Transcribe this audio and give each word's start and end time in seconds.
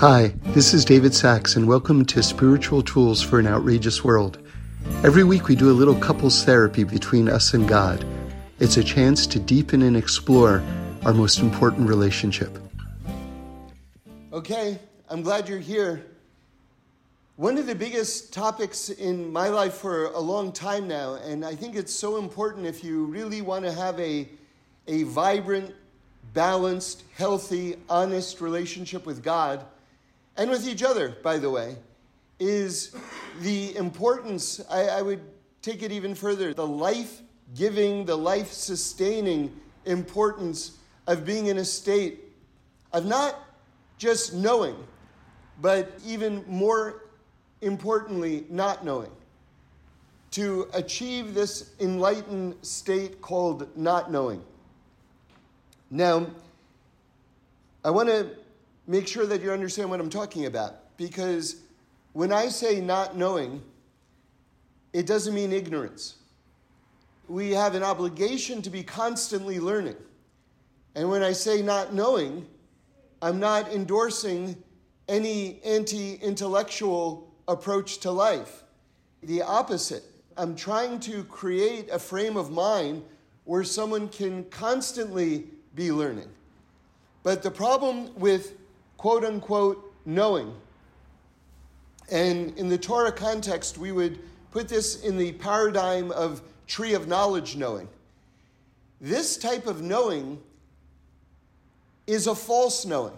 Hi, 0.00 0.28
this 0.54 0.72
is 0.72 0.86
David 0.86 1.12
Sacks, 1.12 1.56
and 1.56 1.68
welcome 1.68 2.06
to 2.06 2.22
Spiritual 2.22 2.82
Tools 2.82 3.20
for 3.20 3.38
an 3.38 3.46
Outrageous 3.46 4.02
World. 4.02 4.38
Every 5.04 5.24
week 5.24 5.46
we 5.46 5.54
do 5.54 5.70
a 5.70 5.76
little 5.76 5.94
couples 5.94 6.42
therapy 6.42 6.84
between 6.84 7.28
us 7.28 7.52
and 7.52 7.68
God. 7.68 8.02
It's 8.60 8.78
a 8.78 8.82
chance 8.82 9.26
to 9.26 9.38
deepen 9.38 9.82
and 9.82 9.98
explore 9.98 10.62
our 11.04 11.12
most 11.12 11.40
important 11.40 11.86
relationship. 11.86 12.58
Okay, 14.32 14.78
I'm 15.10 15.20
glad 15.20 15.50
you're 15.50 15.58
here. 15.58 16.06
One 17.36 17.58
of 17.58 17.66
the 17.66 17.74
biggest 17.74 18.32
topics 18.32 18.88
in 18.88 19.30
my 19.30 19.48
life 19.48 19.74
for 19.74 20.06
a 20.06 20.18
long 20.18 20.50
time 20.50 20.88
now, 20.88 21.16
and 21.16 21.44
I 21.44 21.54
think 21.54 21.76
it's 21.76 21.94
so 21.94 22.16
important 22.16 22.64
if 22.64 22.82
you 22.82 23.04
really 23.04 23.42
want 23.42 23.66
to 23.66 23.72
have 23.72 24.00
a, 24.00 24.26
a 24.86 25.02
vibrant, 25.02 25.74
balanced, 26.32 27.02
healthy, 27.18 27.76
honest 27.90 28.40
relationship 28.40 29.04
with 29.04 29.22
God 29.22 29.62
and 30.40 30.48
with 30.48 30.66
each 30.66 30.82
other, 30.82 31.10
by 31.22 31.36
the 31.36 31.50
way, 31.50 31.76
is 32.38 32.96
the 33.42 33.76
importance, 33.76 34.58
I, 34.70 34.84
I 34.84 35.02
would 35.02 35.20
take 35.60 35.82
it 35.82 35.92
even 35.92 36.14
further, 36.14 36.54
the 36.54 36.66
life 36.66 37.20
giving, 37.54 38.06
the 38.06 38.16
life 38.16 38.50
sustaining 38.50 39.54
importance 39.84 40.78
of 41.06 41.26
being 41.26 41.48
in 41.48 41.58
a 41.58 41.64
state 41.64 42.20
of 42.94 43.04
not 43.04 43.36
just 43.98 44.32
knowing, 44.32 44.76
but 45.60 45.92
even 46.06 46.42
more 46.48 47.04
importantly, 47.60 48.46
not 48.48 48.82
knowing. 48.82 49.10
To 50.30 50.70
achieve 50.72 51.34
this 51.34 51.74
enlightened 51.80 52.54
state 52.62 53.20
called 53.20 53.68
not 53.76 54.10
knowing. 54.10 54.42
Now, 55.90 56.28
I 57.84 57.90
want 57.90 58.08
to 58.08 58.30
make 58.90 59.06
sure 59.06 59.24
that 59.24 59.40
you 59.40 59.52
understand 59.52 59.88
what 59.88 60.00
I'm 60.00 60.10
talking 60.10 60.46
about 60.46 60.96
because 60.96 61.62
when 62.12 62.32
I 62.32 62.48
say 62.48 62.80
not 62.80 63.16
knowing, 63.16 63.62
it 64.92 65.06
doesn't 65.06 65.32
mean 65.32 65.52
ignorance. 65.52 66.16
We 67.28 67.52
have 67.52 67.76
an 67.76 67.84
obligation 67.84 68.62
to 68.62 68.70
be 68.70 68.82
constantly 68.82 69.60
learning. 69.60 69.94
And 70.96 71.08
when 71.08 71.22
I 71.22 71.30
say 71.30 71.62
not 71.62 71.94
knowing, 71.94 72.48
I'm 73.22 73.38
not 73.38 73.70
endorsing 73.72 74.60
any 75.08 75.60
anti 75.64 76.14
intellectual 76.14 77.32
approach 77.46 77.98
to 77.98 78.10
life. 78.10 78.64
The 79.22 79.42
opposite. 79.42 80.02
I'm 80.36 80.56
trying 80.56 80.98
to 81.00 81.22
create 81.24 81.88
a 81.92 81.98
frame 82.00 82.36
of 82.36 82.50
mind 82.50 83.04
where 83.44 83.62
someone 83.62 84.08
can 84.08 84.44
constantly 84.50 85.44
be 85.76 85.92
learning. 85.92 86.28
But 87.22 87.44
the 87.44 87.50
problem 87.52 88.12
with 88.18 88.59
quote 89.00 89.24
unquote 89.24 89.94
knowing, 90.04 90.54
and 92.12 92.54
in 92.58 92.68
the 92.68 92.76
Torah 92.76 93.10
context, 93.10 93.78
we 93.78 93.92
would 93.92 94.18
put 94.50 94.68
this 94.68 95.02
in 95.02 95.16
the 95.16 95.32
paradigm 95.32 96.12
of 96.12 96.42
tree 96.66 96.92
of 96.92 97.08
knowledge 97.08 97.56
knowing. 97.56 97.88
This 99.00 99.38
type 99.38 99.66
of 99.66 99.80
knowing 99.80 100.38
is 102.06 102.26
a 102.26 102.34
false 102.34 102.84
knowing. 102.84 103.16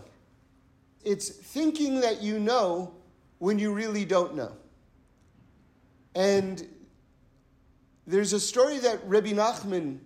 It's 1.05 1.29
thinking 1.29 1.99
that 2.03 2.23
you 2.23 2.39
know 2.39 2.95
when 3.41 3.59
you 3.59 3.73
really 3.73 4.05
don't 4.05 4.37
know. 4.37 4.53
And 6.15 6.65
there's 8.07 8.33
a 8.33 8.39
story 8.39 8.79
that 8.79 9.01
Rabbi 9.05 9.33
Nachman 9.33 9.99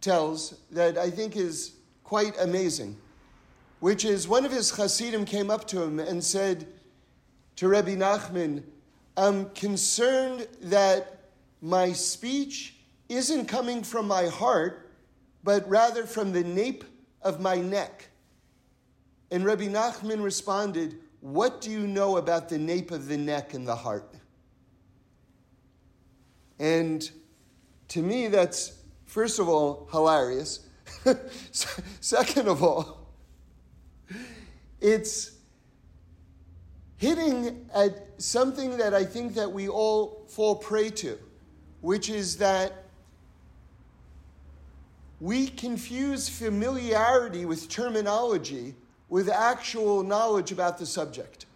tells 0.00 0.58
that 0.72 0.98
I 0.98 1.10
think 1.10 1.36
is 1.36 1.74
quite 2.02 2.34
amazing, 2.40 2.96
which 3.86 4.04
is 4.04 4.26
one 4.26 4.44
of 4.44 4.50
his 4.50 4.72
Hasidim 4.72 5.24
came 5.24 5.48
up 5.48 5.64
to 5.68 5.80
him 5.80 6.00
and 6.00 6.24
said 6.24 6.66
to 7.54 7.68
Rabbi 7.68 7.94
Nachman, 7.94 8.64
I'm 9.16 9.48
concerned 9.50 10.48
that 10.62 11.20
my 11.62 11.92
speech 11.92 12.74
isn't 13.08 13.46
coming 13.46 13.84
from 13.84 14.08
my 14.08 14.26
heart, 14.26 14.90
but 15.44 15.68
rather 15.68 16.04
from 16.04 16.32
the 16.32 16.42
nape 16.42 16.82
of 17.22 17.40
my 17.40 17.60
neck. 17.60 18.08
And 19.30 19.44
Rabbi 19.44 19.68
Nachman 19.68 20.20
responded, 20.20 20.98
What 21.20 21.60
do 21.60 21.70
you 21.70 21.86
know 21.86 22.16
about 22.16 22.48
the 22.48 22.58
nape 22.58 22.90
of 22.90 23.06
the 23.06 23.16
neck 23.16 23.54
and 23.54 23.68
the 23.68 23.76
heart? 23.76 24.12
And 26.58 27.08
to 27.86 28.02
me, 28.02 28.26
that's, 28.26 28.82
first 29.04 29.38
of 29.38 29.48
all, 29.48 29.88
hilarious. 29.92 30.66
Second 32.00 32.48
of 32.48 32.64
all, 32.64 33.05
it's 34.80 35.32
hitting 36.96 37.68
at 37.74 38.06
something 38.18 38.78
that 38.78 38.94
I 38.94 39.04
think 39.04 39.34
that 39.34 39.50
we 39.50 39.68
all 39.68 40.24
fall 40.28 40.56
prey 40.56 40.90
to, 40.90 41.18
which 41.80 42.08
is 42.08 42.38
that 42.38 42.84
we 45.20 45.48
confuse 45.48 46.28
familiarity 46.28 47.44
with 47.44 47.68
terminology 47.68 48.74
with 49.08 49.28
actual 49.28 50.02
knowledge 50.02 50.52
about 50.52 50.78
the 50.78 50.86
subject. 50.86 51.46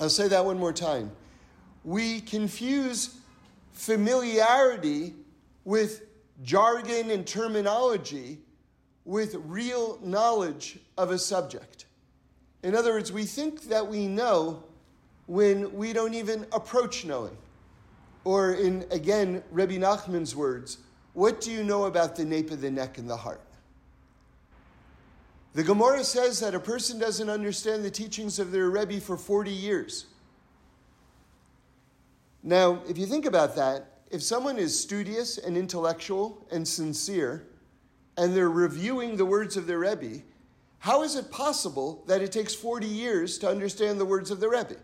I'll 0.00 0.08
say 0.10 0.28
that 0.28 0.44
one 0.44 0.58
more 0.58 0.72
time. 0.72 1.12
We 1.84 2.20
confuse 2.20 3.16
familiarity 3.72 5.14
with 5.64 6.02
jargon 6.42 7.10
and 7.10 7.26
terminology 7.26 8.38
with 9.04 9.34
real 9.46 9.98
knowledge 10.02 10.78
of 10.96 11.10
a 11.10 11.18
subject. 11.18 11.86
In 12.62 12.74
other 12.74 12.92
words, 12.92 13.12
we 13.12 13.24
think 13.24 13.62
that 13.62 13.86
we 13.86 14.06
know 14.06 14.62
when 15.26 15.74
we 15.74 15.92
don't 15.92 16.14
even 16.14 16.46
approach 16.52 17.04
knowing. 17.04 17.36
Or, 18.24 18.52
in 18.52 18.84
again, 18.90 19.42
Rabbi 19.50 19.78
Nachman's 19.78 20.36
words, 20.36 20.78
what 21.12 21.40
do 21.40 21.50
you 21.50 21.64
know 21.64 21.84
about 21.84 22.14
the 22.14 22.24
nape 22.24 22.50
of 22.50 22.60
the 22.60 22.70
neck 22.70 22.98
and 22.98 23.10
the 23.10 23.16
heart? 23.16 23.40
The 25.54 25.64
Gemara 25.64 26.04
says 26.04 26.40
that 26.40 26.54
a 26.54 26.60
person 26.60 26.98
doesn't 26.98 27.28
understand 27.28 27.84
the 27.84 27.90
teachings 27.90 28.38
of 28.38 28.52
their 28.52 28.70
Rebbe 28.70 29.00
for 29.00 29.16
40 29.16 29.50
years. 29.50 30.06
Now, 32.42 32.82
if 32.88 32.96
you 32.96 33.06
think 33.06 33.26
about 33.26 33.54
that, 33.56 34.00
if 34.10 34.22
someone 34.22 34.58
is 34.58 34.78
studious 34.78 35.38
and 35.38 35.56
intellectual 35.56 36.46
and 36.50 36.66
sincere, 36.66 37.46
and 38.16 38.34
they're 38.34 38.50
reviewing 38.50 39.16
the 39.16 39.24
words 39.24 39.56
of 39.56 39.66
their 39.66 39.78
Rebbe, 39.78 40.22
how 40.80 41.02
is 41.02 41.16
it 41.16 41.30
possible 41.30 42.02
that 42.06 42.22
it 42.22 42.32
takes 42.32 42.54
40 42.54 42.86
years 42.86 43.38
to 43.38 43.48
understand 43.48 44.00
the 44.00 44.04
words 44.04 44.30
of 44.30 44.40
the 44.40 44.48
Rebbe? 44.48 44.76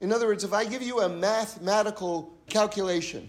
In 0.00 0.12
other 0.12 0.26
words, 0.26 0.44
if 0.44 0.52
I 0.52 0.64
give 0.64 0.82
you 0.82 1.00
a 1.00 1.08
mathematical 1.08 2.32
calculation 2.48 3.28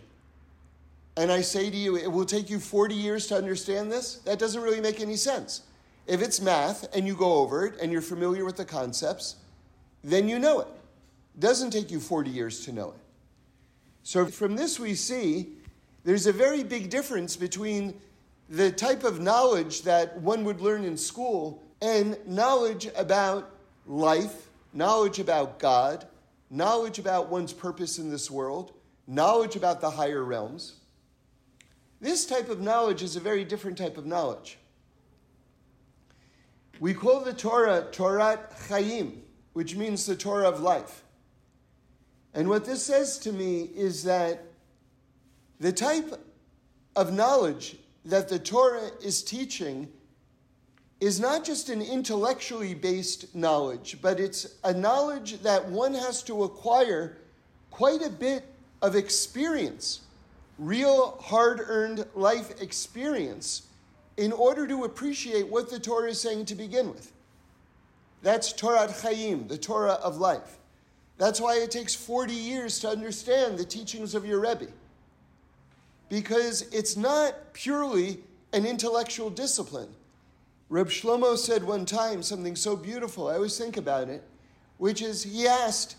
and 1.17 1.31
I 1.31 1.41
say 1.41 1.69
to 1.69 1.77
you, 1.77 1.97
it 1.97 2.11
will 2.11 2.25
take 2.25 2.49
you 2.49 2.59
40 2.59 2.95
years 2.95 3.27
to 3.27 3.35
understand 3.35 3.91
this, 3.91 4.15
that 4.19 4.39
doesn't 4.39 4.61
really 4.61 4.81
make 4.81 4.99
any 4.99 5.15
sense. 5.15 5.61
If 6.07 6.21
it's 6.21 6.41
math 6.41 6.87
and 6.95 7.05
you 7.05 7.15
go 7.15 7.33
over 7.33 7.65
it 7.65 7.79
and 7.81 7.91
you're 7.91 8.01
familiar 8.01 8.45
with 8.45 8.57
the 8.57 8.65
concepts, 8.65 9.35
then 10.03 10.27
you 10.27 10.39
know 10.39 10.61
it. 10.61 10.67
It 11.35 11.41
doesn't 11.41 11.71
take 11.71 11.91
you 11.91 11.99
40 11.99 12.29
years 12.29 12.65
to 12.65 12.71
know 12.71 12.89
it. 12.89 13.01
So 14.03 14.25
from 14.25 14.55
this 14.55 14.79
we 14.79 14.95
see 14.95 15.49
there's 16.03 16.25
a 16.25 16.33
very 16.33 16.63
big 16.63 16.89
difference 16.89 17.35
between 17.35 17.99
the 18.49 18.71
type 18.71 19.03
of 19.03 19.19
knowledge 19.19 19.83
that 19.83 20.19
one 20.21 20.43
would 20.43 20.59
learn 20.59 20.83
in 20.83 20.97
school 20.97 21.63
and 21.81 22.17
knowledge 22.25 22.89
about 22.95 23.51
life, 23.85 24.49
knowledge 24.73 25.19
about 25.19 25.59
God, 25.59 26.07
knowledge 26.49 26.97
about 26.97 27.29
one's 27.29 27.53
purpose 27.53 27.99
in 27.99 28.09
this 28.09 28.29
world, 28.29 28.73
knowledge 29.05 29.55
about 29.55 29.81
the 29.81 29.91
higher 29.91 30.23
realms. 30.23 30.77
This 32.01 32.25
type 32.25 32.49
of 32.49 32.59
knowledge 32.59 33.03
is 33.03 33.15
a 33.15 33.19
very 33.19 33.45
different 33.45 33.77
type 33.77 33.97
of 33.97 34.05
knowledge. 34.05 34.57
We 36.79 36.93
call 36.93 37.19
the 37.19 37.33
Torah 37.33 37.87
Torat 37.91 38.67
Chaim, 38.67 39.21
which 39.53 39.75
means 39.75 40.05
the 40.05 40.15
Torah 40.15 40.47
of 40.47 40.61
life. 40.61 41.03
And 42.33 42.47
what 42.47 42.65
this 42.65 42.83
says 42.83 43.19
to 43.19 43.31
me 43.31 43.63
is 43.75 44.03
that 44.05 44.43
the 45.59 45.73
type 45.73 46.19
of 46.95 47.13
knowledge 47.13 47.75
that 48.09 48.29
the 48.29 48.39
Torah 48.39 48.89
is 49.03 49.23
teaching 49.23 49.87
is 50.99 51.19
not 51.19 51.45
just 51.45 51.69
an 51.69 51.81
intellectually 51.81 52.73
based 52.73 53.33
knowledge, 53.33 53.97
but 54.01 54.19
it's 54.19 54.55
a 54.63 54.73
knowledge 54.73 55.41
that 55.41 55.65
one 55.69 55.93
has 55.93 56.21
to 56.23 56.43
acquire 56.43 57.17
quite 57.71 58.01
a 58.01 58.09
bit 58.09 58.43
of 58.81 58.95
experience, 58.95 60.01
real 60.57 61.17
hard 61.21 61.61
earned 61.63 62.05
life 62.15 62.61
experience 62.61 63.63
in 64.17 64.33
order 64.33 64.67
to 64.67 64.83
appreciate 64.83 65.47
what 65.47 65.69
the 65.69 65.79
Torah 65.79 66.09
is 66.09 66.19
saying 66.19 66.45
to 66.45 66.55
begin 66.55 66.89
with. 66.89 67.13
That's 68.21 68.51
Torah 68.51 68.91
Chaim, 68.91 69.47
the 69.47 69.57
Torah 69.57 69.93
of 69.93 70.17
life. 70.17 70.57
That's 71.17 71.39
why 71.39 71.55
it 71.55 71.71
takes 71.71 71.95
40 71.95 72.33
years 72.33 72.79
to 72.79 72.89
understand 72.89 73.57
the 73.57 73.63
teachings 73.63 74.15
of 74.15 74.25
your 74.25 74.41
Rebbe. 74.41 74.67
Because 76.09 76.63
it's 76.73 76.97
not 76.97 77.53
purely 77.53 78.19
an 78.53 78.65
intellectual 78.65 79.29
discipline. 79.29 79.89
Reb 80.69 80.89
Shlomo 80.89 81.37
said 81.37 81.63
one 81.63 81.85
time 81.85 82.21
something 82.21 82.55
so 82.55 82.75
beautiful, 82.75 83.27
I 83.27 83.35
always 83.35 83.57
think 83.57 83.77
about 83.77 84.09
it, 84.09 84.23
which 84.77 85.01
is 85.01 85.23
he 85.23 85.47
asked, 85.47 85.95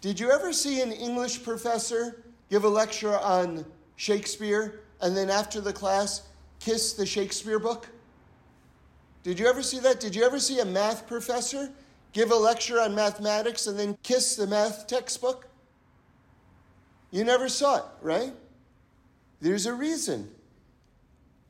Did 0.00 0.18
you 0.18 0.30
ever 0.30 0.52
see 0.52 0.80
an 0.80 0.92
English 0.92 1.42
professor 1.42 2.22
give 2.50 2.64
a 2.64 2.68
lecture 2.68 3.18
on 3.18 3.66
Shakespeare 3.96 4.80
and 5.00 5.16
then 5.16 5.28
after 5.28 5.60
the 5.60 5.72
class 5.72 6.22
kiss 6.60 6.94
the 6.94 7.04
Shakespeare 7.04 7.58
book? 7.58 7.88
Did 9.22 9.38
you 9.38 9.46
ever 9.46 9.62
see 9.62 9.78
that? 9.80 10.00
Did 10.00 10.14
you 10.14 10.24
ever 10.24 10.38
see 10.38 10.60
a 10.60 10.64
math 10.64 11.06
professor 11.06 11.70
give 12.12 12.30
a 12.30 12.36
lecture 12.36 12.80
on 12.80 12.94
mathematics 12.94 13.66
and 13.66 13.78
then 13.78 13.96
kiss 14.02 14.36
the 14.36 14.46
math 14.46 14.86
textbook? 14.86 15.48
You 17.10 17.24
never 17.24 17.48
saw 17.48 17.76
it, 17.76 17.84
right? 18.02 18.32
There's 19.40 19.66
a 19.66 19.74
reason. 19.74 20.30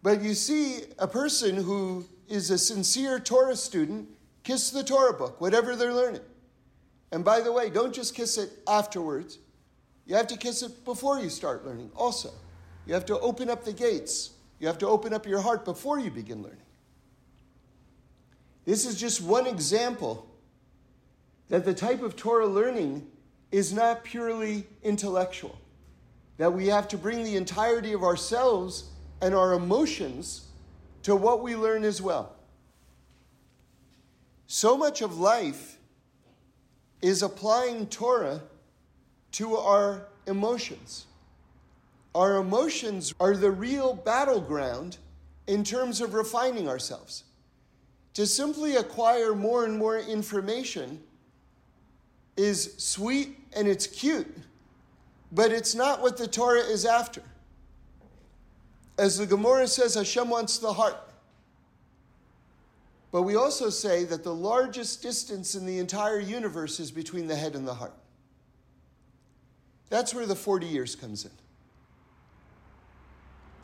But 0.02 0.22
you 0.22 0.34
see 0.34 0.80
a 0.98 1.08
person 1.08 1.56
who 1.56 2.06
is 2.28 2.50
a 2.50 2.58
sincere 2.58 3.18
Torah 3.18 3.56
student 3.56 4.08
kiss 4.42 4.70
the 4.70 4.84
Torah 4.84 5.14
book, 5.14 5.40
whatever 5.40 5.76
they're 5.76 5.94
learning. 5.94 6.22
And 7.12 7.24
by 7.24 7.40
the 7.40 7.52
way, 7.52 7.70
don't 7.70 7.94
just 7.94 8.14
kiss 8.14 8.36
it 8.38 8.50
afterwards. 8.66 9.38
You 10.06 10.16
have 10.16 10.26
to 10.28 10.36
kiss 10.36 10.62
it 10.62 10.84
before 10.84 11.20
you 11.20 11.30
start 11.30 11.64
learning 11.64 11.90
also. 11.96 12.30
You 12.86 12.94
have 12.94 13.06
to 13.06 13.18
open 13.20 13.48
up 13.48 13.64
the 13.64 13.72
gates. 13.72 14.30
You 14.58 14.66
have 14.66 14.78
to 14.78 14.88
open 14.88 15.14
up 15.14 15.26
your 15.26 15.40
heart 15.40 15.64
before 15.64 15.98
you 15.98 16.10
begin 16.10 16.42
learning. 16.42 16.58
This 18.64 18.86
is 18.86 18.98
just 18.98 19.20
one 19.20 19.46
example 19.46 20.26
that 21.48 21.64
the 21.64 21.74
type 21.74 22.02
of 22.02 22.16
Torah 22.16 22.46
learning 22.46 23.06
is 23.52 23.72
not 23.72 24.04
purely 24.04 24.66
intellectual, 24.82 25.58
that 26.36 26.52
we 26.52 26.66
have 26.66 26.88
to 26.88 26.98
bring 26.98 27.22
the 27.22 27.36
entirety 27.36 27.92
of 27.92 28.02
ourselves 28.02 28.90
and 29.20 29.34
our 29.34 29.52
emotions 29.52 30.48
to 31.02 31.14
what 31.14 31.42
we 31.42 31.54
learn 31.54 31.84
as 31.84 32.02
well. 32.02 32.34
So 34.46 34.76
much 34.76 35.02
of 35.02 35.18
life 35.18 35.78
is 37.02 37.22
applying 37.22 37.86
Torah 37.86 38.40
to 39.32 39.56
our 39.56 40.08
emotions. 40.26 41.06
Our 42.14 42.36
emotions 42.36 43.12
are 43.18 43.36
the 43.36 43.50
real 43.50 43.94
battleground 43.94 44.98
in 45.46 45.64
terms 45.64 46.00
of 46.00 46.14
refining 46.14 46.68
ourselves. 46.68 47.24
To 48.14 48.26
simply 48.26 48.76
acquire 48.76 49.34
more 49.34 49.64
and 49.64 49.76
more 49.76 49.98
information 49.98 51.02
is 52.36 52.74
sweet 52.78 53.36
and 53.56 53.66
it's 53.66 53.86
cute, 53.86 54.32
but 55.34 55.50
it's 55.50 55.74
not 55.74 56.00
what 56.00 56.16
the 56.16 56.28
Torah 56.28 56.60
is 56.60 56.86
after. 56.86 57.20
As 58.96 59.18
the 59.18 59.26
Gemara 59.26 59.66
says, 59.66 59.94
Hashem 59.94 60.30
wants 60.30 60.58
the 60.58 60.72
heart. 60.72 60.96
But 63.10 63.22
we 63.22 63.34
also 63.34 63.68
say 63.68 64.04
that 64.04 64.22
the 64.22 64.34
largest 64.34 65.02
distance 65.02 65.56
in 65.56 65.66
the 65.66 65.78
entire 65.78 66.20
universe 66.20 66.78
is 66.78 66.92
between 66.92 67.26
the 67.26 67.34
head 67.34 67.56
and 67.56 67.66
the 67.66 67.74
heart. 67.74 67.94
That's 69.90 70.14
where 70.14 70.26
the 70.26 70.36
40 70.36 70.66
years 70.66 70.94
comes 70.94 71.24
in. 71.24 71.30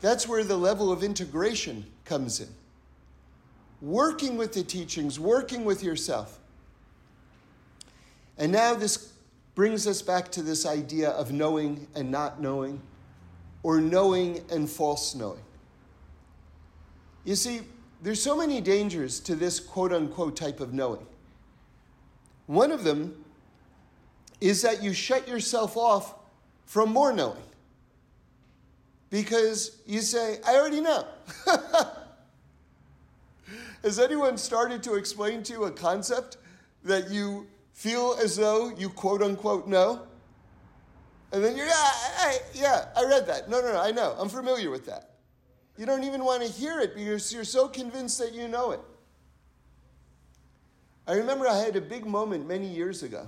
That's 0.01 0.27
where 0.27 0.45
the 0.45 0.57
level 0.57 0.91
of 0.91 1.03
integration 1.05 1.85
comes 2.05 2.41
in. 2.41 2.49
Working 3.81 4.37
with 4.37 4.53
the 4.53 4.63
teachings, 4.63 5.21
working 5.21 5.65
with 5.65 5.83
yourself. 5.83 6.39
And 8.39 8.53
now 8.53 8.75
this 8.75 9.10
brings 9.61 9.87
us 9.87 10.01
back 10.01 10.33
to 10.33 10.41
this 10.41 10.65
idea 10.65 11.11
of 11.11 11.33
knowing 11.33 11.87
and 11.95 12.11
not 12.11 12.41
knowing 12.41 12.81
or 13.63 13.79
knowing 13.79 14.41
and 14.51 14.71
false 14.71 15.15
knowing. 15.15 15.43
You 17.27 17.37
see, 17.37 17.61
there's 18.01 18.23
so 18.23 18.35
many 18.35 18.63
dangers 18.63 19.21
to 19.21 19.35
this 19.35 19.61
quote 19.61 19.93
unquote 19.93 20.35
type 20.35 20.61
of 20.61 20.73
knowing. 20.73 21.05
One 22.47 22.71
of 22.71 22.85
them 22.85 23.23
is 24.41 24.63
that 24.63 24.83
you 24.83 24.95
shut 24.95 25.29
yourself 25.29 25.77
off 25.77 26.15
from 26.65 26.91
more 26.91 27.13
knowing. 27.13 27.45
Because 29.11 29.83
you 29.85 30.01
say, 30.01 30.39
I 30.47 30.57
already 30.57 30.81
know. 30.81 31.07
Has 33.85 33.99
anyone 33.99 34.39
started 34.39 34.83
to 34.85 34.95
explain 34.95 35.43
to 35.43 35.53
you 35.53 35.65
a 35.65 35.71
concept 35.71 36.39
that 36.83 37.11
you 37.11 37.47
feel 37.81 38.15
as 38.23 38.37
though 38.37 38.69
you 38.77 38.91
quote 38.91 39.23
unquote 39.23 39.67
know? 39.67 40.03
And 41.33 41.43
then 41.43 41.57
you're, 41.57 41.65
yeah, 41.65 41.73
I, 41.75 42.39
yeah, 42.53 42.85
I 42.95 43.05
read 43.07 43.27
that. 43.29 43.49
No, 43.49 43.63
no, 43.63 43.73
no, 43.73 43.81
I 43.81 43.91
know. 43.91 44.15
I'm 44.19 44.29
familiar 44.29 44.69
with 44.69 44.85
that. 44.85 45.13
You 45.79 45.87
don't 45.87 46.05
even 46.05 46.23
want 46.23 46.43
to 46.43 46.49
hear 46.53 46.81
it 46.81 46.95
because 46.95 47.33
you're 47.33 47.43
so 47.43 47.69
convinced 47.69 48.19
that 48.19 48.35
you 48.35 48.49
know 48.49 48.73
it. 48.73 48.81
I 51.09 51.15
remember 51.15 51.49
I 51.49 51.57
had 51.57 51.75
a 51.75 51.81
big 51.81 52.05
moment 52.05 52.47
many 52.47 52.67
years 52.67 53.03
ago 53.03 53.27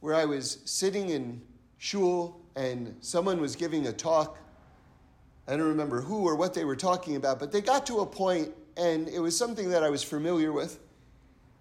where 0.00 0.14
I 0.14 0.24
was 0.24 0.60
sitting 0.64 1.10
in 1.10 1.42
shul 1.76 2.40
and 2.56 2.96
someone 3.02 3.38
was 3.38 3.54
giving 3.54 3.86
a 3.88 3.92
talk. 3.92 4.38
I 5.46 5.58
don't 5.58 5.68
remember 5.68 6.00
who 6.00 6.26
or 6.26 6.36
what 6.36 6.54
they 6.54 6.64
were 6.64 6.76
talking 6.76 7.16
about, 7.16 7.38
but 7.38 7.52
they 7.52 7.60
got 7.60 7.84
to 7.88 7.98
a 7.98 8.06
point 8.06 8.50
and 8.78 9.08
it 9.08 9.18
was 9.18 9.36
something 9.36 9.68
that 9.68 9.82
I 9.82 9.90
was 9.90 10.02
familiar 10.02 10.52
with. 10.52 10.80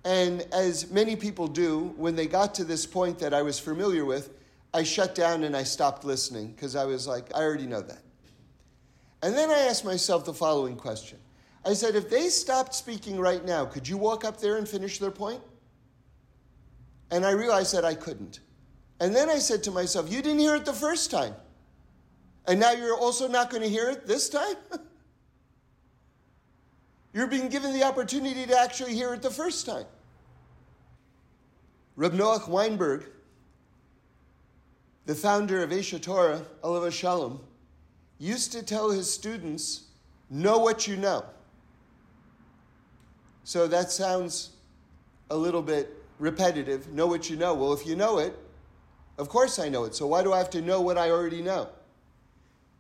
And 0.07 0.48
as 0.54 0.89
many 0.89 1.18
people 1.18 1.50
do, 1.50 1.94
when 1.98 2.15
they 2.15 2.27
got 2.27 2.56
to 2.56 2.63
this 2.63 2.86
point 2.86 3.19
that 3.19 3.33
I 3.33 3.42
was 3.42 3.59
familiar 3.59 4.06
with, 4.06 4.30
I 4.74 4.83
shut 4.83 5.13
down 5.13 5.44
and 5.44 5.54
I 5.54 5.63
stopped 5.63 6.06
listening 6.06 6.54
because 6.54 6.77
I 6.77 6.86
was 6.86 7.06
like, 7.06 7.25
I 7.36 7.39
already 7.39 7.68
know 7.68 7.81
that. 7.81 8.00
And 9.21 9.36
then 9.36 9.50
I 9.50 9.59
asked 9.68 9.83
myself 9.83 10.24
the 10.24 10.33
following 10.33 10.77
question 10.77 11.18
I 11.65 11.74
said, 11.74 11.98
if 11.98 12.09
they 12.09 12.30
stopped 12.30 12.74
speaking 12.74 13.19
right 13.19 13.44
now, 13.44 13.65
could 13.65 13.86
you 13.86 13.98
walk 13.98 14.24
up 14.24 14.39
there 14.39 14.56
and 14.56 14.65
finish 14.65 14.98
their 14.98 15.12
point? 15.12 15.42
And 17.12 17.25
I 17.25 17.31
realized 17.31 17.75
that 17.75 17.83
I 17.83 17.94
couldn't. 17.94 18.39
And 19.01 19.13
then 19.13 19.30
I 19.30 19.39
said 19.39 19.62
to 19.63 19.71
myself, 19.71 20.09
You 20.09 20.21
didn't 20.21 20.39
hear 20.39 20.56
it 20.56 20.63
the 20.63 20.71
first 20.71 21.12
time. 21.12 21.36
And 22.48 22.62
now 22.62 22.71
you're 22.71 22.98
also 22.98 23.27
not 23.27 23.50
going 23.50 23.63
to 23.63 23.69
hear 23.69 23.89
it 23.89 24.07
this 24.07 24.30
time? 24.30 24.56
you're 27.13 27.27
being 27.27 27.50
given 27.50 27.74
the 27.74 27.83
opportunity 27.83 28.45
to 28.45 28.57
actually 28.57 28.94
hear 28.94 29.13
it 29.13 29.21
the 29.21 29.30
first 29.30 29.65
time. 29.65 29.83
Reb 31.97 32.13
Noach 32.13 32.47
Weinberg 32.47 33.03
the 35.07 35.15
founder 35.15 35.63
of 35.63 35.69
Aish 35.69 35.99
Torah, 36.01 36.41
Alav 36.61 36.91
Shalom, 36.91 37.39
used 38.19 38.51
to 38.51 38.61
tell 38.61 38.91
his 38.91 39.11
students, 39.11 39.83
know 40.29 40.57
what 40.57 40.85
you 40.85 40.97
know. 40.97 41.23
So 43.45 43.68
that 43.68 43.89
sounds 43.89 44.51
a 45.30 45.37
little 45.37 45.61
bit 45.61 45.95
repetitive. 46.19 46.89
Know 46.89 47.07
what 47.07 47.30
you 47.30 47.37
know. 47.37 47.54
Well, 47.54 47.71
if 47.71 47.87
you 47.87 47.95
know 47.95 48.18
it, 48.18 48.37
of 49.18 49.30
course 49.30 49.59
I 49.59 49.69
know 49.69 49.85
it. 49.85 49.95
So 49.95 50.06
why 50.07 50.23
do 50.23 50.33
I 50.33 50.37
have 50.39 50.49
to 50.51 50.61
know 50.61 50.81
what 50.81 50.97
I 50.97 51.09
already 51.09 51.42
know? 51.42 51.69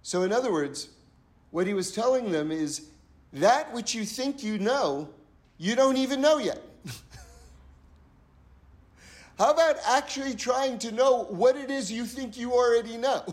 So, 0.01 0.23
in 0.23 0.33
other 0.33 0.51
words, 0.51 0.89
what 1.51 1.65
he 1.65 1.73
was 1.73 1.91
telling 1.91 2.31
them 2.31 2.51
is 2.51 2.89
that 3.31 3.73
which 3.73 3.95
you 3.95 4.03
think 4.03 4.43
you 4.43 4.59
know, 4.59 5.09
you 5.57 5.75
don't 5.75 5.97
even 5.97 6.19
know 6.19 6.39
yet. 6.39 6.61
How 9.37 9.51
about 9.51 9.75
actually 9.87 10.33
trying 10.33 10.79
to 10.79 10.91
know 10.91 11.25
what 11.25 11.55
it 11.55 11.69
is 11.69 11.91
you 11.91 12.05
think 12.05 12.37
you 12.37 12.53
already 12.53 12.97
know? 12.97 13.23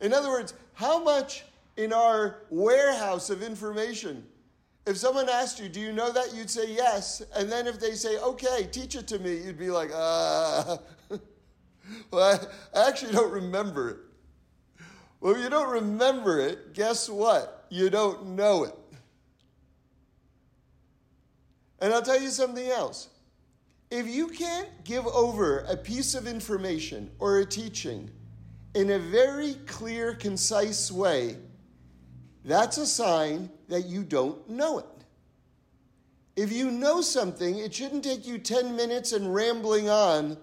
In 0.00 0.12
other 0.12 0.28
words, 0.28 0.52
how 0.74 1.02
much 1.02 1.44
in 1.76 1.92
our 1.92 2.42
warehouse 2.50 3.30
of 3.30 3.42
information, 3.42 4.24
if 4.86 4.98
someone 4.98 5.28
asked 5.30 5.58
you, 5.58 5.68
Do 5.70 5.80
you 5.80 5.92
know 5.92 6.12
that? 6.12 6.34
you'd 6.34 6.50
say 6.50 6.70
yes. 6.70 7.22
And 7.34 7.50
then 7.50 7.66
if 7.66 7.80
they 7.80 7.92
say, 7.92 8.18
Okay, 8.18 8.68
teach 8.70 8.94
it 8.94 9.06
to 9.08 9.18
me, 9.18 9.38
you'd 9.38 9.58
be 9.58 9.70
like, 9.70 9.90
Uh, 9.94 10.76
well, 12.10 12.38
I, 12.74 12.78
I 12.78 12.88
actually 12.88 13.12
don't 13.12 13.32
remember 13.32 13.90
it. 13.90 13.96
Well, 15.20 15.34
if 15.34 15.42
you 15.42 15.48
don't 15.48 15.70
remember 15.70 16.38
it, 16.38 16.74
guess 16.74 17.08
what? 17.08 17.64
You 17.70 17.88
don't 17.88 18.26
know 18.36 18.64
it. 18.64 18.74
And 21.80 21.92
I'll 21.92 22.02
tell 22.02 22.20
you 22.20 22.30
something 22.30 22.68
else. 22.68 23.08
If 23.90 24.08
you 24.08 24.28
can't 24.28 24.68
give 24.84 25.06
over 25.06 25.60
a 25.68 25.76
piece 25.76 26.14
of 26.14 26.26
information 26.26 27.10
or 27.18 27.38
a 27.38 27.46
teaching 27.46 28.10
in 28.74 28.90
a 28.90 28.98
very 28.98 29.54
clear, 29.66 30.14
concise 30.14 30.90
way, 30.90 31.36
that's 32.44 32.78
a 32.78 32.86
sign 32.86 33.50
that 33.68 33.86
you 33.86 34.02
don't 34.02 34.48
know 34.48 34.78
it. 34.78 34.86
If 36.36 36.52
you 36.52 36.70
know 36.70 37.00
something, 37.00 37.58
it 37.58 37.72
shouldn't 37.72 38.04
take 38.04 38.26
you 38.26 38.38
10 38.38 38.76
minutes 38.76 39.12
and 39.12 39.34
rambling 39.34 39.88
on, 39.88 40.36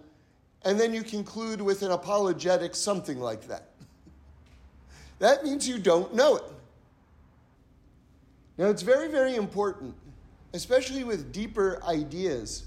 and 0.66 0.80
then 0.80 0.94
you 0.94 1.04
conclude 1.04 1.62
with 1.62 1.84
an 1.84 1.92
apologetic, 1.92 2.76
something 2.76 3.20
like 3.20 3.48
that. 3.48 3.70
that 5.20 5.44
means 5.44 5.68
you 5.68 5.78
don't 5.78 6.14
know 6.16 6.38
it. 6.38 6.44
Now, 8.58 8.70
it's 8.70 8.82
very, 8.82 9.10
very 9.10 9.36
important 9.36 9.96
especially 10.54 11.04
with 11.04 11.32
deeper 11.32 11.82
ideas, 11.84 12.66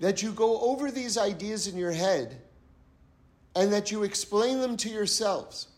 that 0.00 0.22
you 0.22 0.32
go 0.32 0.60
over 0.60 0.90
these 0.90 1.16
ideas 1.16 1.66
in 1.66 1.76
your 1.76 1.92
head 1.92 2.40
and 3.54 3.72
that 3.72 3.90
you 3.90 4.02
explain 4.02 4.60
them 4.60 4.76
to 4.76 4.88
yourselves. 4.88 5.68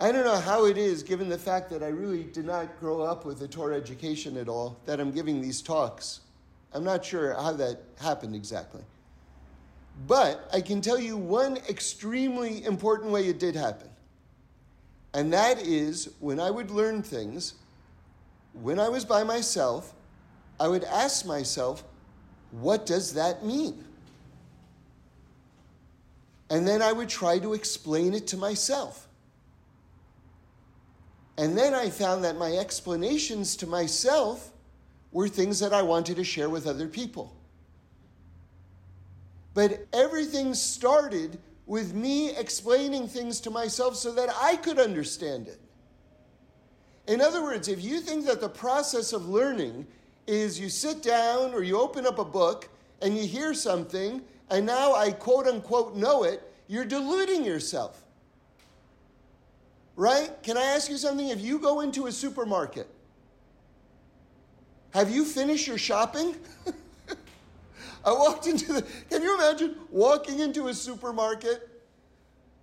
I 0.00 0.10
don't 0.10 0.24
know 0.24 0.40
how 0.40 0.66
it 0.66 0.76
is, 0.76 1.02
given 1.02 1.28
the 1.28 1.38
fact 1.38 1.70
that 1.70 1.82
I 1.82 1.88
really 1.88 2.24
did 2.24 2.44
not 2.44 2.78
grow 2.80 3.00
up 3.02 3.24
with 3.24 3.40
a 3.42 3.48
Torah 3.48 3.76
education 3.76 4.36
at 4.36 4.48
all, 4.48 4.76
that 4.86 5.00
I'm 5.00 5.12
giving 5.12 5.40
these 5.40 5.62
talks. 5.62 6.20
I'm 6.72 6.84
not 6.84 7.04
sure 7.04 7.32
how 7.34 7.52
that 7.52 7.78
happened 8.00 8.34
exactly. 8.34 8.82
But 10.08 10.50
I 10.52 10.60
can 10.60 10.80
tell 10.80 10.98
you 10.98 11.16
one 11.16 11.58
extremely 11.68 12.64
important 12.64 13.12
way 13.12 13.28
it 13.28 13.38
did 13.38 13.54
happen. 13.54 13.88
And 15.14 15.32
that 15.32 15.62
is 15.62 16.10
when 16.18 16.40
I 16.40 16.50
would 16.50 16.72
learn 16.72 17.02
things, 17.02 17.54
when 18.54 18.78
I 18.78 18.88
was 18.88 19.04
by 19.04 19.24
myself, 19.24 19.92
I 20.58 20.68
would 20.68 20.84
ask 20.84 21.26
myself, 21.26 21.84
what 22.52 22.86
does 22.86 23.14
that 23.14 23.44
mean? 23.44 23.84
And 26.50 26.66
then 26.66 26.82
I 26.82 26.92
would 26.92 27.08
try 27.08 27.38
to 27.40 27.54
explain 27.54 28.14
it 28.14 28.26
to 28.28 28.36
myself. 28.36 29.08
And 31.36 31.58
then 31.58 31.74
I 31.74 31.90
found 31.90 32.22
that 32.24 32.36
my 32.36 32.52
explanations 32.52 33.56
to 33.56 33.66
myself 33.66 34.52
were 35.10 35.26
things 35.26 35.58
that 35.60 35.72
I 35.72 35.82
wanted 35.82 36.16
to 36.16 36.24
share 36.24 36.48
with 36.48 36.66
other 36.66 36.86
people. 36.86 37.34
But 39.52 39.86
everything 39.92 40.54
started 40.54 41.38
with 41.66 41.94
me 41.94 42.36
explaining 42.36 43.08
things 43.08 43.40
to 43.40 43.50
myself 43.50 43.96
so 43.96 44.12
that 44.12 44.28
I 44.40 44.56
could 44.56 44.78
understand 44.78 45.48
it. 45.48 45.60
In 47.06 47.20
other 47.20 47.42
words, 47.42 47.68
if 47.68 47.82
you 47.82 48.00
think 48.00 48.24
that 48.26 48.40
the 48.40 48.48
process 48.48 49.12
of 49.12 49.28
learning 49.28 49.86
is 50.26 50.58
you 50.58 50.68
sit 50.68 51.02
down 51.02 51.52
or 51.52 51.62
you 51.62 51.78
open 51.78 52.06
up 52.06 52.18
a 52.18 52.24
book 52.24 52.68
and 53.02 53.16
you 53.16 53.26
hear 53.26 53.52
something, 53.52 54.22
and 54.50 54.64
now 54.64 54.94
I 54.94 55.10
quote 55.12 55.46
unquote 55.46 55.94
know 55.94 56.24
it, 56.24 56.42
you're 56.66 56.84
deluding 56.84 57.44
yourself. 57.44 58.02
Right? 59.96 60.30
Can 60.42 60.56
I 60.56 60.62
ask 60.62 60.90
you 60.90 60.96
something? 60.96 61.28
If 61.28 61.40
you 61.40 61.58
go 61.58 61.80
into 61.80 62.06
a 62.06 62.12
supermarket, 62.12 62.88
have 64.92 65.10
you 65.10 65.24
finished 65.24 65.66
your 65.66 65.78
shopping? 65.78 66.34
I 68.04 68.12
walked 68.12 68.46
into 68.46 68.72
the, 68.72 68.82
can 69.10 69.22
you 69.22 69.34
imagine 69.34 69.76
walking 69.90 70.40
into 70.40 70.68
a 70.68 70.74
supermarket 70.74 71.68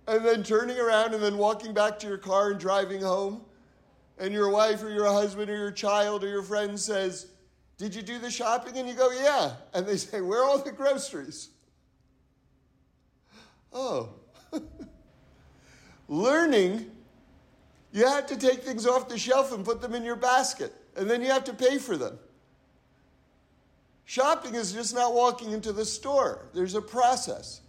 and 0.06 0.24
then 0.24 0.42
turning 0.42 0.78
around 0.78 1.14
and 1.14 1.22
then 1.22 1.38
walking 1.38 1.72
back 1.72 1.98
to 2.00 2.08
your 2.08 2.18
car 2.18 2.50
and 2.50 2.60
driving 2.60 3.02
home? 3.02 3.42
And 4.18 4.32
your 4.32 4.50
wife 4.50 4.82
or 4.82 4.90
your 4.90 5.06
husband 5.06 5.50
or 5.50 5.56
your 5.56 5.70
child 5.70 6.22
or 6.22 6.28
your 6.28 6.42
friend 6.42 6.78
says, 6.78 7.28
Did 7.78 7.94
you 7.94 8.02
do 8.02 8.18
the 8.18 8.30
shopping? 8.30 8.76
And 8.76 8.88
you 8.88 8.94
go, 8.94 9.10
Yeah. 9.10 9.54
And 9.74 9.86
they 9.86 9.96
say, 9.96 10.20
Where 10.20 10.42
are 10.42 10.44
all 10.44 10.58
the 10.58 10.72
groceries? 10.72 11.48
Oh. 13.72 14.10
Learning, 16.08 16.90
you 17.92 18.06
have 18.06 18.26
to 18.26 18.36
take 18.36 18.62
things 18.62 18.86
off 18.86 19.08
the 19.08 19.18
shelf 19.18 19.52
and 19.52 19.64
put 19.64 19.80
them 19.80 19.94
in 19.94 20.04
your 20.04 20.16
basket, 20.16 20.74
and 20.96 21.08
then 21.08 21.22
you 21.22 21.28
have 21.28 21.44
to 21.44 21.54
pay 21.54 21.78
for 21.78 21.96
them. 21.96 22.18
Shopping 24.04 24.54
is 24.54 24.72
just 24.72 24.94
not 24.94 25.14
walking 25.14 25.52
into 25.52 25.72
the 25.72 25.84
store, 25.84 26.48
there's 26.52 26.74
a 26.74 26.82
process. 26.82 27.60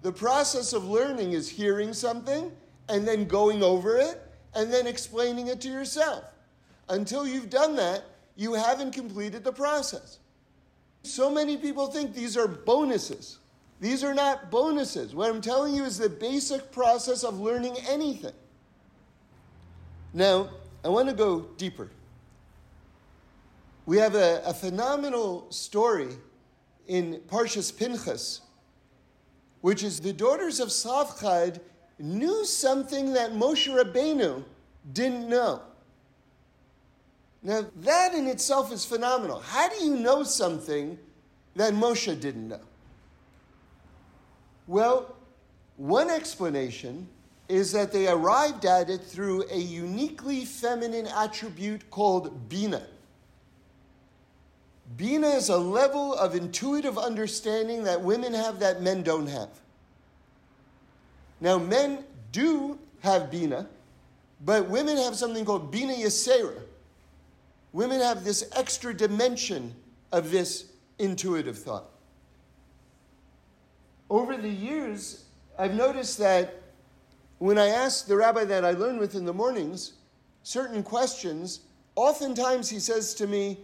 The 0.00 0.12
process 0.12 0.72
of 0.72 0.84
learning 0.84 1.32
is 1.32 1.48
hearing 1.48 1.92
something 1.92 2.52
and 2.88 3.06
then 3.06 3.26
going 3.26 3.62
over 3.62 3.98
it 3.98 4.27
and 4.54 4.72
then 4.72 4.86
explaining 4.86 5.48
it 5.48 5.60
to 5.62 5.68
yourself. 5.68 6.24
Until 6.88 7.26
you've 7.26 7.50
done 7.50 7.76
that, 7.76 8.04
you 8.36 8.54
haven't 8.54 8.92
completed 8.92 9.44
the 9.44 9.52
process. 9.52 10.18
So 11.02 11.30
many 11.30 11.56
people 11.56 11.86
think 11.86 12.14
these 12.14 12.36
are 12.36 12.48
bonuses. 12.48 13.38
These 13.80 14.02
are 14.02 14.14
not 14.14 14.50
bonuses. 14.50 15.14
What 15.14 15.30
I'm 15.30 15.40
telling 15.40 15.74
you 15.74 15.84
is 15.84 15.98
the 15.98 16.08
basic 16.08 16.72
process 16.72 17.24
of 17.24 17.38
learning 17.38 17.76
anything. 17.88 18.32
Now, 20.12 20.50
I 20.84 20.88
want 20.88 21.08
to 21.08 21.14
go 21.14 21.42
deeper. 21.56 21.90
We 23.86 23.98
have 23.98 24.14
a, 24.14 24.42
a 24.44 24.52
phenomenal 24.52 25.50
story 25.50 26.08
in 26.88 27.20
Parshas 27.28 27.76
Pinchas, 27.76 28.40
which 29.60 29.82
is 29.82 30.00
the 30.00 30.12
daughters 30.12 30.60
of 30.60 30.68
Tzlafchad 30.68 31.60
knew 31.98 32.44
something 32.44 33.12
that 33.14 33.32
Moshe 33.32 33.68
Rabbeinu 33.68 34.44
didn't 34.92 35.28
know. 35.28 35.62
Now, 37.42 37.66
that 37.76 38.14
in 38.14 38.26
itself 38.26 38.72
is 38.72 38.84
phenomenal. 38.84 39.40
How 39.40 39.68
do 39.68 39.84
you 39.84 39.96
know 39.96 40.22
something 40.22 40.98
that 41.56 41.72
Moshe 41.72 42.20
didn't 42.20 42.48
know? 42.48 42.60
Well, 44.66 45.16
one 45.76 46.10
explanation 46.10 47.08
is 47.48 47.72
that 47.72 47.92
they 47.92 48.08
arrived 48.08 48.64
at 48.64 48.90
it 48.90 49.02
through 49.02 49.44
a 49.50 49.56
uniquely 49.56 50.44
feminine 50.44 51.06
attribute 51.06 51.88
called 51.90 52.48
Bina. 52.48 52.82
Bina 54.96 55.28
is 55.28 55.48
a 55.48 55.56
level 55.56 56.14
of 56.14 56.34
intuitive 56.34 56.98
understanding 56.98 57.84
that 57.84 58.00
women 58.00 58.34
have 58.34 58.58
that 58.60 58.82
men 58.82 59.02
don't 59.02 59.26
have. 59.26 59.48
Now, 61.40 61.58
men 61.58 62.04
do 62.32 62.78
have 63.00 63.30
Bina, 63.30 63.68
but 64.44 64.68
women 64.68 64.96
have 64.96 65.16
something 65.16 65.44
called 65.44 65.70
Bina 65.70 65.94
Yasera. 65.94 66.62
Women 67.72 68.00
have 68.00 68.24
this 68.24 68.48
extra 68.56 68.94
dimension 68.94 69.74
of 70.12 70.30
this 70.30 70.72
intuitive 70.98 71.58
thought. 71.58 71.84
Over 74.10 74.36
the 74.36 74.48
years, 74.48 75.24
I've 75.58 75.74
noticed 75.74 76.18
that 76.18 76.62
when 77.38 77.58
I 77.58 77.68
ask 77.68 78.06
the 78.06 78.16
rabbi 78.16 78.44
that 78.44 78.64
I 78.64 78.72
learn 78.72 78.98
with 78.98 79.14
in 79.14 79.24
the 79.24 79.34
mornings 79.34 79.92
certain 80.42 80.82
questions, 80.82 81.60
oftentimes 81.94 82.68
he 82.68 82.80
says 82.80 83.14
to 83.14 83.26
me, 83.26 83.58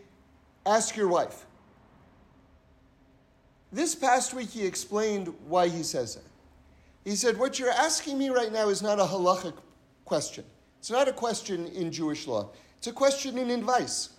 Ask 0.66 0.96
your 0.96 1.08
wife. 1.08 1.44
This 3.70 3.94
past 3.94 4.32
week, 4.32 4.50
he 4.50 4.64
explained 4.64 5.34
why 5.46 5.68
he 5.68 5.82
says 5.82 6.14
that. 6.14 6.24
He 7.04 7.16
said, 7.16 7.38
What 7.38 7.58
you're 7.58 7.70
asking 7.70 8.18
me 8.18 8.30
right 8.30 8.52
now 8.52 8.68
is 8.68 8.82
not 8.82 8.98
a 8.98 9.04
halachic 9.04 9.54
question. 10.04 10.44
It's 10.78 10.90
not 10.90 11.08
a 11.08 11.12
question 11.12 11.66
in 11.68 11.92
Jewish 11.92 12.26
law, 12.26 12.50
it's 12.78 12.86
a 12.86 12.92
question 12.92 13.38
in 13.38 13.50
advice. 13.50 14.10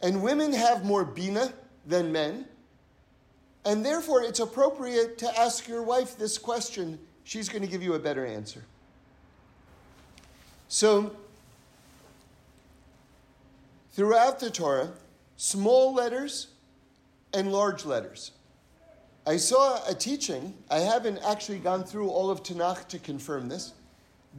And 0.00 0.22
women 0.22 0.52
have 0.52 0.84
more 0.84 1.04
bina 1.04 1.52
than 1.86 2.10
men, 2.10 2.46
and 3.64 3.84
therefore 3.84 4.22
it's 4.22 4.40
appropriate 4.40 5.16
to 5.18 5.38
ask 5.38 5.68
your 5.68 5.82
wife 5.82 6.18
this 6.18 6.38
question. 6.38 6.98
She's 7.24 7.48
going 7.48 7.62
to 7.62 7.68
give 7.68 7.84
you 7.84 7.94
a 7.94 8.00
better 8.00 8.26
answer. 8.26 8.64
So, 10.66 11.14
throughout 13.92 14.40
the 14.40 14.50
Torah, 14.50 14.90
small 15.36 15.94
letters 15.94 16.48
and 17.32 17.52
large 17.52 17.84
letters. 17.84 18.32
I 19.24 19.36
saw 19.36 19.80
a 19.88 19.94
teaching, 19.94 20.54
I 20.68 20.80
haven't 20.80 21.18
actually 21.18 21.58
gone 21.58 21.84
through 21.84 22.08
all 22.08 22.28
of 22.28 22.42
Tanakh 22.42 22.88
to 22.88 22.98
confirm 22.98 23.48
this, 23.48 23.72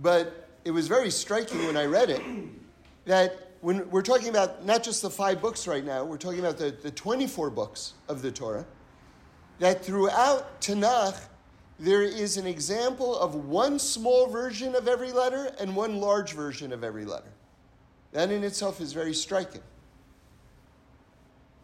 but 0.01 0.49
it 0.65 0.71
was 0.71 0.87
very 0.87 1.09
striking 1.09 1.65
when 1.65 1.77
I 1.77 1.85
read 1.85 2.09
it 2.09 2.21
that 3.05 3.51
when 3.61 3.89
we're 3.89 4.01
talking 4.01 4.27
about 4.27 4.65
not 4.65 4.83
just 4.83 5.01
the 5.01 5.09
five 5.09 5.41
books 5.41 5.67
right 5.67 5.85
now, 5.85 6.03
we're 6.03 6.17
talking 6.17 6.39
about 6.39 6.57
the, 6.57 6.71
the 6.71 6.91
24 6.91 7.49
books 7.49 7.93
of 8.09 8.21
the 8.21 8.29
Torah, 8.29 8.65
that 9.59 9.85
throughout 9.85 10.59
Tanakh, 10.59 11.17
there 11.79 12.03
is 12.03 12.35
an 12.35 12.45
example 12.45 13.17
of 13.17 13.35
one 13.35 13.79
small 13.79 14.27
version 14.27 14.75
of 14.75 14.89
every 14.89 15.13
letter 15.13 15.53
and 15.61 15.75
one 15.75 16.01
large 16.01 16.33
version 16.33 16.73
of 16.73 16.83
every 16.83 17.05
letter. 17.05 17.31
That 18.11 18.31
in 18.31 18.43
itself 18.43 18.81
is 18.81 18.91
very 18.91 19.13
striking. 19.13 19.61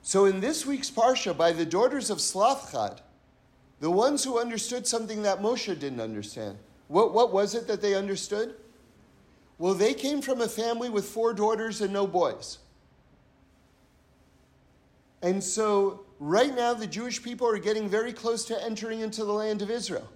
So 0.01 0.25
in 0.25 0.39
this 0.39 0.65
week's 0.65 0.89
Parsha, 0.89 1.35
by 1.35 1.51
the 1.51 1.65
daughters 1.65 2.09
of 2.09 2.19
Tzlafchad, 2.19 2.99
the 3.79 3.91
ones 3.91 4.23
who 4.23 4.39
understood 4.39 4.85
something 4.85 5.23
that 5.23 5.41
Moshe 5.41 5.77
didn't 5.79 6.01
understand, 6.01 6.57
what, 6.87 7.13
what 7.13 7.31
was 7.31 7.55
it 7.55 7.67
that 7.67 7.81
they 7.81 7.95
understood? 7.95 8.55
Well, 9.57 9.73
they 9.73 9.93
came 9.93 10.21
from 10.21 10.41
a 10.41 10.47
family 10.47 10.89
with 10.89 11.05
four 11.05 11.33
daughters 11.33 11.81
and 11.81 11.93
no 11.93 12.07
boys. 12.07 12.59
And 15.21 15.43
so, 15.43 16.05
right 16.19 16.55
now, 16.55 16.73
the 16.73 16.87
Jewish 16.87 17.21
people 17.21 17.47
are 17.47 17.59
getting 17.59 17.89
very 17.89 18.13
close 18.13 18.45
to 18.45 18.63
entering 18.63 19.01
into 19.01 19.25
the 19.25 19.33
land 19.33 19.61
of 19.61 19.69
Israel. 19.69 20.09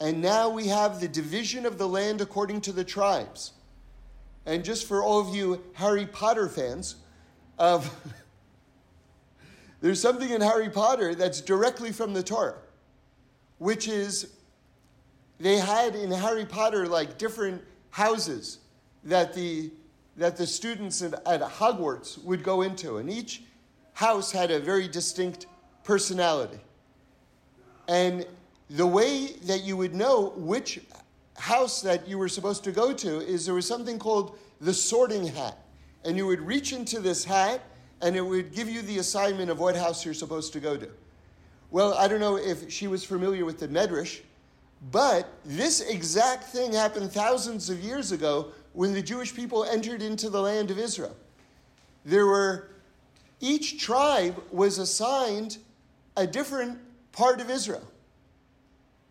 And 0.00 0.20
now 0.20 0.48
we 0.48 0.66
have 0.68 1.00
the 1.00 1.08
division 1.08 1.66
of 1.66 1.78
the 1.78 1.88
land 1.88 2.20
according 2.20 2.60
to 2.62 2.72
the 2.72 2.84
tribes. 2.84 3.52
And 4.46 4.64
just 4.64 4.86
for 4.86 5.02
all 5.02 5.20
of 5.20 5.34
you 5.34 5.62
Harry 5.74 6.06
Potter 6.06 6.48
fans, 6.48 6.96
of 7.58 7.90
there's 9.80 10.00
something 10.00 10.30
in 10.30 10.40
Harry 10.40 10.70
Potter 10.70 11.14
that's 11.14 11.40
directly 11.40 11.92
from 11.92 12.12
the 12.12 12.22
Torah, 12.22 12.58
which 13.58 13.88
is 13.88 14.32
they 15.38 15.56
had 15.56 15.94
in 15.94 16.10
Harry 16.10 16.44
Potter 16.44 16.86
like 16.86 17.18
different 17.18 17.62
houses 17.90 18.58
that 19.04 19.34
the 19.34 19.70
that 20.16 20.36
the 20.36 20.46
students 20.46 21.00
at, 21.00 21.14
at 21.26 21.40
Hogwarts 21.40 22.22
would 22.24 22.42
go 22.42 22.62
into, 22.62 22.96
and 22.96 23.08
each 23.08 23.42
house 23.94 24.32
had 24.32 24.50
a 24.50 24.58
very 24.58 24.88
distinct 24.88 25.46
personality. 25.84 26.58
And 27.86 28.26
the 28.68 28.86
way 28.86 29.28
that 29.44 29.62
you 29.62 29.76
would 29.76 29.94
know 29.94 30.32
which 30.36 30.80
house 31.36 31.80
that 31.82 32.06
you 32.08 32.18
were 32.18 32.28
supposed 32.28 32.64
to 32.64 32.72
go 32.72 32.92
to 32.92 33.20
is 33.20 33.46
there 33.46 33.54
was 33.54 33.66
something 33.66 33.98
called 33.98 34.38
the 34.60 34.74
sorting 34.74 35.26
hat. 35.26 35.56
And 36.04 36.16
you 36.16 36.26
would 36.26 36.40
reach 36.40 36.72
into 36.72 37.00
this 37.00 37.24
hat 37.24 37.62
and 38.00 38.16
it 38.16 38.20
would 38.20 38.52
give 38.52 38.68
you 38.68 38.82
the 38.82 38.98
assignment 38.98 39.50
of 39.50 39.58
what 39.58 39.76
house 39.76 40.04
you're 40.04 40.14
supposed 40.14 40.52
to 40.52 40.60
go 40.60 40.76
to. 40.76 40.88
Well, 41.70 41.94
I 41.94 42.08
don't 42.08 42.20
know 42.20 42.36
if 42.36 42.70
she 42.70 42.86
was 42.86 43.04
familiar 43.04 43.44
with 43.44 43.58
the 43.58 43.68
Medrash, 43.68 44.20
but 44.90 45.28
this 45.44 45.80
exact 45.80 46.44
thing 46.44 46.72
happened 46.72 47.12
thousands 47.12 47.68
of 47.68 47.80
years 47.80 48.12
ago 48.12 48.52
when 48.72 48.92
the 48.92 49.02
Jewish 49.02 49.34
people 49.34 49.64
entered 49.64 50.02
into 50.02 50.30
the 50.30 50.40
land 50.40 50.70
of 50.70 50.78
Israel. 50.78 51.16
There 52.04 52.26
were, 52.26 52.70
each 53.40 53.80
tribe 53.80 54.42
was 54.50 54.78
assigned 54.78 55.58
a 56.16 56.26
different 56.26 56.78
part 57.12 57.40
of 57.40 57.50
Israel. 57.50 57.82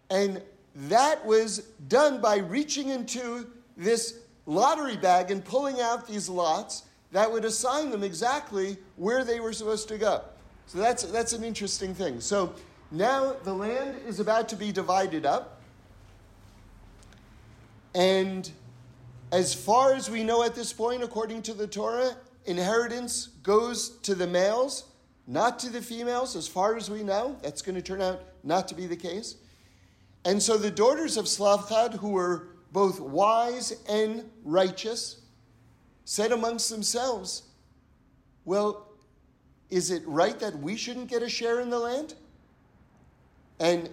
And 0.10 0.42
that 0.76 1.26
was 1.26 1.60
done 1.90 2.22
by 2.22 2.38
reaching 2.38 2.90
into 2.90 3.48
this 3.76 4.20
lottery 4.46 4.98
bag 4.98 5.32
and 5.32 5.44
pulling 5.44 5.82
out 5.82 6.08
these 6.08 6.30
lots 6.30 6.84
that 7.12 7.32
would 7.32 7.46
assign 7.46 7.90
them 7.90 8.04
exactly 8.04 8.78
where 8.96 9.24
they 9.24 9.40
were 9.40 9.54
supposed 9.54 9.88
to 9.90 9.98
go. 9.98 10.22
So 10.68 10.80
that's, 10.80 11.04
that's 11.04 11.34
an 11.34 11.44
interesting 11.44 11.94
thing. 11.96 12.20
So 12.20 12.54
now 12.92 13.36
the 13.44 13.54
land 13.54 13.96
is 14.06 14.20
about 14.20 14.50
to 14.50 14.56
be 14.56 14.72
divided 14.72 15.26
up. 15.26 15.62
And 17.96 18.50
as 19.32 19.54
far 19.54 19.94
as 19.94 20.10
we 20.10 20.24
know 20.24 20.44
at 20.44 20.56
this 20.56 20.74
point, 20.74 21.04
according 21.04 21.42
to 21.44 21.54
the 21.54 21.68
Torah, 21.68 22.16
inheritance 22.46 23.28
goes 23.44 23.98
to 24.00 24.16
the 24.16 24.28
males, 24.28 24.86
not 25.26 25.60
to 25.60 25.70
the 25.70 25.82
females, 25.82 26.36
as 26.36 26.48
far 26.48 26.76
as 26.76 26.90
we 26.90 27.04
know. 27.04 27.38
That's 27.42 27.62
going 27.62 27.76
to 27.76 27.82
turn 27.82 28.02
out 28.02 28.22
not 28.44 28.68
to 28.70 28.76
be 28.76 28.88
the 28.88 28.96
case. 28.96 29.36
And 30.26 30.42
so 30.42 30.58
the 30.58 30.72
daughters 30.72 31.18
of 31.18 31.26
Tzlafchad, 31.26 31.96
who 31.96 32.10
were 32.10 32.50
both 32.72 33.00
wise 33.00 33.82
and 33.90 34.30
righteous, 34.44 35.22
said 36.08 36.32
amongst 36.32 36.70
themselves, 36.70 37.44
Well, 38.46 38.88
is 39.70 39.92
it 39.92 40.04
right 40.06 40.40
that 40.40 40.58
we 40.58 40.78
shouldn't 40.78 41.10
get 41.10 41.22
a 41.22 41.28
share 41.28 41.60
in 41.60 41.70
the 41.70 41.78
land? 41.78 42.14
And 43.60 43.90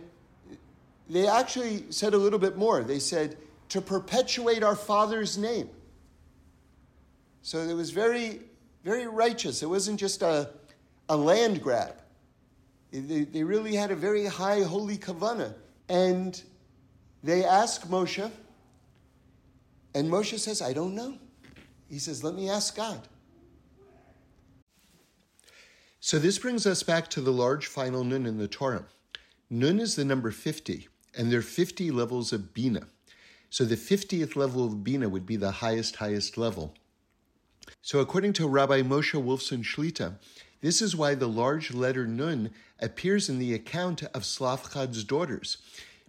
they 1.11 1.26
actually 1.26 1.87
said 1.90 2.14
a 2.14 2.16
little 2.16 2.38
bit 2.38 2.56
more. 2.56 2.85
They 2.85 3.00
said, 3.00 3.37
To 3.71 3.80
perpetuate 3.80 4.62
our 4.62 4.76
father's 4.76 5.37
name. 5.37 5.68
So 7.42 7.59
it 7.59 7.75
was 7.75 7.90
very, 7.90 8.42
very 8.85 9.09
righteous. 9.09 9.64
It 9.64 9.68
wasn't 9.68 9.99
just 9.99 10.23
a, 10.23 10.50
a 11.09 11.16
land 11.16 11.64
grab. 11.64 11.97
They, 12.92 13.25
they 13.25 13.42
really 13.42 13.75
had 13.75 13.90
a 13.90 13.97
very 13.97 14.26
high 14.26 14.62
holy 14.62 14.99
kavanah 14.99 15.52
and 15.88 16.40
they 17.25 17.44
ask 17.44 17.88
Moshe, 17.88 18.30
and 19.94 20.09
Moshe 20.09 20.38
says, 20.38 20.62
I 20.62 20.73
don't 20.73 20.94
know. 20.94 21.18
He 21.94 22.00
says, 22.00 22.24
Let 22.24 22.34
me 22.34 22.50
ask 22.50 22.74
God. 22.74 23.06
So 26.00 26.18
this 26.18 26.40
brings 26.40 26.66
us 26.66 26.82
back 26.82 27.08
to 27.10 27.20
the 27.20 27.30
large 27.30 27.66
final 27.66 28.02
nun 28.02 28.26
in 28.26 28.36
the 28.36 28.48
Torah. 28.48 28.86
Nun 29.48 29.78
is 29.78 29.94
the 29.94 30.04
number 30.04 30.32
50, 30.32 30.88
and 31.16 31.30
there 31.30 31.38
are 31.38 31.42
50 31.42 31.92
levels 31.92 32.32
of 32.32 32.52
Bina. 32.52 32.88
So 33.48 33.64
the 33.64 33.76
50th 33.76 34.34
level 34.34 34.66
of 34.66 34.82
Bina 34.82 35.08
would 35.08 35.24
be 35.24 35.36
the 35.36 35.52
highest, 35.52 35.94
highest 35.94 36.36
level. 36.36 36.74
So 37.80 38.00
according 38.00 38.32
to 38.34 38.48
Rabbi 38.48 38.82
Moshe 38.82 39.14
Wolfson 39.14 39.62
Shlita, 39.62 40.14
this 40.62 40.82
is 40.82 40.96
why 40.96 41.14
the 41.14 41.28
large 41.28 41.72
letter 41.72 42.08
Nun 42.08 42.50
appears 42.80 43.28
in 43.28 43.38
the 43.38 43.54
account 43.54 44.02
of 44.02 44.22
Tzlafchad's 44.22 45.04
daughters, 45.04 45.58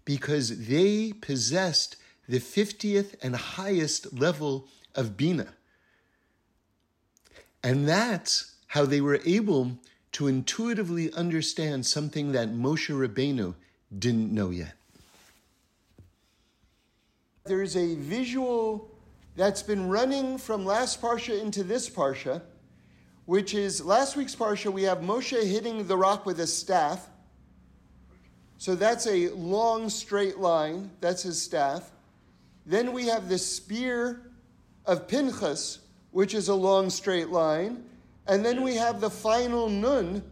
because 0.04 0.66
they 0.66 1.14
possessed 1.14 1.96
the 2.28 2.40
50th 2.40 3.14
and 3.22 3.36
highest 3.36 4.20
level 4.20 4.68
of 4.96 5.16
Bina. 5.16 5.54
And 7.66 7.88
that's 7.88 8.54
how 8.68 8.86
they 8.86 9.02
were 9.02 9.20
able 9.26 9.78
to 10.14 10.28
intuitively 10.28 11.12
understand 11.12 11.86
something 11.86 12.32
that 12.32 12.50
Moshe 12.54 12.96
Rabbeinu 12.96 13.56
didn't 14.00 14.32
know 14.32 14.52
yet. 14.52 14.74
There's 17.44 17.76
a 17.76 17.96
visual 17.96 18.90
that's 19.36 19.62
been 19.62 19.90
running 19.90 20.38
from 20.38 20.66
last 20.66 21.02
Parsha 21.02 21.42
into 21.42 21.64
this 21.64 21.90
Parsha 21.90 22.42
which 23.26 23.54
is 23.56 23.84
last 23.84 24.16
week's 24.16 24.36
parsha, 24.36 24.72
we 24.72 24.84
have 24.84 25.00
Moshe 25.00 25.44
hitting 25.44 25.86
the 25.88 25.98
rock 25.98 26.26
with 26.26 26.40
a 26.40 26.48
staff. 26.48 27.10
So 28.58 28.76
that's 28.76 29.08
a 29.08 29.30
long 29.30 29.90
straight 29.90 30.38
line. 30.38 30.92
That's 31.02 31.24
his 31.24 31.42
staff. 31.42 31.92
Then 32.66 32.94
we 32.94 33.08
have 33.08 33.28
the 33.28 33.38
spear 33.38 34.32
of 34.86 35.08
Pinchas, 35.08 35.80
which 36.16 36.34
is 36.34 36.48
a 36.48 36.56
long 36.56 36.90
straight 36.90 37.28
line. 37.28 37.84
And 38.26 38.46
then 38.46 38.64
we 38.64 38.76
have 38.76 39.02
the 39.02 39.10
final 39.10 39.68
nun 39.68 40.24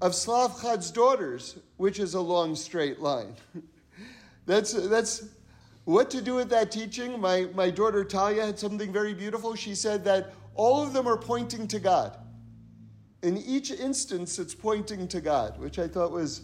of 0.00 0.10
Tzlafchad's 0.10 0.90
daughters, 0.90 1.58
which 1.76 2.00
is 2.00 2.14
a 2.14 2.20
long 2.20 2.56
straight 2.56 2.98
line. 2.98 3.36
that's, 4.46 4.72
that's 4.72 5.28
what 5.84 6.10
to 6.10 6.20
do 6.20 6.34
with 6.34 6.50
that 6.50 6.72
teaching. 6.72 7.20
My, 7.20 7.46
my 7.54 7.70
daughter 7.70 8.02
Talia 8.02 8.46
had 8.46 8.58
something 8.58 8.92
very 8.92 9.14
beautiful. 9.14 9.54
She 9.54 9.76
said 9.76 10.02
that 10.06 10.34
all 10.56 10.82
of 10.82 10.92
them 10.92 11.06
are 11.06 11.16
pointing 11.16 11.68
to 11.68 11.78
God. 11.78 12.18
In 13.22 13.36
each 13.36 13.70
instance, 13.70 14.40
it's 14.40 14.56
pointing 14.56 15.06
to 15.06 15.20
God, 15.20 15.56
which 15.60 15.78
I 15.78 15.86
thought 15.86 16.10
was 16.10 16.42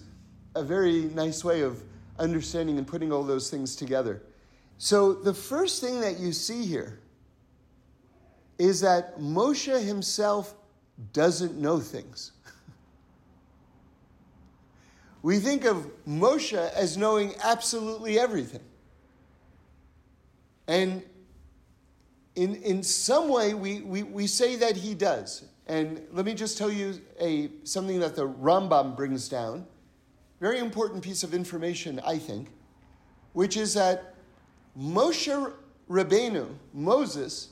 a 0.54 0.62
very 0.62 1.06
nice 1.16 1.42
way 1.42 1.62
of 1.62 1.82
understanding 2.20 2.78
and 2.78 2.86
putting 2.86 3.10
all 3.10 3.24
those 3.24 3.50
things 3.50 3.74
together. 3.74 4.22
So, 4.78 5.14
the 5.14 5.34
first 5.34 5.80
thing 5.80 6.00
that 6.02 6.20
you 6.20 6.32
see 6.32 6.64
here 6.64 7.00
is 8.58 8.80
that 8.80 9.18
Moshe 9.18 9.84
himself 9.84 10.54
doesn't 11.12 11.56
know 11.56 11.78
things. 11.78 12.32
we 15.22 15.38
think 15.38 15.64
of 15.64 15.86
Moshe 16.06 16.70
as 16.72 16.96
knowing 16.96 17.34
absolutely 17.42 18.18
everything. 18.18 18.62
And 20.68 21.02
in, 22.34 22.56
in 22.56 22.82
some 22.82 23.28
way, 23.28 23.54
we, 23.54 23.80
we, 23.80 24.02
we 24.02 24.26
say 24.26 24.56
that 24.56 24.76
he 24.76 24.94
does. 24.94 25.44
And 25.66 26.02
let 26.12 26.24
me 26.24 26.34
just 26.34 26.58
tell 26.58 26.70
you 26.70 27.00
a, 27.20 27.50
something 27.64 28.00
that 28.00 28.14
the 28.14 28.28
Rambam 28.28 28.96
brings 28.96 29.28
down. 29.28 29.66
Very 30.40 30.58
important 30.58 31.02
piece 31.02 31.22
of 31.22 31.34
information, 31.34 32.00
I 32.04 32.18
think, 32.18 32.48
which 33.32 33.56
is 33.56 33.74
that 33.74 34.14
Moshe 34.78 35.52
Rabbeinu, 35.88 36.54
Moses, 36.74 37.48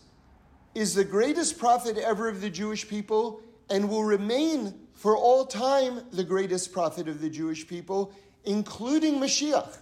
is 0.74 0.94
the 0.94 1.04
greatest 1.04 1.58
prophet 1.58 1.96
ever 1.98 2.28
of 2.28 2.40
the 2.40 2.50
Jewish 2.50 2.88
people 2.88 3.40
and 3.70 3.88
will 3.88 4.04
remain 4.04 4.74
for 4.92 5.16
all 5.16 5.46
time 5.46 6.02
the 6.12 6.24
greatest 6.24 6.72
prophet 6.72 7.08
of 7.08 7.20
the 7.20 7.30
Jewish 7.30 7.66
people, 7.66 8.12
including 8.44 9.14
Mashiach. 9.14 9.78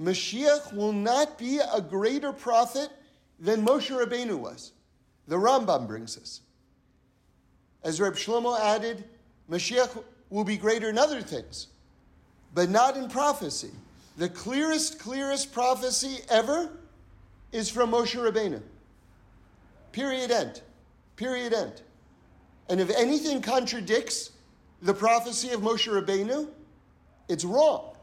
Mashiach 0.00 0.74
will 0.74 0.92
not 0.92 1.38
be 1.38 1.58
a 1.58 1.80
greater 1.80 2.32
prophet 2.32 2.90
than 3.38 3.64
Moshe 3.64 3.90
Rabbeinu 3.90 4.38
was. 4.38 4.72
The 5.26 5.36
Rambam 5.36 5.86
brings 5.86 6.16
us. 6.16 6.40
As 7.82 8.00
Reb 8.00 8.14
Shlomo 8.14 8.58
added, 8.58 9.04
Mashiach 9.50 10.02
will 10.30 10.44
be 10.44 10.56
greater 10.56 10.88
in 10.88 10.98
other 10.98 11.22
things, 11.22 11.68
but 12.54 12.68
not 12.68 12.96
in 12.96 13.08
prophecy. 13.08 13.70
The 14.16 14.28
clearest, 14.28 14.98
clearest 14.98 15.52
prophecy 15.52 16.18
ever 16.28 16.70
is 17.52 17.70
from 17.70 17.92
Moshe 17.92 18.14
Rabbeinu. 18.14 18.60
Period 19.96 20.30
end. 20.30 20.60
Period 21.16 21.54
end. 21.54 21.80
And 22.68 22.82
if 22.82 22.90
anything 22.90 23.40
contradicts 23.40 24.32
the 24.82 24.92
prophecy 24.92 25.52
of 25.52 25.62
Moshe 25.62 25.88
Rabbeinu, 25.88 26.50
it's 27.30 27.46
wrong. 27.46 27.96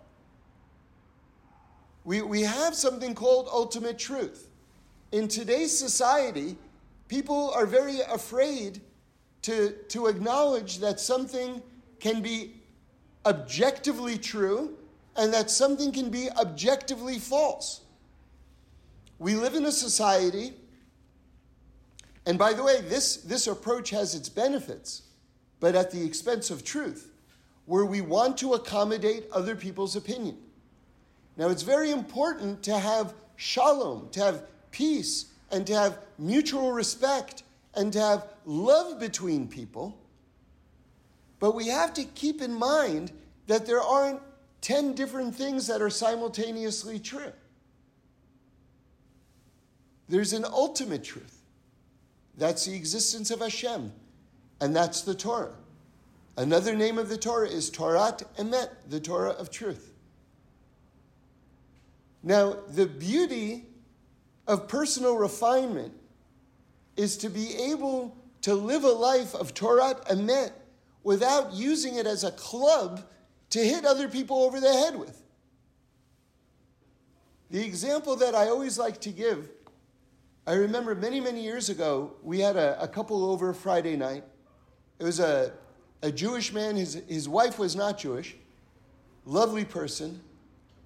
We, 2.03 2.23
we 2.23 2.41
have 2.41 2.73
something 2.73 3.13
called 3.13 3.47
ultimate 3.51 3.99
truth 3.99 4.47
in 5.11 5.27
today's 5.27 5.77
society, 5.77 6.57
people 7.07 7.51
are 7.51 7.67
very 7.67 7.99
afraid 7.99 8.81
to, 9.43 9.73
to 9.89 10.07
acknowledge 10.07 10.79
that 10.79 10.99
something 10.99 11.61
can 11.99 12.23
be 12.23 12.55
objectively 13.23 14.17
true 14.17 14.75
and 15.15 15.31
that 15.31 15.51
something 15.51 15.91
can 15.91 16.09
be 16.09 16.31
objectively 16.31 17.19
false. 17.19 17.81
We 19.19 19.35
live 19.35 19.53
in 19.53 19.65
a 19.65 19.71
society, 19.71 20.55
and 22.25 22.37
by 22.37 22.53
the 22.53 22.63
way, 22.63 22.81
this, 22.81 23.17
this 23.17 23.47
approach 23.47 23.89
has 23.89 24.15
its 24.15 24.29
benefits, 24.29 25.03
but 25.59 25.75
at 25.75 25.91
the 25.91 26.05
expense 26.05 26.49
of 26.49 26.63
truth, 26.63 27.11
where 27.65 27.85
we 27.85 28.01
want 28.01 28.37
to 28.37 28.53
accommodate 28.53 29.25
other 29.31 29.55
people's 29.55 29.95
opinion. 29.95 30.37
Now, 31.35 31.49
it's 31.49 31.63
very 31.63 31.91
important 31.91 32.63
to 32.63 32.77
have 32.77 33.13
shalom, 33.35 34.09
to 34.11 34.19
have 34.19 34.43
peace 34.71 35.25
and 35.51 35.65
to 35.67 35.75
have 35.75 35.99
mutual 36.17 36.71
respect 36.71 37.43
and 37.75 37.91
to 37.93 37.99
have 37.99 38.27
love 38.45 38.99
between 38.99 39.47
people. 39.47 39.97
But 41.39 41.55
we 41.55 41.67
have 41.67 41.93
to 41.95 42.03
keep 42.03 42.41
in 42.41 42.53
mind 42.53 43.11
that 43.47 43.65
there 43.65 43.81
aren't 43.81 44.21
10 44.61 44.93
different 44.93 45.35
things 45.35 45.67
that 45.67 45.81
are 45.81 45.89
simultaneously 45.89 46.99
true. 46.99 47.33
there's 50.07 50.33
an 50.33 50.45
ultimate 50.45 51.03
truth. 51.03 51.32
That's 52.37 52.65
the 52.65 52.75
existence 52.75 53.31
of 53.31 53.39
Hashem, 53.39 53.91
and 54.59 54.75
that's 54.75 55.01
the 55.01 55.13
Torah. 55.13 55.53
Another 56.35 56.75
name 56.75 56.97
of 56.97 57.09
the 57.09 57.17
Torah 57.17 57.47
is 57.47 57.69
Torat 57.69 58.23
Emet, 58.37 58.69
the 58.89 58.99
Torah 58.99 59.31
of 59.31 59.51
truth. 59.51 59.93
Now, 62.23 62.57
the 62.69 62.87
beauty 62.87 63.65
of 64.47 64.67
personal 64.67 65.15
refinement 65.17 65.93
is 66.95 67.17
to 67.17 67.29
be 67.29 67.55
able 67.71 68.17
to 68.41 68.55
live 68.55 68.83
a 68.83 68.89
life 68.89 69.35
of 69.35 69.53
Torat 69.53 70.05
Emet 70.07 70.51
without 71.03 71.53
using 71.53 71.95
it 71.95 72.07
as 72.07 72.23
a 72.23 72.31
club 72.31 73.03
to 73.51 73.59
hit 73.59 73.85
other 73.85 74.07
people 74.07 74.43
over 74.43 74.59
the 74.59 74.71
head 74.71 74.97
with. 74.97 75.21
The 77.51 77.63
example 77.63 78.15
that 78.15 78.33
I 78.33 78.47
always 78.47 78.79
like 78.79 78.99
to 79.01 79.09
give, 79.09 79.49
I 80.45 80.53
remember 80.55 80.93
many, 80.93 81.21
many 81.21 81.41
years 81.41 81.69
ago, 81.69 82.11
we 82.21 82.39
had 82.41 82.57
a, 82.57 82.81
a 82.81 82.87
couple 82.87 83.23
over 83.31 83.53
Friday 83.53 83.95
night. 83.95 84.25
It 84.99 85.05
was 85.05 85.21
a, 85.21 85.53
a 86.01 86.11
Jewish 86.11 86.51
man, 86.51 86.75
his, 86.75 87.01
his 87.07 87.29
wife 87.29 87.57
was 87.57 87.77
not 87.77 87.97
Jewish, 87.97 88.35
lovely 89.25 89.63
person. 89.63 90.19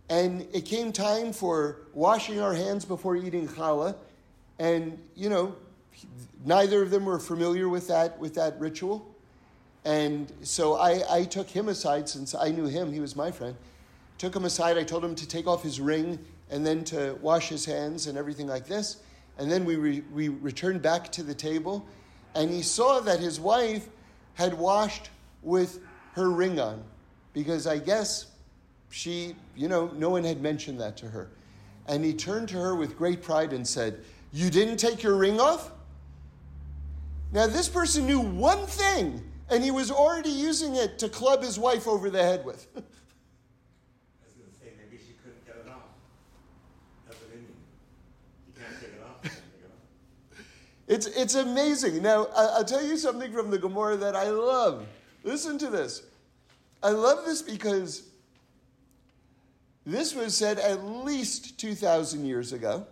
And 0.10 0.48
it 0.54 0.66
came 0.66 0.92
time 0.92 1.34
for 1.34 1.80
washing 1.96 2.40
our 2.40 2.54
hands 2.54 2.86
before 2.86 3.16
eating 3.16 3.48
challah. 3.48 3.96
And, 4.60 5.00
you 5.16 5.30
know, 5.30 5.56
neither 6.46 6.84
of 6.84 6.92
them 6.92 7.06
were 7.06 7.20
familiar 7.20 7.68
with 7.68 7.88
that, 7.88 8.20
with 8.20 8.36
that 8.36 8.60
ritual. 8.60 9.12
And 9.86 10.32
so 10.44 10.76
I, 10.76 11.02
I 11.10 11.24
took 11.24 11.50
him 11.50 11.68
aside 11.68 12.08
since 12.08 12.36
I 12.36 12.52
knew 12.52 12.66
him, 12.66 12.94
he 12.94 13.00
was 13.00 13.16
my 13.16 13.32
friend. 13.32 13.56
Took 14.20 14.36
him 14.36 14.46
aside, 14.46 14.78
I 14.78 14.84
told 14.84 15.04
him 15.04 15.16
to 15.16 15.28
take 15.28 15.48
off 15.48 15.64
his 15.64 15.82
ring 15.82 16.20
and 16.52 16.64
then 16.66 16.84
to 16.86 17.18
wash 17.22 17.50
his 17.50 17.66
hands 17.66 18.06
and 18.06 18.20
everything 18.20 18.46
like 18.46 18.68
this. 18.68 18.98
And 19.38 19.52
then 19.52 19.66
we, 19.66 19.76
re, 19.76 20.04
we 20.14 20.30
returned 20.30 20.82
back 20.82 21.12
to 21.14 21.24
the 21.24 21.34
table, 21.34 21.86
and 22.36 22.50
he 22.50 22.62
saw 22.62 23.00
that 23.02 23.20
his 23.20 23.40
wife 23.40 23.88
had 24.34 24.54
washed 24.54 25.10
with 25.44 25.80
her 26.14 26.30
ring 26.32 26.60
on, 26.60 26.84
because 27.34 27.68
I 27.68 27.78
guess 27.78 28.28
she, 28.90 29.36
you 29.56 29.68
know, 29.68 29.92
no 29.96 30.10
one 30.10 30.24
had 30.24 30.42
mentioned 30.42 30.80
that 30.80 30.98
to 30.98 31.08
her. 31.08 31.30
And 31.88 32.04
he 32.04 32.14
turned 32.14 32.50
to 32.50 32.56
her 32.56 32.76
with 32.76 32.98
great 32.98 33.22
pride 33.22 33.54
and 33.54 33.66
said, 33.68 34.04
You 34.34 34.50
didn't 34.50 34.78
take 34.78 35.04
your 35.04 35.16
ring 35.16 35.40
off? 35.40 35.72
Now, 37.32 37.48
this 37.48 37.70
person 37.70 38.08
knew 38.08 38.20
one 38.20 38.66
thing, 38.66 39.24
and 39.50 39.64
he 39.64 39.72
was 39.72 39.92
already 39.92 40.30
using 40.30 40.76
it 40.76 40.98
to 41.00 41.10
club 41.10 41.44
his 41.44 41.60
wife 41.60 41.88
over 41.88 42.10
the 42.10 42.22
head 42.22 42.46
with. 42.46 42.68
It's, 50.98 51.06
it's 51.06 51.36
amazing. 51.36 52.02
Now, 52.02 52.26
I'll 52.36 52.66
tell 52.66 52.84
you 52.84 52.98
something 52.98 53.32
from 53.32 53.52
the 53.52 53.60
Gemara 53.60 53.98
that 53.98 54.16
I 54.16 54.32
love. 54.32 54.84
Listen 55.24 55.60
to 55.60 55.68
this. 55.68 56.02
I 56.82 56.90
love 56.90 57.24
this 57.24 57.44
because 57.44 58.10
this 59.86 60.16
was 60.16 60.36
said 60.36 60.58
at 60.58 60.84
least 60.84 61.60
2,000 61.60 62.26
years 62.26 62.52
ago. 62.52 62.88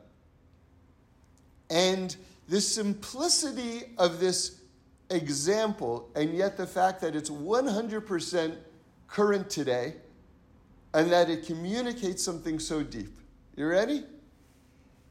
And 1.71 2.15
the 2.47 2.61
simplicity 2.61 3.85
of 3.97 4.19
this 4.19 4.61
example, 5.09 6.11
and 6.15 6.31
yet 6.31 6.57
the 6.57 6.67
fact 6.67 7.01
that 7.01 7.15
it's 7.15 7.31
100% 7.31 8.55
current 9.07 9.49
today, 9.49 9.95
and 10.93 11.11
that 11.11 11.31
it 11.31 11.47
communicates 11.47 12.23
something 12.23 12.59
so 12.59 12.83
deep. 12.83 13.17
You 13.55 13.65
ready? 13.65 14.03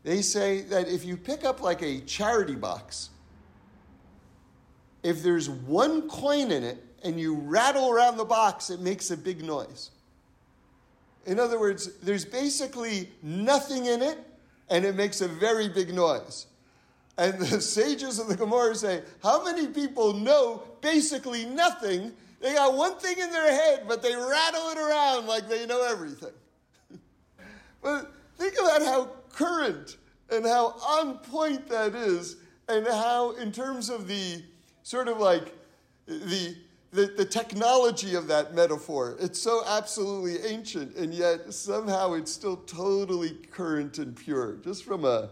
They 0.05 0.21
say 0.21 0.61
that 0.63 0.87
if 0.87 1.05
you 1.05 1.17
pick 1.17 1.45
up 1.45 1.63
like 1.63 1.83
a 1.83 2.01
charity 2.01 2.55
box, 2.55 3.09
if 5.03 5.23
there's 5.23 5.49
one 5.49 6.09
coin 6.09 6.51
in 6.51 6.63
it 6.63 6.83
and 7.03 7.19
you 7.19 7.35
rattle 7.35 7.91
around 7.91 8.19
the 8.19 8.25
box, 8.25 8.71
it 8.71 8.81
makes 8.81 9.11
a 9.11 9.17
big 9.17 9.43
noise. 9.43 9.91
In 11.27 11.41
other 11.41 11.59
words, 11.59 11.97
there's 12.03 12.25
basically 12.25 13.11
nothing 13.23 13.87
in 13.87 14.03
it 14.03 14.19
and 14.69 14.85
it 14.85 14.95
makes 14.95 15.23
a 15.23 15.29
very 15.29 15.69
big 15.69 15.95
noise. 15.95 16.47
And 17.17 17.39
the 17.39 17.61
sages 17.61 18.19
of 18.19 18.29
the 18.29 18.37
Gemara 18.37 18.75
say, 18.75 19.03
How 19.23 19.43
many 19.45 19.69
people 19.69 20.13
know 20.13 20.63
basically 20.83 21.47
nothing? 21.47 22.13
They 22.41 22.53
got 22.55 22.75
one 22.75 22.99
thing 22.99 23.19
in 23.19 23.31
their 23.31 23.51
head, 23.51 23.85
but 23.89 24.03
they 24.03 24.15
rattle 24.15 24.69
it 24.69 24.79
around 24.79 25.27
like 25.27 25.49
they 25.49 25.65
know 25.65 25.83
everything. 25.83 26.33
but 27.83 28.13
think 28.37 28.55
about 28.61 28.83
how 28.83 29.11
current 29.35 29.97
and 30.31 30.45
how 30.45 30.69
on 30.89 31.19
point 31.19 31.69
that 31.69 31.95
is, 31.95 32.37
and 32.69 32.87
how, 32.87 33.33
in 33.33 33.53
terms 33.53 33.91
of 33.91 34.09
the 34.09 34.43
sort 34.83 35.09
of 35.09 35.19
like 35.19 35.55
the, 36.07 36.57
the, 36.93 37.07
the 37.17 37.25
technology 37.25 38.15
of 38.15 38.27
that 38.29 38.55
metaphor, 38.55 39.17
it's 39.21 39.41
so 39.41 39.63
absolutely 39.67 40.49
ancient, 40.49 40.97
and 40.97 41.13
yet 41.13 41.53
somehow 41.53 42.15
it's 42.15 42.33
still 42.33 42.57
totally 42.57 43.31
current 43.51 43.99
and 43.99 44.17
pure, 44.17 44.55
just 44.65 44.85
from 44.85 45.05
a, 45.05 45.29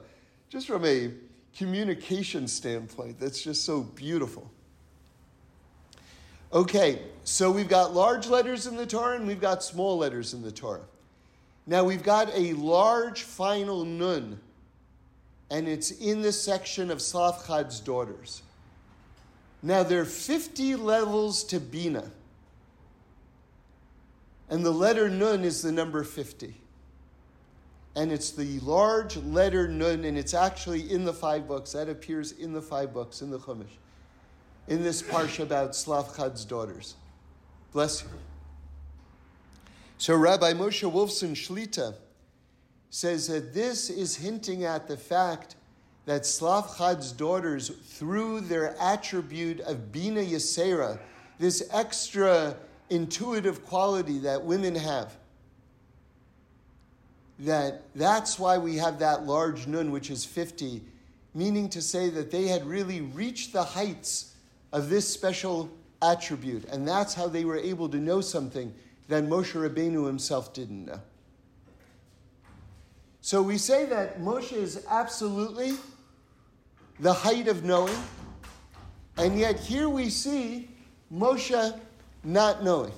just 0.51 0.67
from 0.67 0.85
a 0.85 1.11
communication 1.57 2.47
standpoint. 2.47 3.19
That's 3.19 3.43
just 3.43 3.65
so 3.65 3.83
beautiful. 3.83 4.51
Okay, 6.53 7.01
so 7.25 7.51
we've 7.51 7.69
got 7.69 7.95
large 7.95 8.27
letters 8.27 8.67
in 8.67 8.77
the 8.77 8.85
Torah 8.85 9.17
and 9.17 9.27
we've 9.27 9.41
got 9.41 9.63
small 9.63 9.97
letters 9.97 10.35
in 10.35 10.43
the 10.43 10.53
Torah. 10.53 10.85
Now 11.67 11.85
we've 11.85 12.03
got 12.03 12.29
a 12.35 12.55
large 12.55 13.23
final 13.23 13.85
nun, 13.85 14.41
and 15.51 15.69
it's 15.69 15.91
in 15.91 16.23
the 16.23 16.33
section 16.33 16.91
of 16.91 16.99
Tzlafchad's 16.99 17.81
daughters. 17.81 18.43
Now 19.63 19.83
there 19.85 20.01
are 20.01 20.05
50 20.05 20.75
levels 20.77 21.45
to 21.45 21.61
Bina, 21.61 22.11
and 24.51 24.65
the 24.65 24.73
letter 24.73 25.09
nun 25.09 25.45
is 25.45 25.63
the 25.63 25.73
number 25.73 26.03
50. 26.03 26.57
And 27.95 28.11
it's 28.11 28.31
the 28.31 28.59
large 28.61 29.19
letter 29.19 29.69
nun, 29.69 30.05
and 30.05 30.17
it's 30.17 30.33
actually 30.33 30.91
in 30.91 31.05
the 31.05 31.13
five 31.13 31.47
books. 31.47 31.73
That 31.73 31.91
appears 31.91 32.33
in 32.33 32.55
the 32.55 32.63
five 32.63 32.93
books 32.95 33.21
in 33.21 33.31
the 33.31 33.39
Chumash, 33.39 33.77
in 34.67 34.83
this 34.83 35.03
parsha 35.03 35.43
about 35.43 35.73
Tzlafchad's 35.73 36.47
daughters. 36.47 36.95
Bless 37.73 38.03
you. 38.03 38.09
So 40.03 40.17
Rabbi 40.17 40.53
Moshe 40.55 40.91
Wolfson 40.91 41.31
Shlita 41.31 41.95
says 42.91 43.29
that 43.29 43.55
this 43.55 43.89
is 43.89 44.17
hinting 44.17 44.65
at 44.65 44.89
the 44.89 44.97
fact 44.97 45.55
that 46.07 46.23
Tzlafchad's 46.23 47.13
daughters, 47.13 47.69
through 47.69 48.41
their 48.41 48.75
attribute 48.81 49.61
of 49.61 49.93
Bina 49.93 50.23
Yasera, 50.23 50.99
this 51.39 51.69
extra 51.73 52.57
intuitive 52.91 53.65
quality 53.65 54.19
that 54.19 54.43
women 54.43 54.75
have, 54.75 55.15
that 57.39 57.83
that's 57.95 58.41
why 58.41 58.59
we 58.59 58.75
have 58.79 58.99
that 58.99 59.25
large 59.25 59.69
nun, 59.69 59.93
which 59.93 60.11
is 60.11 60.25
50, 60.25 60.83
meaning 61.33 61.69
to 61.69 61.81
say 61.81 62.11
that 62.11 62.33
they 62.33 62.49
had 62.49 62.67
really 62.67 63.03
reached 63.03 63.53
the 63.53 63.63
heights 63.63 64.35
of 64.73 64.91
this 64.91 65.09
special 65.09 65.71
attribute. 66.03 66.65
And 66.65 66.89
that's 66.89 67.15
how 67.15 67.29
they 67.29 67.45
were 67.45 67.59
able 67.59 67.89
to 67.91 67.99
know 67.99 68.21
something 68.21 68.75
that 69.09 69.25
Moshe 69.25 69.53
Rabbeinu 69.53 70.07
himself 70.07 70.53
didn't 70.55 70.87
know. 70.87 71.01
So 73.21 73.41
we 73.43 73.59
say 73.59 73.87
that 73.87 74.21
Moshe 74.21 74.53
is 74.53 74.85
absolutely 74.89 75.75
the 76.99 77.13
height 77.13 77.49
of 77.49 77.65
knowing, 77.65 77.97
and 79.17 79.39
yet 79.39 79.61
here 79.61 79.89
we 79.89 80.11
see 80.11 80.69
Moshe 81.13 81.79
not 82.25 82.65
knowing. 82.65 82.93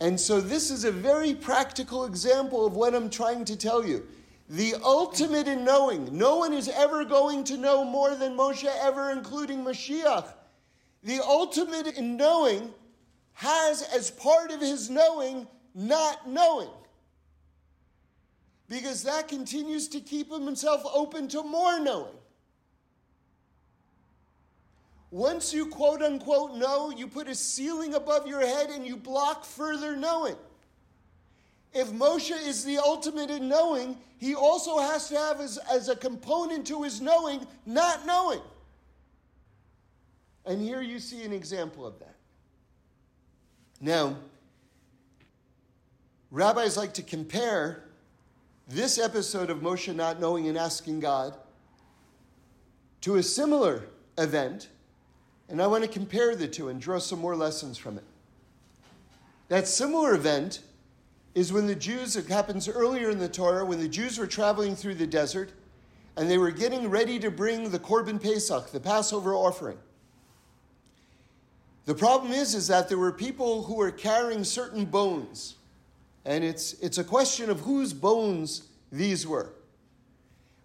And 0.00 0.20
so 0.20 0.40
this 0.40 0.70
is 0.70 0.84
a 0.84 0.90
very 0.90 1.32
practical 1.32 2.04
example 2.06 2.66
of 2.66 2.74
what 2.74 2.94
I'm 2.94 3.08
trying 3.08 3.44
to 3.44 3.56
tell 3.56 3.86
you. 3.86 4.04
The 4.48 4.74
ultimate 4.82 5.46
in 5.46 5.64
knowing. 5.64 6.08
No 6.16 6.36
one 6.36 6.52
is 6.52 6.68
ever 6.68 7.04
going 7.04 7.44
to 7.44 7.56
know 7.56 7.84
more 7.84 8.14
than 8.16 8.36
Moshe 8.36 8.68
ever, 8.80 9.12
including 9.12 9.64
Mashiach. 9.64 10.26
The 11.04 11.20
ultimate 11.20 11.86
in 11.96 12.16
knowing 12.16 12.74
has 13.34 13.82
as 13.94 14.10
part 14.10 14.50
of 14.50 14.60
his 14.60 14.90
knowing 14.90 15.46
not 15.74 16.28
knowing. 16.28 16.70
Because 18.68 19.02
that 19.04 19.28
continues 19.28 19.88
to 19.88 20.00
keep 20.00 20.30
himself 20.30 20.82
open 20.94 21.28
to 21.28 21.42
more 21.42 21.78
knowing. 21.80 22.14
Once 25.10 25.52
you 25.52 25.66
quote 25.66 26.00
unquote 26.00 26.56
know, 26.56 26.90
you 26.90 27.06
put 27.06 27.28
a 27.28 27.34
ceiling 27.34 27.94
above 27.94 28.26
your 28.26 28.40
head 28.40 28.70
and 28.70 28.86
you 28.86 28.96
block 28.96 29.44
further 29.44 29.94
knowing. 29.94 30.36
If 31.74 31.90
Moshe 31.90 32.30
is 32.46 32.64
the 32.64 32.78
ultimate 32.78 33.30
in 33.30 33.48
knowing, 33.48 33.98
he 34.18 34.34
also 34.34 34.78
has 34.78 35.08
to 35.08 35.16
have 35.16 35.40
as, 35.40 35.58
as 35.70 35.88
a 35.88 35.96
component 35.96 36.66
to 36.68 36.82
his 36.82 37.00
knowing, 37.00 37.46
not 37.66 38.06
knowing. 38.06 38.40
And 40.46 40.60
here 40.60 40.80
you 40.80 40.98
see 40.98 41.24
an 41.24 41.32
example 41.32 41.86
of 41.86 41.98
that. 41.98 42.11
Now, 43.84 44.16
rabbis 46.30 46.76
like 46.76 46.94
to 46.94 47.02
compare 47.02 47.82
this 48.68 48.96
episode 48.96 49.50
of 49.50 49.58
Moshe 49.58 49.92
not 49.92 50.20
knowing 50.20 50.46
and 50.46 50.56
asking 50.56 51.00
God 51.00 51.34
to 53.00 53.16
a 53.16 53.22
similar 53.24 53.88
event, 54.16 54.68
and 55.48 55.60
I 55.60 55.66
want 55.66 55.82
to 55.82 55.90
compare 55.90 56.36
the 56.36 56.46
two 56.46 56.68
and 56.68 56.80
draw 56.80 57.00
some 57.00 57.18
more 57.18 57.34
lessons 57.34 57.76
from 57.76 57.98
it. 57.98 58.04
That 59.48 59.66
similar 59.66 60.14
event 60.14 60.60
is 61.34 61.52
when 61.52 61.66
the 61.66 61.74
Jews, 61.74 62.14
it 62.14 62.28
happens 62.28 62.68
earlier 62.68 63.10
in 63.10 63.18
the 63.18 63.28
Torah, 63.28 63.64
when 63.64 63.80
the 63.80 63.88
Jews 63.88 64.16
were 64.16 64.28
traveling 64.28 64.76
through 64.76 64.94
the 64.94 65.08
desert 65.08 65.50
and 66.16 66.30
they 66.30 66.38
were 66.38 66.52
getting 66.52 66.88
ready 66.88 67.18
to 67.18 67.32
bring 67.32 67.70
the 67.70 67.80
Korban 67.80 68.22
Pesach, 68.22 68.70
the 68.70 68.78
Passover 68.78 69.34
offering. 69.34 69.78
The 71.84 71.94
problem 71.94 72.32
is, 72.32 72.54
is 72.54 72.68
that 72.68 72.88
there 72.88 72.98
were 72.98 73.12
people 73.12 73.64
who 73.64 73.74
were 73.74 73.90
carrying 73.90 74.44
certain 74.44 74.84
bones, 74.84 75.56
and 76.24 76.44
it's, 76.44 76.74
it's 76.74 76.98
a 76.98 77.04
question 77.04 77.50
of 77.50 77.60
whose 77.60 77.92
bones 77.92 78.68
these 78.92 79.26
were. 79.26 79.52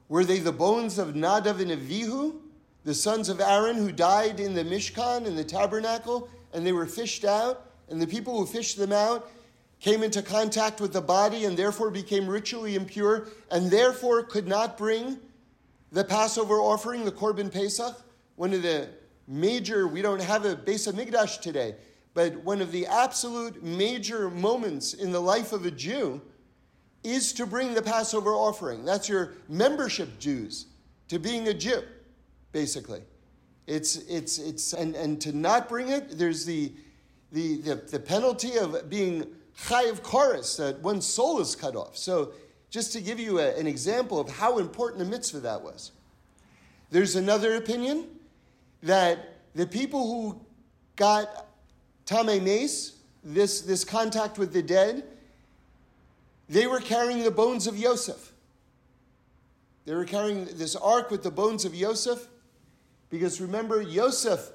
Were 0.10 0.24
they 0.24 0.40
the 0.40 0.52
bones 0.52 1.00
of 1.00 1.16
Nadav 1.16 1.60
and 1.60 1.72
Avihu, 1.72 2.36
the 2.84 2.94
sons 2.94 3.30
of 3.30 3.42
Aaron 3.42 3.76
who 3.76 3.92
died 3.92 4.40
in 4.40 4.54
the 4.54 4.64
Mishkan, 4.64 5.26
in 5.26 5.36
the 5.36 5.44
tabernacle, 5.44 6.30
and 6.54 6.66
they 6.66 6.72
were 6.72 6.86
fished 6.86 7.26
out? 7.26 7.66
And 7.90 8.02
the 8.02 8.08
people 8.08 8.38
who 8.38 8.46
fished 8.46 8.78
them 8.78 8.94
out 8.94 9.30
came 9.80 10.04
into 10.04 10.22
contact 10.22 10.80
with 10.80 10.94
the 10.94 11.02
body 11.02 11.46
and 11.46 11.58
therefore 11.58 11.90
became 11.90 12.28
ritually 12.28 12.76
impure 12.76 13.28
and 13.52 13.70
therefore 13.70 14.24
could 14.24 14.48
not 14.48 14.78
bring 14.78 15.18
the 15.92 16.04
Passover 16.04 16.56
offering, 16.56 17.06
the 17.06 17.12
Korban 17.12 17.52
Pesach, 17.52 17.96
one 18.36 18.54
of 18.54 18.62
the 18.62 18.90
major, 19.28 19.88
we 19.88 20.02
don't 20.02 20.22
have 20.22 20.46
a 20.46 20.56
Beis 20.56 20.92
Hamikdash 20.92 21.42
today, 21.42 21.76
but 22.14 22.36
one 22.38 22.62
of 22.62 22.72
the 22.72 22.88
absolute 22.88 23.62
major 23.62 24.30
moments 24.30 24.94
in 24.94 25.12
the 25.12 25.20
life 25.20 25.54
of 25.54 25.66
a 25.66 25.72
Jew 25.72 26.22
is 27.04 27.34
to 27.34 27.46
bring 27.46 27.74
the 27.74 27.82
Passover 27.82 28.32
offering. 28.32 28.84
That's 28.86 29.08
your 29.08 29.34
membership 29.48 30.20
dues 30.20 30.68
to 31.10 31.20
being 31.20 31.48
a 31.48 31.54
Jew, 31.54 31.84
basically. 32.52 33.02
It's, 33.68 33.98
it's, 33.98 34.40
it's, 34.40 34.74
and, 34.74 34.96
and 34.96 35.20
to 35.22 35.36
not 35.36 35.70
bring 35.70 35.90
it, 35.90 36.18
there's 36.18 36.46
the, 36.46 36.72
the, 37.32 37.62
the, 37.62 37.76
the 37.76 38.00
penalty 38.00 38.58
of 38.58 38.90
being 38.90 39.28
chayiv 39.66 40.02
kares, 40.02 40.58
that 40.58 40.80
one's 40.82 41.06
soul 41.06 41.42
is 41.42 41.56
cut 41.56 41.76
off. 41.76 41.98
So, 41.98 42.32
just 42.70 42.92
to 42.94 43.02
give 43.02 43.20
you 43.20 43.40
a, 43.40 43.56
an 43.58 43.68
example 43.68 44.20
of 44.20 44.30
how 44.30 44.60
important 44.60 45.02
a 45.02 45.06
mitzvah 45.06 45.40
that 45.42 45.62
was. 45.62 45.92
There's 46.92 47.16
another 47.16 47.56
opinion 47.56 48.08
that 48.84 49.36
the 49.56 49.66
people 49.66 50.08
who 50.08 50.42
got 50.96 51.48
Tamei 52.06 52.42
Meis, 52.42 52.94
this, 53.24 53.62
this 53.62 53.84
contact 53.84 54.38
with 54.38 54.54
the 54.54 54.62
dead, 54.62 55.04
they 56.50 56.68
were 56.68 56.80
carrying 56.80 57.24
the 57.24 57.32
bones 57.32 57.68
of 57.68 57.78
Yosef. 57.78 58.32
They 59.86 59.94
were 59.94 60.06
carrying 60.06 60.46
this 60.46 60.76
ark 60.76 61.12
with 61.12 61.24
the 61.24 61.32
bones 61.32 61.66
of 61.66 61.74
Yosef, 61.76 62.28
because 63.10 63.40
remember, 63.40 63.82
Yosef 63.82 64.52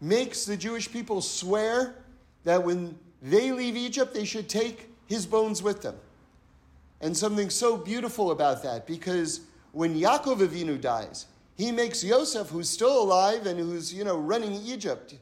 makes 0.00 0.44
the 0.44 0.56
Jewish 0.56 0.90
people 0.90 1.20
swear 1.20 1.96
that 2.44 2.62
when 2.62 2.98
they 3.22 3.52
leave 3.52 3.76
Egypt, 3.76 4.14
they 4.14 4.24
should 4.24 4.48
take 4.48 4.88
his 5.06 5.26
bones 5.26 5.62
with 5.62 5.82
them. 5.82 5.96
And 7.00 7.16
something 7.16 7.50
so 7.50 7.76
beautiful 7.76 8.30
about 8.30 8.62
that, 8.62 8.86
because 8.86 9.40
when 9.72 9.94
Yaakov 9.94 10.46
Avinu 10.46 10.80
dies, 10.80 11.26
he 11.60 11.72
makes 11.72 12.02
Yosef, 12.02 12.48
who's 12.48 12.70
still 12.70 13.02
alive 13.02 13.44
and 13.44 13.58
who's, 13.58 13.92
you 13.92 14.02
know, 14.02 14.16
running 14.16 14.54
Egypt, 14.54 15.14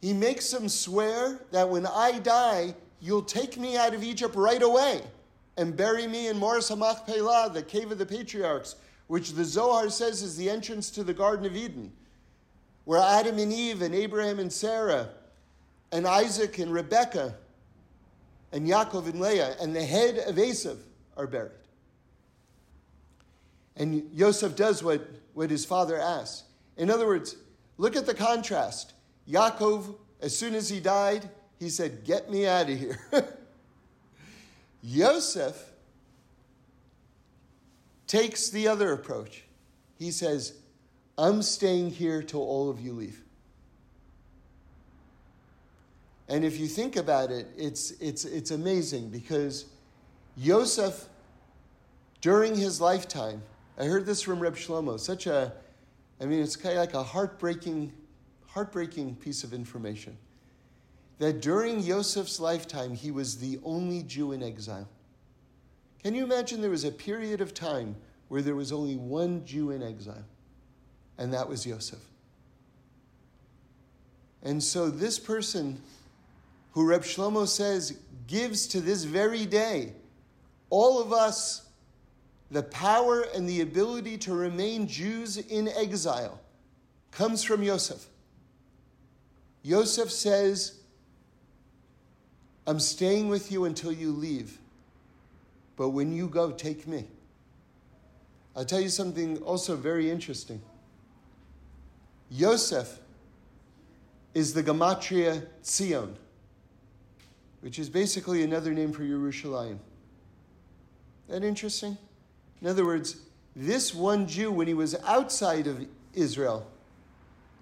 he 0.00 0.14
makes 0.14 0.50
him 0.52 0.68
swear 0.68 1.40
that 1.50 1.68
when 1.68 1.86
I 1.86 2.18
die, 2.18 2.74
you'll 3.00 3.22
take 3.22 3.58
me 3.58 3.76
out 3.76 3.94
of 3.94 4.02
Egypt 4.02 4.34
right 4.34 4.62
away 4.62 5.02
and 5.58 5.76
bury 5.76 6.06
me 6.06 6.28
in 6.28 6.38
Me'aras 6.38 6.70
HaMachpelah, 6.70 7.52
the 7.52 7.62
cave 7.62 7.92
of 7.92 7.98
the 7.98 8.06
patriarchs, 8.06 8.76
which 9.06 9.32
the 9.32 9.44
Zohar 9.44 9.90
says 9.90 10.22
is 10.22 10.36
the 10.36 10.48
entrance 10.48 10.90
to 10.92 11.04
the 11.04 11.14
Garden 11.14 11.44
of 11.44 11.54
Eden, 11.54 11.92
where 12.84 13.00
Adam 13.00 13.38
and 13.38 13.52
Eve 13.52 13.82
and 13.82 13.94
Abraham 13.94 14.38
and 14.38 14.52
Sarah 14.52 15.10
and 15.92 16.06
Isaac 16.06 16.58
and 16.58 16.72
Rebekah 16.72 17.34
and 18.52 18.66
Yaakov 18.66 19.06
and 19.06 19.20
Leah 19.20 19.56
and 19.60 19.76
the 19.76 19.84
head 19.84 20.18
of 20.26 20.36
Esav 20.36 20.78
are 21.18 21.26
buried. 21.26 21.65
And 23.76 24.10
Yosef 24.12 24.56
does 24.56 24.82
what, 24.82 25.06
what 25.34 25.50
his 25.50 25.64
father 25.64 26.00
asks. 26.00 26.44
In 26.76 26.90
other 26.90 27.06
words, 27.06 27.36
look 27.76 27.96
at 27.96 28.06
the 28.06 28.14
contrast. 28.14 28.94
Yaakov, 29.28 29.94
as 30.20 30.36
soon 30.36 30.54
as 30.54 30.68
he 30.68 30.80
died, 30.80 31.28
he 31.58 31.68
said, 31.68 32.04
Get 32.04 32.30
me 32.30 32.46
out 32.46 32.70
of 32.70 32.78
here. 32.78 32.98
Yosef 34.82 35.72
takes 38.06 38.50
the 38.50 38.68
other 38.68 38.92
approach. 38.92 39.44
He 39.98 40.10
says, 40.10 40.54
I'm 41.18 41.42
staying 41.42 41.90
here 41.90 42.22
till 42.22 42.42
all 42.42 42.70
of 42.70 42.80
you 42.80 42.92
leave. 42.92 43.22
And 46.28 46.44
if 46.44 46.58
you 46.58 46.66
think 46.66 46.96
about 46.96 47.30
it, 47.30 47.46
it's, 47.56 47.92
it's, 47.92 48.24
it's 48.24 48.50
amazing 48.50 49.10
because 49.10 49.66
Yosef, 50.36 51.08
during 52.20 52.54
his 52.54 52.80
lifetime, 52.80 53.42
I 53.78 53.84
heard 53.84 54.06
this 54.06 54.22
from 54.22 54.40
Reb 54.40 54.56
Shlomo, 54.56 54.98
such 54.98 55.26
a, 55.26 55.52
I 56.20 56.24
mean, 56.24 56.40
it's 56.40 56.56
kind 56.56 56.76
of 56.76 56.80
like 56.80 56.94
a 56.94 57.02
heartbreaking, 57.02 57.92
heartbreaking 58.46 59.16
piece 59.16 59.44
of 59.44 59.52
information. 59.52 60.16
That 61.18 61.40
during 61.40 61.80
Yosef's 61.80 62.40
lifetime, 62.40 62.94
he 62.94 63.10
was 63.10 63.38
the 63.38 63.58
only 63.64 64.02
Jew 64.02 64.32
in 64.32 64.42
exile. 64.42 64.88
Can 66.02 66.14
you 66.14 66.24
imagine 66.24 66.60
there 66.60 66.70
was 66.70 66.84
a 66.84 66.90
period 66.90 67.40
of 67.40 67.52
time 67.52 67.96
where 68.28 68.42
there 68.42 68.54
was 68.54 68.72
only 68.72 68.96
one 68.96 69.44
Jew 69.44 69.70
in 69.70 69.82
exile, 69.82 70.24
and 71.18 71.32
that 71.34 71.48
was 71.48 71.66
Yosef? 71.66 71.98
And 74.42 74.62
so 74.62 74.88
this 74.88 75.18
person 75.18 75.80
who 76.72 76.86
Reb 76.86 77.02
Shlomo 77.02 77.48
says 77.48 77.98
gives 78.26 78.66
to 78.68 78.80
this 78.80 79.04
very 79.04 79.44
day 79.46 79.92
all 80.70 81.00
of 81.00 81.12
us 81.12 81.65
the 82.50 82.62
power 82.62 83.22
and 83.34 83.48
the 83.48 83.60
ability 83.60 84.18
to 84.18 84.34
remain 84.34 84.86
Jews 84.86 85.36
in 85.36 85.68
exile, 85.68 86.40
comes 87.10 87.42
from 87.42 87.62
Yosef. 87.62 88.06
Yosef 89.62 90.10
says, 90.10 90.80
I'm 92.66 92.80
staying 92.80 93.28
with 93.28 93.50
you 93.50 93.64
until 93.64 93.92
you 93.92 94.12
leave, 94.12 94.58
but 95.76 95.90
when 95.90 96.12
you 96.12 96.28
go, 96.28 96.50
take 96.50 96.86
me. 96.86 97.06
I'll 98.54 98.64
tell 98.64 98.80
you 98.80 98.88
something 98.88 99.38
also 99.38 99.76
very 99.76 100.10
interesting. 100.10 100.62
Yosef 102.30 103.00
is 104.34 104.54
the 104.54 104.62
Gematria 104.62 105.46
Tzion 105.62 106.16
which 107.66 107.80
is 107.80 107.88
basically 107.88 108.44
another 108.44 108.72
name 108.72 108.92
for 108.92 109.02
Yerushalayim. 109.02 109.78
That 111.28 111.42
interesting? 111.42 111.98
In 112.60 112.68
other 112.68 112.84
words, 112.84 113.16
this 113.54 113.94
one 113.94 114.26
Jew, 114.26 114.50
when 114.52 114.66
he 114.66 114.74
was 114.74 114.94
outside 115.06 115.66
of 115.66 115.86
Israel, 116.14 116.66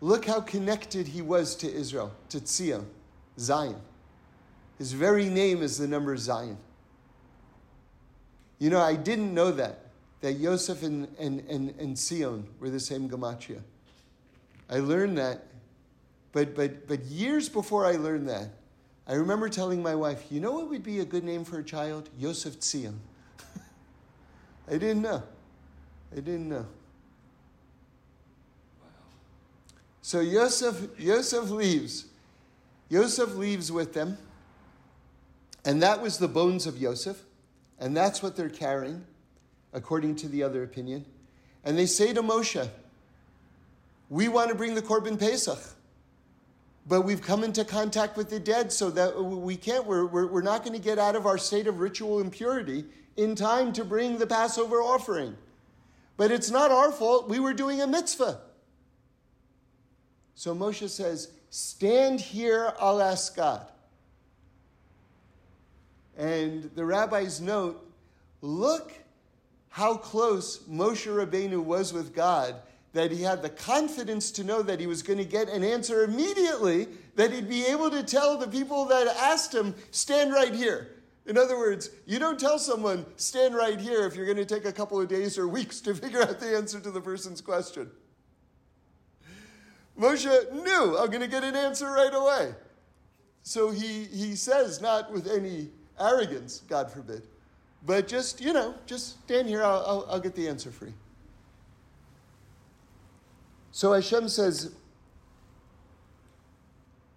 look 0.01 0.25
how 0.25 0.41
connected 0.41 1.09
he 1.09 1.23
was 1.23 1.55
to 1.57 1.73
Israel, 1.73 2.13
to 2.31 2.41
Tzion, 2.41 2.85
Zion. 3.39 3.77
His 4.79 4.93
very 4.93 5.29
name 5.29 5.63
is 5.63 5.79
the 5.79 5.87
number 5.87 6.17
Zion. 6.17 6.59
You 8.59 8.71
know, 8.71 8.81
I 8.81 8.97
didn't 8.97 9.35
know 9.35 9.51
that, 9.53 9.87
that 10.21 10.35
Yosef 10.35 10.83
and, 10.83 11.09
and, 11.19 11.41
and, 11.49 11.75
and 11.79 11.97
Tzion 11.97 12.45
were 12.59 12.71
the 12.71 12.81
same 12.81 13.09
gematria. 13.09 13.61
I 14.71 14.79
learned 14.79 15.19
that, 15.19 15.47
but, 16.33 16.55
but, 16.57 16.89
but 16.89 17.03
years 17.03 17.49
before 17.49 17.85
I 17.85 17.93
learned 17.93 18.29
that, 18.29 18.49
I 19.07 19.15
remember 19.15 19.49
telling 19.49 19.83
my 19.83 19.95
wife, 19.95 20.25
you 20.31 20.41
know 20.41 20.53
what 20.53 20.71
would 20.71 20.83
be 20.83 21.01
a 21.01 21.05
good 21.05 21.25
name 21.25 21.45
for 21.45 21.59
a 21.59 21.65
child? 21.65 22.09
Yosef 22.19 22.59
Tzion. 22.59 22.95
I 24.69 24.73
didn't 24.73 25.03
know. 25.03 25.23
I 26.13 26.17
didn't 26.17 26.49
know. 26.49 26.67
So 30.03 30.21
Yosef, 30.21 30.89
Yosef 30.99 31.51
leaves. 31.51 32.07
Yosef 32.89 33.35
leaves 33.35 33.73
with 33.73 33.95
them. 33.95 34.19
And 35.65 35.83
that 35.83 36.03
was 36.03 36.19
the 36.19 36.29
bones 36.29 36.67
of 36.67 36.79
Yosef. 36.79 37.23
And 37.79 37.97
that's 37.97 38.23
what 38.23 38.37
they're 38.37 38.51
carrying, 38.51 39.05
according 39.73 40.17
to 40.17 40.29
the 40.29 40.43
other 40.43 40.63
opinion. 40.63 41.05
And 41.65 41.79
they 41.79 41.87
say 41.87 42.13
to 42.13 42.23
Moshe, 42.23 42.69
We 44.11 44.29
want 44.29 44.51
to 44.51 44.55
bring 44.55 44.75
the 44.75 44.83
Korban 44.83 45.19
Pesach 45.19 45.59
but 46.87 47.03
we've 47.03 47.23
come 47.23 47.45
into 47.45 47.65
contact 47.65 48.17
with 48.17 48.29
the 48.29 48.39
dead 48.39 48.73
so 48.73 48.91
that 48.91 49.19
we 49.23 49.57
can't, 49.57 49.87
we're, 49.87 50.05
we're, 50.05 50.27
we're 50.27 50.43
not 50.43 50.65
going 50.65 50.75
to 50.75 50.83
get 50.83 50.99
out 50.99 51.17
of 51.17 51.27
our 51.27 51.39
state 51.39 51.67
of 51.67 51.81
ritual 51.81 52.21
impurity 52.21 52.85
in 53.17 53.35
time 53.35 53.73
to 53.75 53.85
bring 53.85 54.19
the 54.19 54.27
Passover 54.27 54.77
offering. 54.77 55.37
But 56.17 56.31
it's 56.31 56.51
not 56.51 56.71
our 56.71 56.93
fault. 56.93 57.29
We 57.29 57.41
were 57.41 57.55
doing 57.55 57.81
a 57.81 57.87
mitzvah. 57.87 58.41
So 60.35 60.55
Moshe 60.55 60.89
says, 60.89 61.31
Stand 61.51 62.21
here, 62.21 62.73
I'll 62.81 63.01
ask 63.01 63.37
God. 63.37 63.67
And 66.17 66.71
the 66.75 66.85
rabbis 66.85 67.41
note, 67.41 67.85
look 68.41 68.93
how 69.69 69.97
close 69.97 70.59
Moshe 70.69 71.07
Rabbeinu 71.07 71.63
was 71.63 71.93
with 71.93 72.15
God 72.15 72.57
that 72.93 73.11
he 73.11 73.23
had 73.23 73.43
the 73.43 73.51
confidence 73.51 74.31
to 74.31 74.45
know 74.45 74.63
that 74.63 74.79
he 74.79 74.87
was 74.87 75.03
going 75.03 75.19
to 75.19 75.25
get 75.25 75.49
an 75.49 75.65
answer 75.65 76.05
immediately, 76.05 76.87
that 77.17 77.33
he'd 77.33 77.49
be 77.49 77.67
able 77.67 77.91
to 77.91 78.05
tell 78.05 78.39
the 78.39 78.47
people 78.47 78.85
that 78.85 79.09
asked 79.09 79.53
him, 79.53 79.75
stand 79.91 80.33
right 80.33 80.55
here. 80.55 80.94
In 81.27 81.39
other 81.39 81.57
words, 81.57 81.91
you 82.07 82.19
don't 82.19 82.39
tell 82.39 82.59
someone, 82.59 83.07
stand 83.17 83.55
right 83.55 83.81
here, 83.81 84.07
if 84.07 84.15
you're 84.15 84.27
going 84.27 84.37
to 84.37 84.45
take 84.45 84.67
a 84.67 84.73
couple 84.73 85.01
of 85.01 85.09
days 85.09 85.39
or 85.39 85.49
weeks 85.49 85.81
to 85.81 85.95
figure 85.95 86.23
out 86.23 86.39
the 86.39 86.57
answer 86.57 86.81
to 86.81 86.91
the 86.91 87.01
person's 87.01 87.41
question. 87.41 87.91
Moshe 89.99 90.53
knew, 90.53 90.99
I'm 90.99 91.09
going 91.09 91.21
to 91.21 91.29
get 91.29 91.45
an 91.45 91.55
answer 91.55 91.87
right 91.87 92.13
away. 92.13 92.55
So 93.43 93.71
he, 93.71 94.05
he 94.05 94.35
says, 94.35 94.81
not 94.81 95.13
with 95.13 95.31
any 95.31 95.71
arrogance, 96.01 96.63
God 96.69 96.91
forbid, 96.91 97.27
but 97.87 98.09
just, 98.09 98.41
you 98.41 98.53
know, 98.53 98.75
just 98.87 99.23
stand 99.25 99.49
here, 99.49 99.63
I'll, 99.63 99.85
I'll, 99.87 100.07
I'll 100.11 100.21
get 100.21 100.35
the 100.35 100.49
answer 100.49 100.71
you. 100.87 100.95
So 103.71 103.93
Hashem 103.93 104.29
says, 104.29 104.73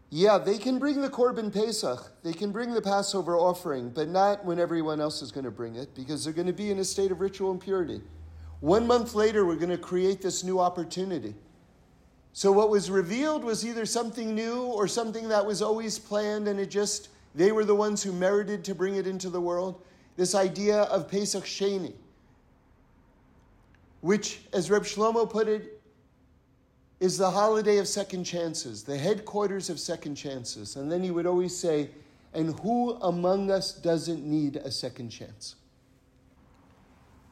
yeah, 0.10 0.38
they 0.38 0.58
can 0.58 0.80
bring 0.80 1.02
the 1.02 1.10
Korban 1.10 1.54
Pesach, 1.54 2.12
they 2.24 2.32
can 2.32 2.52
bring 2.52 2.74
the 2.74 2.82
Passover 2.82 3.36
offering, 3.36 3.89
but 3.89 4.08
not 4.08 4.46
when 4.46 4.58
everyone 4.58 5.02
else 5.02 5.22
is 5.22 5.32
going 5.32 5.43
to 5.43 5.52
bring 5.52 5.76
it, 5.76 5.93
because 5.96 6.24
they're 6.24 6.34
going 6.34 6.48
to 6.48 6.54
be 6.54 6.72
in 6.72 6.80
a 6.80 6.86
state 6.86 7.12
of 7.12 7.20
ritual 7.20 7.52
impurity. 7.52 8.02
One 8.62 8.88
month 8.88 9.15
later, 9.15 9.46
we're 9.46 9.56
going 9.58 9.70
to 9.70 9.78
create 9.78 10.22
this 10.22 10.43
new 10.43 10.60
opportunity. 10.60 11.36
So, 12.32 12.52
what 12.52 12.70
was 12.70 12.89
revealed 12.89 13.43
was 13.43 13.65
either 13.65 13.86
something 13.86 14.34
new 14.34 14.62
or 14.62 14.88
something 14.88 15.28
that 15.28 15.46
was 15.46 15.62
always 15.62 16.00
planned, 16.00 16.48
and 16.48 16.60
it 16.60 16.70
just, 16.70 17.10
they 17.36 17.52
were 17.52 17.65
the 17.65 17.76
ones 17.76 18.02
who 18.02 18.13
merited 18.13 18.63
to 18.65 18.76
bring 18.76 18.96
it 18.96 19.08
into 19.08 19.30
the 19.30 19.41
world. 19.41 19.82
This 20.15 20.36
idea 20.36 20.84
of 20.84 21.10
Pesach 21.10 21.43
Sheni, 21.43 21.93
which, 24.02 24.39
as 24.54 24.72
Reb 24.72 24.84
Shlomo 24.84 25.30
put 25.30 25.48
it, 25.48 25.76
is 26.99 27.17
the 27.17 27.29
holiday 27.29 27.77
of 27.77 27.88
second 27.88 28.23
chances, 28.23 28.83
the 28.83 28.97
headquarters 28.97 29.69
of 29.69 29.79
second 29.79 30.15
chances. 30.15 30.75
And 30.75 30.91
then 30.91 31.03
he 31.03 31.12
would 31.12 31.25
always 31.25 31.55
say, 31.55 31.89
and 32.33 32.60
who 32.60 32.93
among 33.01 33.51
us 33.51 33.73
doesn't 33.73 34.25
need 34.25 34.57
a 34.57 34.71
second 34.71 35.10
chance? 35.10 35.55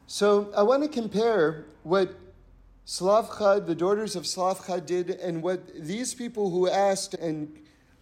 So 0.07 0.51
I 0.55 0.63
want 0.63 0.83
to 0.83 0.89
compare 0.89 1.65
what 1.83 2.15
Tzlafchad, 2.85 3.65
the 3.65 3.73
daughters 3.73 4.15
of 4.15 4.23
Tzlafchad 4.23 4.85
did, 4.85 5.09
and 5.09 5.41
what 5.41 5.61
these 5.75 6.13
people 6.13 6.51
who 6.51 6.69
asked 6.69 7.15
and 7.15 7.51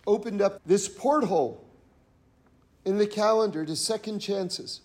opened 0.06 0.42
up 0.42 0.60
this 0.66 0.90
porthole 0.90 1.66
in 2.84 2.98
the 2.98 3.08
calendar 3.08 3.66
to 3.66 3.76
second 3.76 4.20
chances 4.20 4.82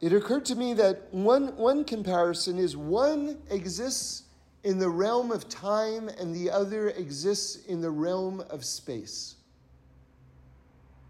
it 0.00 0.12
occurred 0.12 0.44
to 0.46 0.54
me 0.54 0.74
that 0.74 1.12
one, 1.12 1.56
one 1.56 1.84
comparison 1.84 2.58
is 2.58 2.76
one 2.76 3.38
exists 3.50 4.24
in 4.62 4.78
the 4.78 4.88
realm 4.88 5.32
of 5.32 5.48
time 5.48 6.08
and 6.08 6.34
the 6.34 6.50
other 6.50 6.90
exists 6.90 7.64
in 7.66 7.80
the 7.80 7.90
realm 7.90 8.40
of 8.50 8.64
space. 8.64 9.36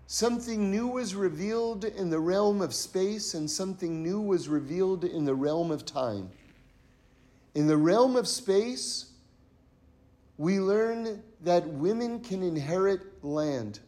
Something 0.06 0.70
new 0.70 0.86
was 0.86 1.14
revealed 1.14 1.84
in 1.84 2.08
the 2.08 2.18
realm 2.18 2.62
of 2.62 2.72
space, 2.72 3.34
and 3.34 3.50
something 3.50 4.02
new 4.02 4.22
was 4.22 4.48
revealed 4.48 5.04
in 5.04 5.26
the 5.26 5.34
realm 5.34 5.70
of 5.70 5.84
time. 5.84 6.30
In 7.54 7.66
the 7.66 7.76
realm 7.76 8.16
of 8.16 8.26
space, 8.26 9.12
we 10.38 10.60
learn 10.60 11.22
that 11.42 11.68
women 11.68 12.20
can 12.20 12.42
inherit 12.42 13.22
land. 13.22 13.80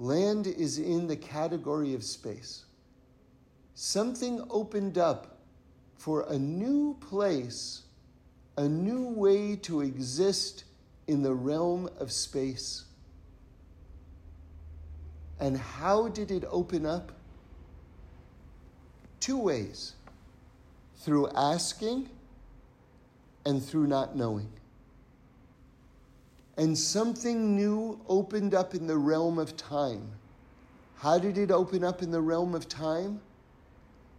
Land 0.00 0.48
is 0.48 0.78
in 0.78 1.06
the 1.06 1.16
category 1.16 1.94
of 1.94 2.02
space 2.02 2.64
something 3.80 4.44
opened 4.50 4.98
up 4.98 5.38
for 5.98 6.26
a 6.30 6.36
new 6.36 6.96
place, 6.98 7.82
a 8.56 8.68
new 8.68 9.06
way 9.10 9.54
to 9.54 9.82
exist 9.82 10.64
in 11.06 11.22
the 11.22 11.32
realm 11.32 11.88
of 12.00 12.10
space. 12.10 12.86
And 15.38 15.56
how 15.56 16.08
did 16.08 16.32
it 16.32 16.42
open 16.50 16.86
up? 16.86 17.12
Two 19.20 19.38
ways 19.38 19.94
through 20.96 21.28
asking 21.36 22.08
and 23.46 23.64
through 23.64 23.86
not 23.86 24.16
knowing. 24.16 24.50
And 26.56 26.76
something 26.76 27.54
new 27.54 28.00
opened 28.08 28.54
up 28.54 28.74
in 28.74 28.88
the 28.88 28.98
realm 28.98 29.38
of 29.38 29.56
time. 29.56 30.10
How 30.96 31.20
did 31.20 31.38
it 31.38 31.52
open 31.52 31.84
up 31.84 32.02
in 32.02 32.10
the 32.10 32.20
realm 32.20 32.56
of 32.56 32.68
time? 32.68 33.20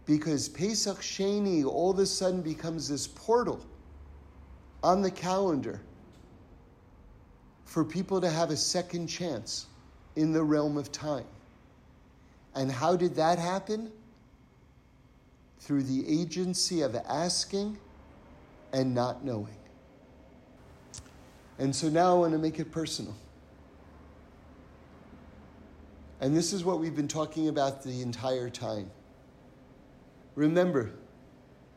Because 0.06 0.48
Pesach 0.48 0.98
Sheni 0.98 1.64
all 1.64 1.90
of 1.90 1.98
a 1.98 2.06
sudden 2.06 2.42
becomes 2.42 2.88
this 2.88 3.06
portal 3.06 3.64
on 4.82 5.02
the 5.02 5.10
calendar 5.10 5.80
for 7.64 7.84
people 7.84 8.20
to 8.20 8.28
have 8.28 8.50
a 8.50 8.56
second 8.56 9.06
chance 9.06 9.66
in 10.16 10.32
the 10.32 10.42
realm 10.42 10.76
of 10.76 10.90
time. 10.90 11.26
And 12.54 12.70
how 12.70 12.96
did 12.96 13.14
that 13.14 13.38
happen? 13.38 13.92
Through 15.60 15.84
the 15.84 16.20
agency 16.20 16.80
of 16.80 16.96
asking 16.96 17.78
and 18.72 18.94
not 18.94 19.24
knowing. 19.24 19.56
And 21.58 21.76
so 21.76 21.88
now 21.88 22.16
I 22.16 22.18
want 22.18 22.32
to 22.32 22.38
make 22.38 22.58
it 22.58 22.72
personal. 22.72 23.14
And 26.20 26.36
this 26.36 26.52
is 26.52 26.64
what 26.64 26.80
we've 26.80 26.96
been 26.96 27.08
talking 27.08 27.48
about 27.48 27.82
the 27.82 28.02
entire 28.02 28.50
time. 28.50 28.90
Remember, 30.40 30.92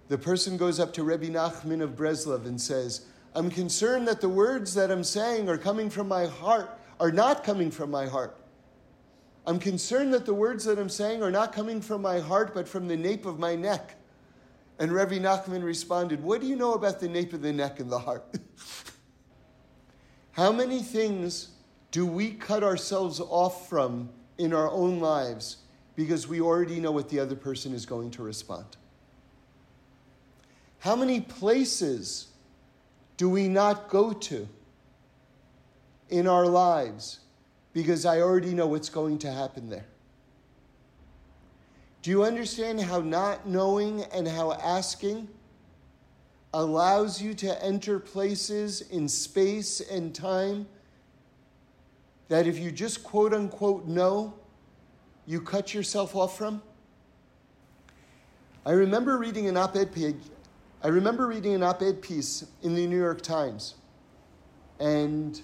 the 0.07 0.17
person 0.17 0.55
goes 0.55 0.79
up 0.79 0.93
to 0.93 1.03
Rebbe 1.03 1.27
Nachman 1.27 1.81
of 1.81 1.97
Breslov 1.97 2.45
and 2.45 2.61
says, 2.61 3.07
I'm 3.35 3.51
concerned 3.51 4.07
that 4.07 4.21
the 4.21 4.29
words 4.29 4.73
that 4.75 4.89
I'm 4.89 5.03
saying 5.03 5.49
are 5.49 5.57
coming 5.57 5.89
from 5.89 6.07
my 6.07 6.27
heart, 6.27 6.79
are 6.97 7.11
not 7.11 7.43
coming 7.43 7.71
from 7.71 7.91
my 7.91 8.05
heart. 8.05 8.39
I'm 9.45 9.59
concerned 9.59 10.13
that 10.13 10.25
the 10.25 10.33
words 10.33 10.63
that 10.63 10.79
I'm 10.79 10.87
saying 10.87 11.21
are 11.21 11.29
not 11.29 11.51
coming 11.51 11.81
from 11.81 12.01
my 12.01 12.19
heart, 12.19 12.53
but 12.53 12.65
from 12.65 12.87
the 12.87 12.95
nape 12.95 13.25
of 13.25 13.37
my 13.37 13.53
neck. 13.57 13.97
And 14.79 14.93
Rebbe 14.93 15.19
Nachman 15.19 15.61
responded, 15.61 16.23
What 16.23 16.39
do 16.39 16.47
you 16.47 16.55
know 16.55 16.73
about 16.73 17.01
the 17.01 17.09
nape 17.09 17.33
of 17.33 17.41
the 17.41 17.51
neck 17.51 17.81
and 17.81 17.91
the 17.91 17.99
heart? 17.99 18.23
How 20.31 20.53
many 20.53 20.81
things 20.81 21.49
do 21.91 22.05
we 22.05 22.31
cut 22.31 22.63
ourselves 22.63 23.19
off 23.19 23.67
from 23.67 24.09
in 24.37 24.53
our 24.53 24.71
own 24.71 25.01
lives 25.01 25.57
because 25.95 26.27
we 26.27 26.41
already 26.41 26.79
know 26.79 26.91
what 26.91 27.09
the 27.09 27.19
other 27.19 27.35
person 27.35 27.73
is 27.73 27.85
going 27.85 28.11
to 28.11 28.23
respond? 28.23 28.65
How 30.79 30.95
many 30.95 31.21
places 31.21 32.27
do 33.17 33.29
we 33.29 33.47
not 33.47 33.89
go 33.89 34.11
to 34.11 34.47
in 36.09 36.27
our 36.27 36.45
lives 36.45 37.19
because 37.71 38.05
I 38.05 38.19
already 38.19 38.53
know 38.53 38.67
what's 38.67 38.89
going 38.89 39.19
to 39.19 39.31
happen 39.31 39.69
there? 39.69 39.85
Do 42.01 42.11
you 42.11 42.23
understand 42.23 42.81
how 42.81 42.99
not 42.99 43.47
knowing 43.47 44.03
and 44.13 44.27
how 44.27 44.51
asking 44.53 45.29
allows 46.53 47.21
you 47.21 47.33
to 47.33 47.63
enter 47.63 47.97
places 47.97 48.81
in 48.81 49.07
space 49.07 49.79
and 49.79 50.13
time 50.13 50.67
that 52.27 52.45
if 52.45 52.59
you 52.59 52.71
just 52.71 53.03
quote 53.03 53.33
unquote 53.33 53.87
know, 53.87 54.33
you 55.25 55.41
cut 55.41 55.73
yourself 55.73 56.15
off 56.15 56.37
from? 56.37 56.61
I 58.65 58.71
remember 58.71 59.17
reading 59.17 59.47
an 59.47 59.57
op-ed 59.57 59.93
page. 59.93 60.15
I 60.83 60.87
remember 60.87 61.27
reading 61.27 61.53
an 61.53 61.63
op-ed 61.63 62.01
piece 62.01 62.45
in 62.61 62.75
the 62.75 62.85
New 62.87 62.97
York 62.97 63.21
Times, 63.21 63.75
and 64.79 65.41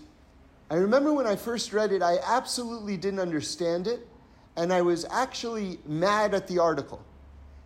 I 0.70 0.76
remember 0.76 1.14
when 1.14 1.26
I 1.26 1.36
first 1.36 1.74
read 1.74 1.92
it, 1.92 2.02
I 2.02 2.18
absolutely 2.26 2.98
didn't 2.98 3.20
understand 3.20 3.88
it, 3.88 4.08
and 4.56 4.72
I 4.72 4.82
was 4.82 5.06
actually 5.10 5.80
mad 5.86 6.34
at 6.34 6.48
the 6.48 6.60
article. 6.60 7.04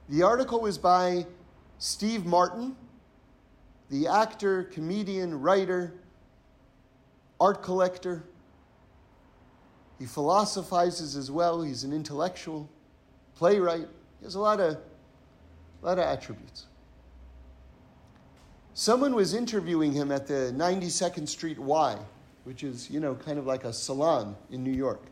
The 0.10 0.24
article 0.24 0.62
was 0.62 0.78
by 0.78 1.26
Steve 1.80 2.26
Martin, 2.26 2.76
the 3.90 4.08
actor, 4.08 4.64
comedian, 4.64 5.42
writer, 5.42 5.94
art 7.40 7.62
collector. 7.62 8.24
He 10.04 10.08
philosophizes 10.08 11.16
as 11.16 11.32
well. 11.32 11.62
He's 11.62 11.86
an 11.86 11.94
intellectual, 11.94 12.68
playwright. 13.36 13.88
He 14.20 14.26
has 14.26 14.36
a 14.36 14.40
lot 14.42 14.60
of, 14.60 14.74
a 14.74 15.86
lot 15.86 15.98
of 15.98 16.04
attributes. 16.04 16.66
Someone 18.74 19.16
was 19.16 19.34
interviewing 19.34 19.94
him 19.94 20.12
at 20.12 20.28
the 20.28 20.54
92nd 20.58 21.30
Street 21.30 21.58
Y, 21.58 21.98
which 22.44 22.66
is, 22.66 22.90
you 22.90 23.00
know, 23.00 23.16
kind 23.16 23.40
of 23.40 23.46
like 23.46 23.64
a 23.64 23.72
salon 23.72 24.36
in 24.52 24.62
New 24.62 24.74
York. 24.74 25.04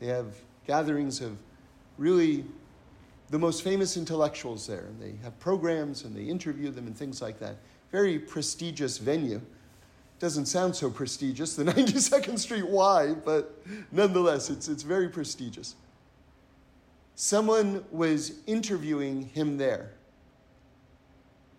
They 0.00 0.06
have 0.06 0.34
gatherings 0.66 1.20
of 1.20 1.36
really 1.98 2.46
the 3.28 3.38
most 3.38 3.62
famous 3.62 3.98
intellectuals 3.98 4.66
there, 4.66 4.86
and 4.86 4.98
they 4.98 5.22
have 5.22 5.38
programs 5.40 6.04
and 6.04 6.16
they 6.16 6.24
interview 6.24 6.70
them 6.70 6.86
and 6.86 6.96
things 6.96 7.20
like 7.20 7.38
that. 7.40 7.56
Very 7.92 8.18
prestigious 8.18 8.96
venue 8.96 9.42
doesn't 10.18 10.46
sound 10.46 10.74
so 10.74 10.90
prestigious, 10.90 11.54
the 11.54 11.64
92nd 11.72 12.38
Street 12.38 12.68
Y, 12.68 13.14
but 13.24 13.62
nonetheless, 13.92 14.50
it's, 14.50 14.68
it's 14.68 14.82
very 14.82 15.08
prestigious. 15.08 15.76
someone 17.14 17.84
was 17.90 18.34
interviewing 18.46 19.22
him 19.34 19.58
there. 19.58 19.90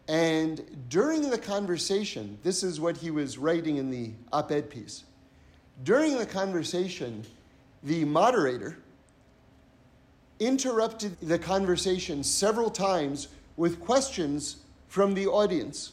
And 0.07 0.88
during 0.89 1.30
the 1.30 1.38
conversation, 1.38 2.39
this 2.43 2.64
is 2.64 2.80
what 2.80 2.97
he 2.97 3.12
was 3.12 3.38
writing 3.38 3.78
in 3.78 3.91
the 3.91 4.12
op 4.32 4.51
ed 4.51 4.70
piece. 4.70 5.03
During 5.84 6.18
the 6.18 6.26
conversation, 6.26 7.26
the 7.84 8.05
moderator 8.05 8.78
interrupted 10.39 11.20
the 11.22 11.38
conversation 11.38 12.24
several 12.24 12.70
times 12.70 13.28
with 13.57 13.82
questions 13.82 14.64
from 14.88 15.14
the 15.14 15.28
audience. 15.28 15.91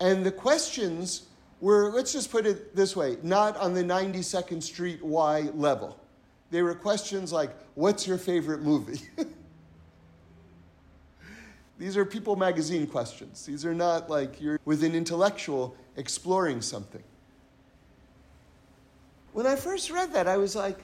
And 0.00 0.24
the 0.24 0.32
questions 0.32 1.26
were, 1.60 1.90
let's 1.90 2.12
just 2.12 2.30
put 2.30 2.46
it 2.46 2.74
this 2.76 2.94
way, 2.94 3.16
not 3.22 3.56
on 3.56 3.74
the 3.74 3.82
92nd 3.82 4.62
Street 4.62 5.02
Y 5.02 5.48
level. 5.54 5.98
They 6.50 6.62
were 6.62 6.74
questions 6.74 7.32
like, 7.32 7.50
What's 7.74 8.06
your 8.06 8.18
favorite 8.18 8.62
movie? 8.62 9.00
These 11.78 11.96
are 11.96 12.06
People 12.06 12.36
magazine 12.36 12.86
questions. 12.86 13.44
These 13.44 13.66
are 13.66 13.74
not 13.74 14.08
like 14.08 14.40
you're 14.40 14.58
with 14.64 14.82
an 14.82 14.94
intellectual 14.94 15.76
exploring 15.96 16.62
something. 16.62 17.02
When 19.34 19.46
I 19.46 19.56
first 19.56 19.90
read 19.90 20.14
that, 20.14 20.26
I 20.26 20.38
was 20.38 20.56
like, 20.56 20.78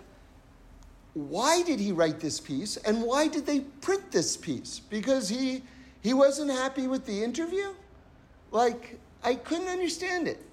why 1.14 1.62
did 1.62 1.80
he 1.80 1.92
write 1.92 2.20
this 2.20 2.40
piece 2.40 2.76
and 2.76 3.02
why 3.02 3.28
did 3.28 3.46
they 3.46 3.60
print 3.60 4.10
this 4.12 4.36
piece? 4.36 4.80
Because 4.80 5.28
he, 5.28 5.62
he 6.02 6.12
wasn't 6.12 6.50
happy 6.50 6.86
with 6.86 7.06
the 7.06 7.24
interview? 7.24 7.72
Like, 8.50 8.98
I 9.22 9.34
couldn't 9.36 9.68
understand 9.68 10.28
it. 10.28 10.44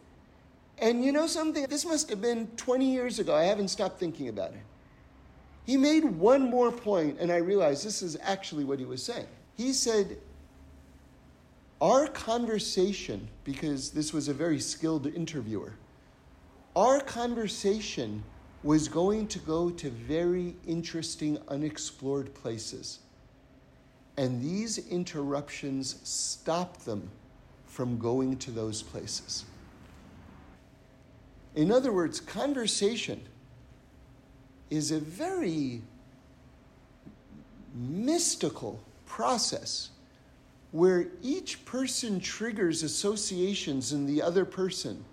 And 0.82 1.04
you 1.04 1.12
know 1.12 1.28
something? 1.28 1.66
This 1.68 1.86
must 1.86 2.10
have 2.10 2.22
been 2.22 2.48
20 2.56 2.86
years 2.86 3.20
ago. 3.20 3.36
I 3.36 3.44
haven't 3.44 3.68
stopped 3.68 4.00
thinking 4.00 4.30
about 4.30 4.52
it. 4.52 4.62
He 5.66 5.78
made 5.78 6.04
one 6.04 6.50
more 6.50 6.72
point, 6.72 7.18
and 7.20 7.32
I 7.32 7.38
realized 7.38 7.86
this 7.86 8.02
is 8.02 8.18
actually 8.24 8.64
what 8.64 8.80
he 8.80 8.86
was 8.86 9.04
saying. 9.04 9.28
He 9.56 9.74
said, 9.74 10.18
our 11.82 12.08
conversation, 12.08 13.28
because 13.44 13.92
this 13.92 14.12
was 14.12 14.28
a 14.28 14.34
very 14.34 14.60
skilled 14.60 15.08
interviewer, 15.08 15.74
our 16.76 17.00
conversation 17.00 18.24
was 18.64 18.88
going 18.88 19.28
to 19.28 19.40
go 19.40 19.70
to 19.70 19.90
very 19.90 20.56
interesting, 20.68 21.38
unexplored 21.48 22.34
places. 22.34 23.00
And 24.18 24.42
these 24.42 24.90
interruptions 24.90 26.00
stopped 26.04 26.86
them 26.86 27.10
from 27.68 27.98
going 27.98 28.38
to 28.38 28.52
those 28.52 28.82
places. 28.82 29.46
In 31.60 31.74
other 31.74 31.92
words, 31.92 32.22
conversation 32.22 33.20
is 34.70 34.92
a 34.92 35.00
very 35.02 35.82
mystical 37.76 38.82
process 39.06 39.90
where 40.72 41.08
each 41.22 41.66
person 41.66 42.22
triggers 42.22 42.82
associations 42.82 43.92
in 43.92 44.06
the 44.06 44.22
other 44.22 44.46
person. 44.46 45.04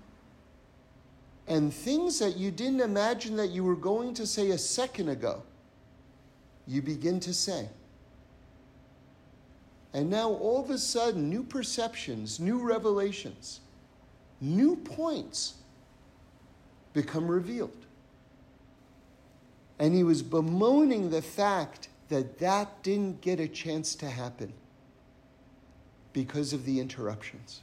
And 1.49 1.75
things 1.75 2.21
that 2.21 2.37
you 2.37 2.53
didn't 2.53 2.81
imagine 2.81 3.35
that 3.39 3.49
you 3.49 3.65
were 3.65 3.75
going 3.75 4.15
to 4.15 4.25
say 4.25 4.51
a 4.51 4.59
second 4.59 5.09
ago, 5.09 5.43
you 6.65 6.81
begin 6.81 7.19
to 7.19 7.35
say. 7.35 7.69
And 9.93 10.09
now 10.09 10.31
all 10.31 10.63
of 10.63 10.71
a 10.71 10.79
sudden, 10.79 11.29
new 11.29 11.43
perceptions, 11.43 12.39
new 12.39 12.61
revelations, 12.61 13.59
new 14.41 14.77
points 14.77 15.55
become 16.97 17.29
revealed. 17.29 17.77
And 19.79 19.95
he 19.95 20.03
was 20.03 20.23
bemoaning 20.23 21.11
the 21.11 21.21
fact 21.21 21.89
that 22.09 22.39
that 22.39 22.83
didn't 22.83 23.21
get 23.21 23.39
a 23.39 23.47
chance 23.47 23.95
to 23.97 24.09
happen 24.09 24.55
because 26.15 26.55
of 26.55 26.65
the 26.65 26.81
interruptions. 26.81 27.61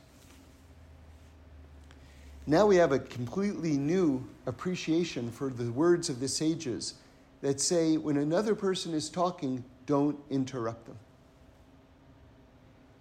Now 2.46 2.68
we 2.68 2.76
have 2.76 2.92
a 2.92 3.00
completely 3.00 3.76
new 3.76 4.24
appreciation 4.46 5.32
for 5.32 5.50
the 5.50 5.72
words 5.72 6.10
of 6.10 6.20
the 6.20 6.28
sages 6.28 6.94
that 7.42 7.60
say 7.60 7.98
when 7.98 8.18
another 8.18 8.54
person 8.54 8.94
is 8.94 9.10
talking, 9.10 9.64
don't 9.88 10.20
interrupt 10.30 10.86
them. 10.86 11.00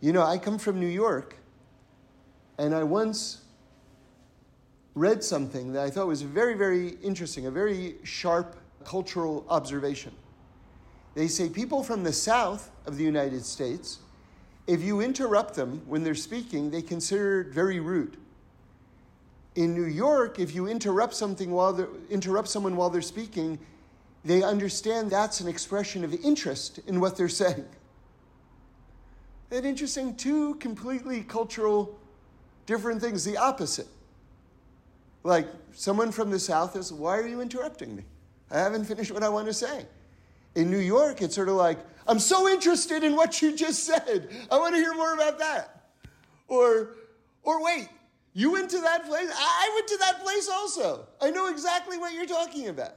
You 0.00 0.14
know, 0.14 0.22
I 0.22 0.38
come 0.38 0.56
from 0.58 0.80
New 0.80 0.86
York, 0.86 1.36
and 2.56 2.74
I 2.74 2.84
once 2.84 3.41
read 4.94 5.24
something 5.24 5.72
that 5.72 5.82
I 5.82 5.90
thought 5.90 6.06
was 6.06 6.22
very, 6.22 6.54
very 6.54 6.96
interesting, 7.02 7.46
a 7.46 7.50
very 7.50 7.96
sharp 8.04 8.56
cultural 8.84 9.44
observation. 9.48 10.12
They 11.14 11.28
say 11.28 11.48
people 11.48 11.82
from 11.82 12.04
the 12.04 12.12
south 12.12 12.70
of 12.86 12.96
the 12.96 13.04
United 13.04 13.44
States 13.44 13.98
if 14.66 14.82
you 14.82 15.00
interrupt 15.00 15.54
them 15.54 15.82
when 15.86 16.04
they're 16.04 16.14
speaking, 16.14 16.70
they 16.70 16.82
consider 16.82 17.40
it 17.40 17.48
very 17.48 17.80
rude. 17.80 18.16
In 19.54 19.74
New 19.74 19.86
York, 19.86 20.38
if 20.38 20.54
you 20.54 20.68
interrupt 20.68 21.14
something 21.14 21.50
while 21.50 21.86
interrupt 22.08 22.48
someone 22.48 22.76
while 22.76 22.88
they're 22.88 23.02
speaking, 23.02 23.58
they 24.24 24.42
understand 24.42 25.10
that's 25.10 25.40
an 25.40 25.48
expression 25.48 26.04
of 26.04 26.14
interest 26.14 26.78
in 26.86 27.00
what 27.00 27.16
they're 27.16 27.28
saying. 27.28 27.66
That 29.50 29.64
interesting, 29.64 30.16
two 30.16 30.54
completely 30.54 31.22
cultural 31.22 31.98
different 32.64 33.02
things, 33.02 33.24
the 33.24 33.36
opposite. 33.36 33.88
Like 35.24 35.46
someone 35.72 36.10
from 36.10 36.30
the 36.30 36.38
South 36.38 36.76
is, 36.76 36.92
why 36.92 37.18
are 37.18 37.26
you 37.26 37.40
interrupting 37.40 37.94
me? 37.94 38.04
I 38.50 38.58
haven't 38.58 38.84
finished 38.84 39.12
what 39.12 39.22
I 39.22 39.28
want 39.28 39.46
to 39.46 39.54
say. 39.54 39.86
In 40.54 40.70
New 40.70 40.78
York, 40.78 41.22
it's 41.22 41.34
sort 41.34 41.48
of 41.48 41.54
like, 41.54 41.78
I'm 42.06 42.18
so 42.18 42.48
interested 42.48 43.04
in 43.04 43.16
what 43.16 43.40
you 43.40 43.56
just 43.56 43.84
said. 43.84 44.28
I 44.50 44.58
want 44.58 44.74
to 44.74 44.80
hear 44.80 44.94
more 44.94 45.14
about 45.14 45.38
that. 45.38 45.86
Or, 46.48 46.96
or 47.42 47.64
wait, 47.64 47.88
you 48.34 48.50
went 48.52 48.70
to 48.70 48.80
that 48.80 49.06
place? 49.06 49.30
I 49.34 49.70
went 49.74 49.88
to 49.88 49.96
that 49.98 50.22
place 50.22 50.48
also. 50.48 51.06
I 51.20 51.30
know 51.30 51.48
exactly 51.48 51.96
what 51.98 52.12
you're 52.12 52.26
talking 52.26 52.68
about. 52.68 52.94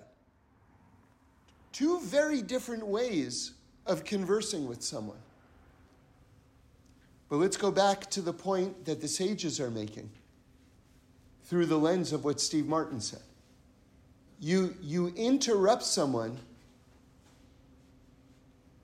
Two 1.71 1.99
very 2.01 2.41
different 2.41 2.86
ways 2.86 3.53
of 3.86 4.03
conversing 4.03 4.67
with 4.67 4.82
someone. 4.82 5.19
But 7.30 7.38
let's 7.38 7.57
go 7.57 7.71
back 7.71 8.09
to 8.11 8.21
the 8.21 8.34
point 8.34 8.86
that 8.86 9.01
the 9.01 9.07
sages 9.07 9.59
are 9.59 9.71
making 9.71 10.09
through 11.46 11.68
the 11.68 11.78
lens 11.78 12.12
of 12.12 12.26
what 12.26 12.41
Steve 12.41 12.68
Martin 12.68 13.00
said. 13.00 13.22
You, 14.39 14.76
you 14.82 15.14
interrupt 15.16 15.84
someone 15.84 16.38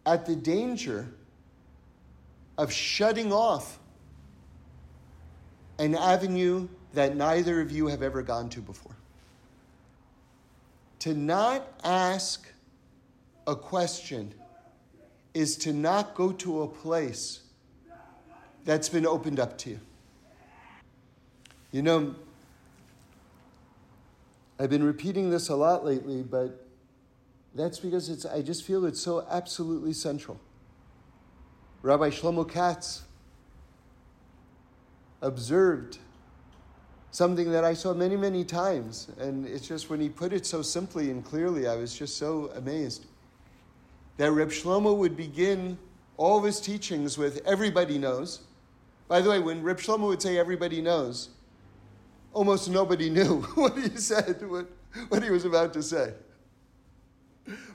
at 0.06 0.26
the 0.26 0.36
danger 0.36 1.14
of 2.58 2.72
shutting 2.72 3.34
off 3.34 3.80
an 5.80 5.96
avenue 5.96 6.68
that 6.94 7.16
neither 7.16 7.62
of 7.62 7.72
you 7.72 7.88
have 7.88 8.04
ever 8.04 8.22
gone 8.22 8.50
to 8.50 8.62
before. 8.62 8.96
To 11.00 11.14
not 11.14 11.68
ask 11.84 12.48
a 13.48 13.56
question 13.56 14.34
is 15.34 15.56
to 15.58 15.74
not 15.74 16.14
go 16.14 16.32
to 16.34 16.62
a 16.62 16.68
place 16.68 17.42
that's 18.66 18.90
been 18.90 19.08
opened 19.08 19.40
up 19.40 19.58
to 19.60 19.72
you. 19.72 19.80
You 21.72 21.82
know, 21.82 22.16
I've 24.62 24.70
been 24.70 24.84
repeating 24.84 25.32
this 25.32 25.50
a 25.50 25.56
lot 25.56 25.84
lately, 25.84 26.22
but 26.22 26.68
that's 27.56 27.80
because 27.80 28.10
it's, 28.10 28.28
I 28.28 28.44
just 28.44 28.64
feel 28.64 28.86
it's 28.86 29.02
so 29.02 29.26
absolutely 29.28 29.92
central. 29.92 30.40
Rabbi 31.82 32.12
Shlomo 32.12 32.48
Katz 32.48 33.02
observed 35.20 35.98
something 37.10 37.52
that 37.52 37.64
I 37.64 37.74
saw 37.74 37.96
many, 37.96 38.16
many 38.16 38.46
times. 38.46 39.08
And 39.20 39.48
it's 39.48 39.68
just 39.68 39.90
when 39.90 40.00
he 40.00 40.10
put 40.10 40.32
it 40.32 40.46
so 40.46 40.62
simply 40.62 41.10
and 41.10 41.26
clearly, 41.26 41.68
I 41.68 41.76
was 41.76 41.98
just 41.98 42.18
so 42.18 42.52
amazed. 42.54 43.08
That 44.18 44.32
Reb 44.32 44.50
Shlomo 44.50 44.96
would 44.96 45.18
begin 45.18 45.80
all 46.18 46.38
of 46.38 46.44
his 46.44 46.62
teachings 46.62 47.18
with 47.18 47.42
everybody 47.48 47.98
knows. 47.98 48.42
By 49.08 49.22
the 49.22 49.30
way, 49.32 49.40
when 49.40 49.64
Reb 49.64 49.80
Shlomo 49.80 50.10
would 50.10 50.22
say 50.22 50.38
everybody 50.38 50.84
knows, 50.84 51.30
almost 52.34 52.70
nobody 52.70 53.10
knew 53.10 53.42
what 53.56 53.78
he 53.78 53.90
said, 53.98 54.48
what, 54.50 54.68
what 55.10 55.24
he 55.24 55.30
was 55.30 55.46
about 55.46 55.74
to 55.74 55.84
say. 55.84 56.14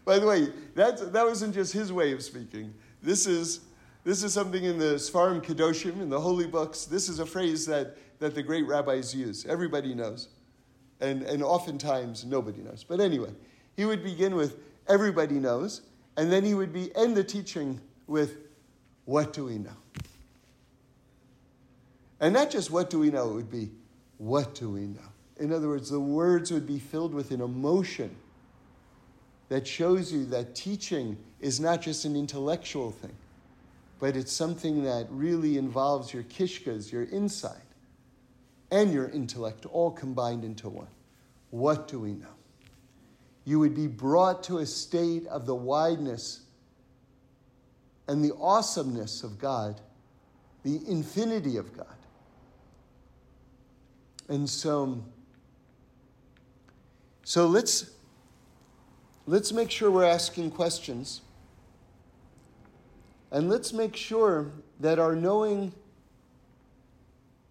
By 0.05 0.19
the 0.19 0.27
way, 0.27 0.49
that's, 0.75 1.03
that 1.03 1.25
wasn't 1.25 1.55
just 1.55 1.73
his 1.73 1.93
way 1.93 2.13
of 2.13 2.23
speaking. 2.23 2.73
This 3.03 3.27
is, 3.27 3.61
this 4.05 4.23
is 4.23 4.33
something 4.33 4.63
in 4.63 4.79
the 4.79 4.95
Sfarim 4.95 5.43
Kedoshim, 5.43 6.01
in 6.01 6.09
the 6.09 6.21
holy 6.21 6.47
books. 6.47 6.85
This 6.85 7.09
is 7.09 7.19
a 7.19 7.27
phrase 7.27 7.67
that, 7.67 7.97
that 8.21 8.35
the 8.35 8.43
great 8.43 8.67
rabbis 8.67 9.15
use. 9.15 9.45
Everybody 9.47 9.95
knows. 9.95 10.29
And, 11.01 11.23
and 11.25 11.43
oftentimes 11.43 12.25
nobody 12.25 12.63
knows. 12.63 12.85
But 12.85 13.01
anyway, 13.01 13.33
he 13.77 13.85
would 13.85 14.03
begin 14.03 14.35
with, 14.35 14.57
everybody 14.89 15.35
knows. 15.35 15.83
And 16.17 16.33
then 16.33 16.45
he 16.45 16.55
would 16.55 16.73
be, 16.73 16.95
end 16.97 17.17
the 17.17 17.25
teaching 17.25 17.81
with, 18.07 18.39
what 19.05 19.33
do 19.33 19.45
we 19.45 19.59
know? 19.59 19.77
And 22.21 22.33
not 22.33 22.51
just 22.51 22.71
what 22.71 22.89
do 22.89 22.99
we 22.99 23.11
know, 23.11 23.31
it 23.31 23.35
would 23.35 23.51
be, 23.51 23.71
what 24.19 24.55
do 24.55 24.71
we 24.71 24.83
know? 24.83 25.01
In 25.39 25.53
other 25.53 25.69
words, 25.69 25.91
the 25.91 26.01
words 26.01 26.51
would 26.51 26.67
be 26.67 26.79
filled 26.79 27.13
with 27.13 27.31
an 27.31 27.41
emotion 27.41 28.15
that 29.49 29.67
shows 29.67 30.13
you 30.13 30.25
that 30.27 30.55
teaching 30.55 31.17
is 31.41 31.61
not 31.61 31.83
just 31.83 32.05
an 32.05 32.17
intellectual 32.17 32.91
thing, 32.91 33.15
but 34.01 34.17
it's 34.17 34.33
something 34.33 34.83
that 34.85 35.07
really 35.11 35.59
involves 35.59 36.13
your 36.13 36.23
kishkas, 36.25 36.91
your 36.91 37.05
inside, 37.05 37.61
and 38.71 38.93
your 38.93 39.09
intellect 39.11 39.67
all 39.67 39.91
combined 39.91 40.45
into 40.45 40.69
one. 40.69 40.89
What 41.51 41.87
do 41.87 42.01
we 42.01 42.13
know? 42.13 42.27
You 43.45 43.61
would 43.61 43.75
be 43.75 43.87
brought 43.87 44.43
to 44.45 44.59
a 44.59 44.67
state 44.67 45.27
of 45.29 45.47
the 45.47 45.55
wideness 45.55 46.41
and 48.09 48.25
the 48.25 48.35
awesomeness 48.37 49.23
of 49.23 49.39
God, 49.39 49.81
the 50.65 50.81
infinity 50.89 51.57
of 51.57 51.77
God. 51.77 51.96
And 54.29 54.49
so, 54.49 55.05
so 57.25 57.47
let's 57.47 57.91
let's 59.27 59.53
make 59.53 59.71
sure 59.71 59.91
we're 59.91 60.05
asking 60.05 60.51
questions. 60.51 61.21
And 63.31 63.49
let's 63.49 63.73
make 63.73 63.97
sure 63.97 64.51
that 64.81 64.99
our 64.99 65.15
knowing 65.15 65.73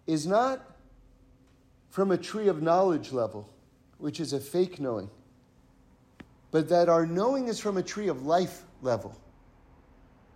is 0.06 0.26
not 0.26 0.76
from 1.90 2.10
a 2.10 2.16
tree 2.16 2.48
of 2.48 2.62
knowledge 2.62 3.12
level, 3.12 3.48
which 3.98 4.20
is 4.20 4.32
a 4.32 4.40
fake 4.40 4.80
knowing, 4.80 5.10
but 6.50 6.68
that 6.68 6.88
our 6.88 7.06
knowing 7.06 7.48
is 7.48 7.58
from 7.58 7.76
a 7.76 7.82
tree 7.82 8.08
of 8.08 8.24
life 8.24 8.62
level. 8.82 9.18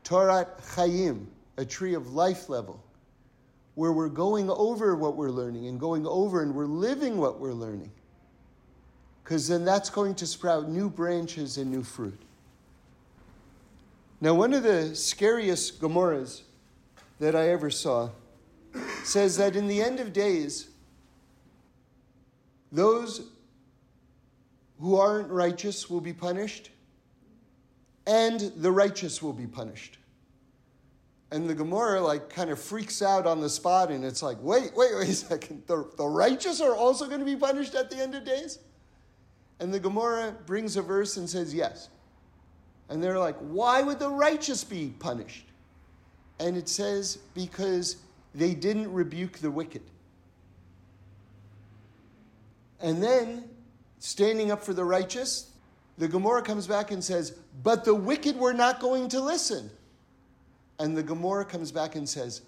Torat 0.04 0.48
Chaim, 0.74 1.28
a 1.56 1.64
tree 1.64 1.94
of 1.94 2.14
life 2.14 2.48
level, 2.48 2.82
where 3.80 3.92
we're 3.92 4.10
going 4.10 4.50
over 4.50 4.94
what 4.94 5.16
we're 5.16 5.30
learning 5.30 5.66
and 5.66 5.80
going 5.80 6.06
over 6.06 6.42
and 6.42 6.54
we're 6.54 6.66
living 6.66 7.16
what 7.16 7.40
we're 7.40 7.54
learning. 7.54 7.90
Because 9.24 9.48
then 9.48 9.64
that's 9.64 9.88
going 9.88 10.14
to 10.16 10.26
sprout 10.26 10.68
new 10.68 10.90
branches 10.90 11.56
and 11.56 11.70
new 11.70 11.82
fruit. 11.82 12.20
Now, 14.20 14.34
one 14.34 14.52
of 14.52 14.64
the 14.64 14.94
scariest 14.94 15.80
Gemaras 15.80 16.42
that 17.20 17.34
I 17.34 17.48
ever 17.48 17.70
saw 17.70 18.10
says 19.02 19.38
that 19.38 19.56
in 19.56 19.66
the 19.66 19.80
end 19.80 19.98
of 19.98 20.12
days, 20.12 20.68
those 22.70 23.22
who 24.78 24.96
aren't 24.96 25.30
righteous 25.30 25.88
will 25.88 26.02
be 26.02 26.12
punished, 26.12 26.68
and 28.06 28.40
the 28.56 28.70
righteous 28.70 29.22
will 29.22 29.32
be 29.32 29.46
punished. 29.46 29.96
And 31.32 31.48
the 31.48 31.54
Gemara 31.54 32.00
like 32.00 32.28
kind 32.28 32.50
of 32.50 32.60
freaks 32.60 33.02
out 33.02 33.26
on 33.26 33.40
the 33.40 33.48
spot, 33.48 33.90
and 33.90 34.04
it's 34.04 34.22
like, 34.22 34.38
wait, 34.40 34.72
wait, 34.74 34.96
wait 34.96 35.08
a 35.08 35.14
second. 35.14 35.62
The, 35.66 35.88
the 35.96 36.06
righteous 36.06 36.60
are 36.60 36.74
also 36.74 37.06
going 37.06 37.20
to 37.20 37.26
be 37.26 37.36
punished 37.36 37.74
at 37.74 37.90
the 37.90 37.96
end 37.96 38.14
of 38.14 38.24
days? 38.24 38.58
And 39.60 39.72
the 39.72 39.78
Gemara 39.78 40.34
brings 40.46 40.76
a 40.76 40.82
verse 40.82 41.16
and 41.18 41.28
says, 41.28 41.54
yes. 41.54 41.90
And 42.88 43.02
they're 43.02 43.18
like, 43.18 43.36
why 43.38 43.82
would 43.82 43.98
the 43.98 44.08
righteous 44.08 44.64
be 44.64 44.94
punished? 44.98 45.46
And 46.40 46.56
it 46.56 46.68
says, 46.68 47.18
because 47.34 47.98
they 48.34 48.54
didn't 48.54 48.92
rebuke 48.92 49.38
the 49.38 49.50
wicked. 49.50 49.82
And 52.80 53.02
then, 53.02 53.44
standing 53.98 54.50
up 54.50 54.64
for 54.64 54.72
the 54.72 54.84
righteous, 54.84 55.50
the 55.98 56.08
Gemara 56.08 56.42
comes 56.42 56.66
back 56.66 56.90
and 56.90 57.04
says, 57.04 57.32
but 57.62 57.84
the 57.84 57.94
wicked 57.94 58.36
were 58.36 58.54
not 58.54 58.80
going 58.80 59.08
to 59.10 59.20
listen. 59.20 59.70
And 60.80 60.96
the 60.96 61.02
Gemara 61.02 61.44
comes 61.44 61.70
back 61.70 61.94
and 61.94 62.08
says, 62.08 62.40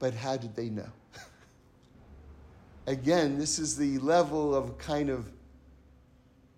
But 0.00 0.14
how 0.14 0.36
did 0.36 0.56
they 0.56 0.68
know? 0.68 0.90
Again, 2.88 3.38
this 3.38 3.60
is 3.60 3.76
the 3.76 3.98
level 3.98 4.52
of 4.52 4.76
kind 4.78 5.08
of 5.08 5.30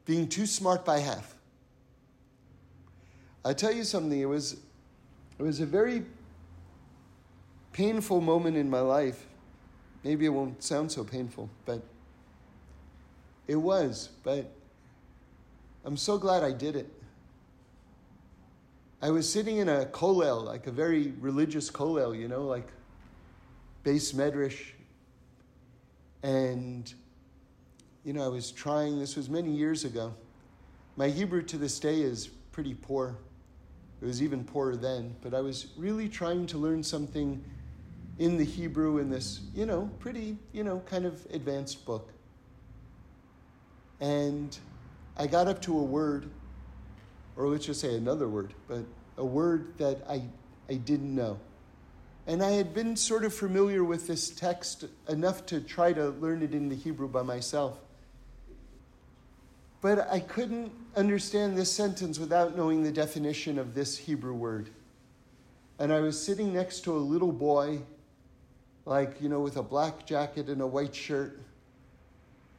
being 0.07 0.26
too 0.26 0.46
smart 0.46 0.82
by 0.82 0.98
half. 1.00 1.34
i 3.44 3.52
tell 3.52 3.72
you 3.72 3.84
something, 3.84 4.18
it 4.18 4.24
was, 4.24 4.55
it 5.38 5.42
was 5.42 5.61
a 5.61 5.66
very 5.66 6.07
painful 7.74 8.22
moment 8.22 8.57
in 8.57 8.70
my 8.70 8.80
life. 8.80 9.26
Maybe 10.05 10.24
it 10.24 10.30
won't 10.30 10.62
sound 10.62 10.90
so 10.90 11.05
painful, 11.05 11.50
but 11.66 11.82
it 13.46 13.57
was. 13.57 14.09
But 14.22 14.50
I'm 15.84 15.98
so 15.98 16.16
glad 16.16 16.42
I 16.42 16.52
did 16.52 16.76
it. 16.76 16.88
I 19.05 19.11
was 19.11 19.30
sitting 19.30 19.59
in 19.59 19.68
a 19.68 19.84
kollel, 19.84 20.42
like 20.46 20.66
a 20.66 20.70
very 20.70 21.12
religious 21.20 21.70
kollel, 21.70 22.18
you 22.18 22.26
know, 22.26 22.46
like 22.46 22.66
beis 23.84 24.14
medrash. 24.14 24.70
And, 26.22 26.90
you 28.02 28.14
know, 28.14 28.24
I 28.24 28.28
was 28.28 28.50
trying, 28.50 28.98
this 28.98 29.14
was 29.14 29.28
many 29.28 29.50
years 29.50 29.84
ago. 29.84 30.14
My 30.96 31.11
Hebrew 31.11 31.42
to 31.42 31.59
this 31.59 31.78
day 31.78 32.00
is 32.00 32.28
pretty 32.50 32.72
poor. 32.72 33.18
It 34.00 34.07
was 34.07 34.22
even 34.22 34.42
poorer 34.42 34.74
then, 34.74 35.14
but 35.20 35.34
I 35.34 35.42
was 35.42 35.66
really 35.76 36.09
trying 36.09 36.46
to 36.46 36.57
learn 36.57 36.82
something 36.82 37.44
in 38.18 38.38
the 38.38 38.44
Hebrew 38.44 38.96
in 38.96 39.11
this, 39.11 39.40
you 39.55 39.66
know, 39.66 39.90
pretty, 39.98 40.38
you 40.55 40.64
know, 40.64 40.82
kind 40.86 41.05
of 41.05 41.26
advanced 41.30 41.84
book. 41.84 42.11
And 44.00 44.57
I 45.18 45.26
got 45.26 45.46
up 45.46 45.61
to 45.62 45.78
a 45.78 45.82
word 45.82 46.30
or 47.37 47.49
let's 47.49 47.66
just 47.66 47.80
say 47.80 47.97
another 47.97 48.28
word, 48.28 48.55
but 48.68 48.85
a 49.16 49.24
word 49.24 49.76
that 49.78 49.99
I, 50.09 50.22
I 50.68 50.74
didn't 50.74 51.14
know. 51.14 51.39
And 52.26 52.43
I 52.43 52.53
had 52.53 52.72
been 52.72 52.97
sort 52.97 53.24
of 53.24 53.35
familiar 53.35 53.85
with 53.85 54.07
this 54.07 54.30
text 54.30 54.87
enough 55.09 55.45
to 55.47 55.61
try 55.61 55.93
to 55.93 56.11
learn 56.11 56.43
it 56.43 56.55
in 56.55 56.68
the 56.68 56.74
Hebrew 56.74 57.09
by 57.09 57.22
myself. 57.22 57.78
But 59.82 60.11
I 60.11 60.20
couldn't 60.20 60.72
understand 60.97 61.59
this 61.59 61.70
sentence 61.70 62.18
without 62.18 62.57
knowing 62.57 62.82
the 62.82 62.93
definition 62.93 63.59
of 63.59 63.74
this 63.74 63.99
Hebrew 63.99 64.32
word. 64.32 64.70
And 65.78 65.93
I 65.93 66.01
was 66.01 66.18
sitting 66.18 66.55
next 66.55 66.80
to 66.85 66.93
a 66.93 66.99
little 66.99 67.32
boy, 67.32 67.80
like, 68.87 69.20
you 69.20 69.28
know, 69.28 69.41
with 69.41 69.59
a 69.59 69.62
black 69.62 70.07
jacket 70.07 70.49
and 70.49 70.62
a 70.62 70.66
white 70.66 70.95
shirt. 70.95 71.39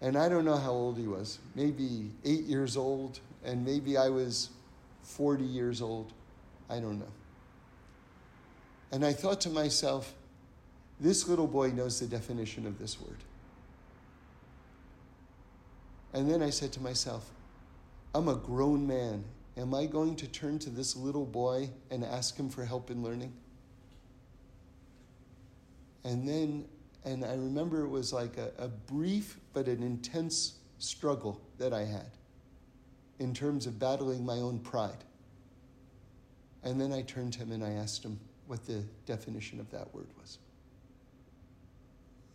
And 0.02 0.16
I 0.16 0.30
don't 0.30 0.46
know 0.46 0.58
how 0.58 0.72
old 0.72 1.00
he 1.00 1.08
was, 1.08 1.40
maybe 1.56 2.12
eight 2.24 2.44
years 2.44 2.78
old, 2.78 3.20
and 3.44 3.66
maybe 3.66 3.98
I 3.98 4.10
was 4.10 4.50
40 5.06 5.44
years 5.44 5.82
old. 5.82 6.14
I 6.70 6.80
don't 6.80 7.00
know. 7.00 7.12
And 8.92 9.06
I 9.06 9.14
thought 9.14 9.42
to 9.42 9.50
myself, 9.50 10.14
this 11.00 11.28
little 11.28 11.48
boy 11.48 11.70
knows 11.72 12.00
the 12.00 12.08
definition 12.08 12.66
of 12.66 12.80
this 12.80 13.00
word. 13.00 13.18
And 16.14 16.30
then 16.30 16.42
I 16.42 16.50
said 16.50 16.72
to 16.74 16.82
myself, 16.82 17.30
I'm 18.14 18.30
a 18.30 18.36
grown 18.36 18.88
man. 18.88 19.24
Am 19.58 19.74
I 19.74 19.86
going 19.86 20.16
to 20.18 20.28
turn 20.28 20.60
to 20.60 20.70
this 20.70 20.96
little 20.96 21.26
boy 21.26 21.70
and 21.92 22.04
ask 22.04 22.38
him 22.38 22.50
for 22.50 22.66
help 22.66 22.90
in 22.90 23.04
learning? 23.04 23.34
And 26.04 26.28
then, 26.28 26.66
and 27.04 27.26
I 27.26 27.34
remember 27.34 27.82
it 27.82 27.90
was 27.90 28.14
like 28.14 28.38
a, 28.38 28.52
a 28.58 28.68
brief 28.68 29.40
but 29.54 29.68
an 29.68 29.84
intense 29.84 30.54
struggle 30.80 31.42
that 31.58 31.74
I 31.74 31.84
had 31.84 32.10
in 33.20 33.34
terms 33.34 33.66
of 33.66 33.80
battling 33.80 34.26
my 34.26 34.36
own 34.36 34.60
pride. 34.60 35.04
And 36.64 36.80
then 36.80 36.92
I 36.92 37.04
turned 37.04 37.34
to 37.34 37.40
him 37.40 37.52
and 37.52 37.64
I 37.64 37.72
asked 37.72 38.04
him 38.04 38.20
what 38.48 38.66
the 38.66 38.84
definition 39.06 39.60
of 39.60 39.70
that 39.72 39.94
word 39.94 40.08
was. 40.20 40.40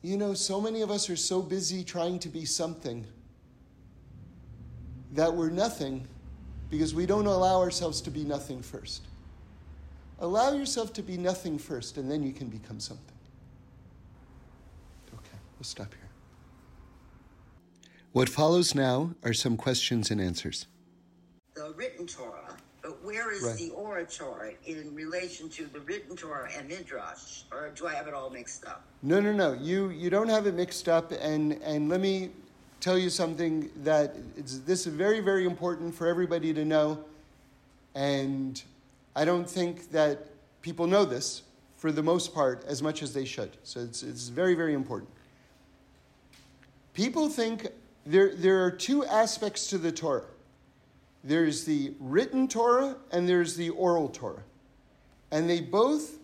You 0.03 0.17
know, 0.17 0.35
so 0.35 0.61
many 0.61 0.81
of 0.83 0.91
us 0.91 1.11
are 1.11 1.17
so 1.17 1.43
busy 1.43 1.85
trying 1.85 2.19
to 2.21 2.29
be 2.29 2.45
something 2.45 3.07
that 5.13 5.35
we're 5.35 5.51
nothing 5.51 6.07
because 6.71 6.95
we 6.95 7.05
don't 7.05 7.27
allow 7.27 7.61
ourselves 7.61 8.01
to 8.03 8.11
be 8.11 8.25
nothing 8.25 8.63
first. 8.63 9.03
Allow 10.21 10.53
yourself 10.53 10.93
to 10.95 11.03
be 11.03 11.17
nothing 11.17 11.59
first, 11.59 11.97
and 11.97 12.11
then 12.11 12.23
you 12.23 12.33
can 12.33 12.49
become 12.49 12.79
something. 12.79 13.17
Okay, 15.13 15.39
we'll 15.59 15.65
stop 15.65 15.93
here. 15.93 16.10
What 18.13 18.29
follows 18.29 18.75
now 18.75 19.15
are 19.23 19.33
some 19.33 19.57
questions 19.57 20.11
and 20.11 20.21
answers. 20.21 20.67
The 21.55 21.73
written 21.77 22.09
Torah, 22.09 22.57
but 22.83 23.05
where 23.05 23.31
is 23.31 23.43
right. 23.43 23.57
the 23.57 23.71
oral 23.71 24.05
Torah 24.05 24.51
in 24.67 24.93
relation 24.97 25.49
to 25.51 25.67
the 25.67 25.79
written 25.81 26.17
Torah 26.17 26.51
and 26.57 26.69
Midrash? 26.69 27.43
Or 27.53 27.71
do 27.73 27.87
I 27.87 27.95
have 27.95 28.09
it 28.09 28.15
all 28.15 28.29
mixed 28.29 28.67
up? 28.67 28.83
No, 29.03 29.21
no, 29.21 29.33
no. 29.33 29.53
You 29.53 29.91
you 29.91 30.11
don't 30.11 30.29
have 30.29 30.49
it 30.49 30.55
mixed 30.55 30.89
up. 30.89 31.13
And 31.13 31.53
and 31.63 31.89
let 31.89 32.01
me 32.01 32.31
tell 32.81 32.99
you 32.99 33.11
something 33.11 33.71
that 33.85 34.17
it's, 34.37 34.59
this 34.59 34.89
is 34.89 34.93
very 34.93 35.21
very 35.21 35.45
important 35.45 35.95
for 35.95 36.09
everybody 36.09 36.53
to 36.53 36.65
know. 36.65 37.05
And 37.95 38.61
I 39.15 39.25
don't 39.25 39.49
think 39.49 39.93
that 39.93 40.27
people 40.63 40.89
know 40.89 41.05
this 41.05 41.43
for 41.77 41.93
the 41.93 42.03
most 42.03 42.35
part 42.35 42.65
as 42.67 42.83
much 42.83 43.05
as 43.05 43.15
they 43.15 43.25
should. 43.25 43.57
So 43.63 43.79
it's 43.79 44.03
it's 44.03 44.31
very 44.31 44.57
very 44.57 44.75
important. 44.75 45.11
People 46.93 47.29
think 47.29 47.69
there, 48.11 48.35
there 48.35 48.65
are 48.65 48.71
two 48.71 49.05
aspects 49.07 49.69
to 49.69 49.79
the 49.79 49.93
Torah 49.93 50.25
there's 51.23 51.65
the 51.65 51.93
written 52.01 52.49
Torah 52.49 52.97
and 53.13 53.29
there's 53.29 53.57
the 53.57 53.71
oral 53.71 54.09
Torah. 54.09 54.43
And 55.31 55.49
they 55.49 55.61
both 55.61 56.19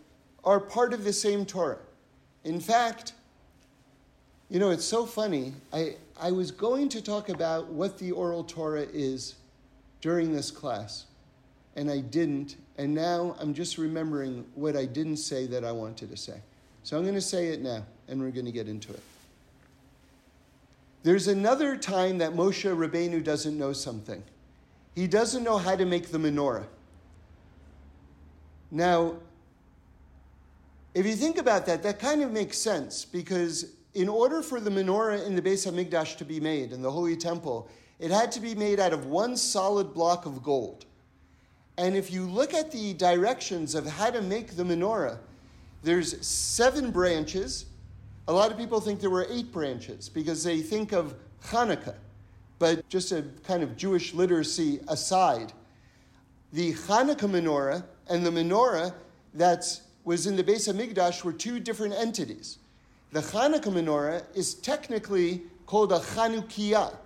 are 0.44 0.58
part 0.58 0.92
of 0.92 1.04
the 1.04 1.12
same 1.12 1.44
Torah. 1.44 1.78
In 2.44 2.60
fact, 2.60 3.12
you 4.48 4.58
know, 4.58 4.70
it's 4.70 4.84
so 4.84 5.04
funny. 5.04 5.52
I, 5.72 5.96
I 6.20 6.30
was 6.30 6.50
going 6.50 6.88
to 6.90 7.02
talk 7.02 7.28
about 7.28 7.68
what 7.68 7.98
the 7.98 8.12
oral 8.12 8.44
Torah 8.44 8.86
is 8.92 9.34
during 10.00 10.32
this 10.32 10.50
class, 10.50 11.06
and 11.74 11.90
I 11.90 11.98
didn't, 11.98 12.56
and 12.78 12.94
now 12.94 13.34
I'm 13.40 13.54
just 13.54 13.76
remembering 13.76 14.44
what 14.54 14.76
I 14.76 14.84
didn't 14.84 15.16
say 15.16 15.46
that 15.48 15.64
I 15.64 15.72
wanted 15.72 16.10
to 16.10 16.16
say. 16.16 16.40
So 16.84 16.96
I'm 16.96 17.02
going 17.02 17.16
to 17.16 17.20
say 17.20 17.48
it 17.48 17.60
now, 17.60 17.84
and 18.06 18.20
we're 18.20 18.30
going 18.30 18.46
to 18.46 18.52
get 18.52 18.68
into 18.68 18.92
it. 18.92 19.02
There's 21.06 21.28
another 21.28 21.76
time 21.76 22.18
that 22.18 22.32
Moshe 22.32 22.64
Rabbeinu 22.64 23.22
doesn't 23.22 23.56
know 23.56 23.72
something. 23.72 24.24
He 24.96 25.06
doesn't 25.06 25.44
know 25.44 25.56
how 25.56 25.76
to 25.76 25.84
make 25.84 26.08
the 26.08 26.18
menorah. 26.18 26.66
Now, 28.72 29.14
if 30.94 31.06
you 31.06 31.14
think 31.14 31.38
about 31.38 31.64
that, 31.66 31.84
that 31.84 32.00
kind 32.00 32.24
of 32.24 32.32
makes 32.32 32.58
sense 32.58 33.04
because 33.04 33.66
in 33.94 34.08
order 34.08 34.42
for 34.42 34.58
the 34.58 34.68
menorah 34.68 35.24
in 35.24 35.36
the 35.36 35.42
Beis 35.42 35.64
Hamikdash 35.64 36.16
to 36.16 36.24
be 36.24 36.40
made 36.40 36.72
in 36.72 36.82
the 36.82 36.90
Holy 36.90 37.16
Temple, 37.16 37.70
it 38.00 38.10
had 38.10 38.32
to 38.32 38.40
be 38.40 38.56
made 38.56 38.80
out 38.80 38.92
of 38.92 39.06
one 39.06 39.36
solid 39.36 39.94
block 39.94 40.26
of 40.26 40.42
gold. 40.42 40.86
And 41.78 41.94
if 41.94 42.10
you 42.10 42.24
look 42.24 42.52
at 42.52 42.72
the 42.72 42.94
directions 42.94 43.76
of 43.76 43.86
how 43.86 44.10
to 44.10 44.22
make 44.22 44.56
the 44.56 44.64
menorah, 44.64 45.18
there's 45.84 46.26
seven 46.26 46.90
branches. 46.90 47.66
A 48.28 48.32
lot 48.32 48.50
of 48.50 48.58
people 48.58 48.80
think 48.80 49.00
there 49.00 49.10
were 49.10 49.26
eight 49.30 49.52
branches 49.52 50.08
because 50.08 50.42
they 50.42 50.60
think 50.60 50.92
of 50.92 51.14
Hanukkah. 51.44 51.94
But 52.58 52.88
just 52.88 53.12
a 53.12 53.24
kind 53.46 53.62
of 53.62 53.76
Jewish 53.76 54.14
literacy 54.14 54.80
aside, 54.88 55.52
the 56.52 56.72
Hanukkah 56.72 57.30
menorah 57.30 57.84
and 58.08 58.24
the 58.24 58.30
menorah 58.30 58.94
that 59.34 59.80
was 60.04 60.26
in 60.26 60.36
the 60.36 60.42
Beis 60.42 60.72
Hamikdash 60.72 61.22
were 61.22 61.32
two 61.32 61.60
different 61.60 61.94
entities. 61.94 62.58
The 63.12 63.20
Hanukkah 63.20 63.72
menorah 63.72 64.24
is 64.34 64.54
technically 64.54 65.42
called 65.66 65.92
a 65.92 65.98
Chanukiah, 65.98 66.96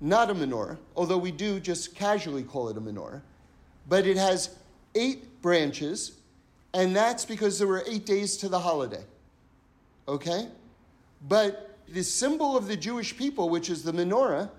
not 0.00 0.30
a 0.30 0.34
menorah, 0.34 0.76
although 0.94 1.18
we 1.18 1.32
do 1.32 1.58
just 1.58 1.94
casually 1.94 2.42
call 2.42 2.68
it 2.68 2.76
a 2.76 2.80
menorah. 2.80 3.22
But 3.88 4.06
it 4.06 4.16
has 4.16 4.56
eight 4.94 5.40
branches, 5.42 6.12
and 6.74 6.94
that's 6.94 7.24
because 7.24 7.58
there 7.58 7.68
were 7.68 7.84
eight 7.88 8.04
days 8.04 8.36
to 8.38 8.48
the 8.48 8.58
holiday. 8.58 9.04
Okay? 10.08 10.48
But 11.28 11.78
the 11.88 12.02
symbol 12.02 12.56
of 12.56 12.66
the 12.66 12.76
Jewish 12.76 13.16
people, 13.16 13.48
which 13.48 13.70
is 13.70 13.82
the 13.82 13.92
menorah, 13.92 14.50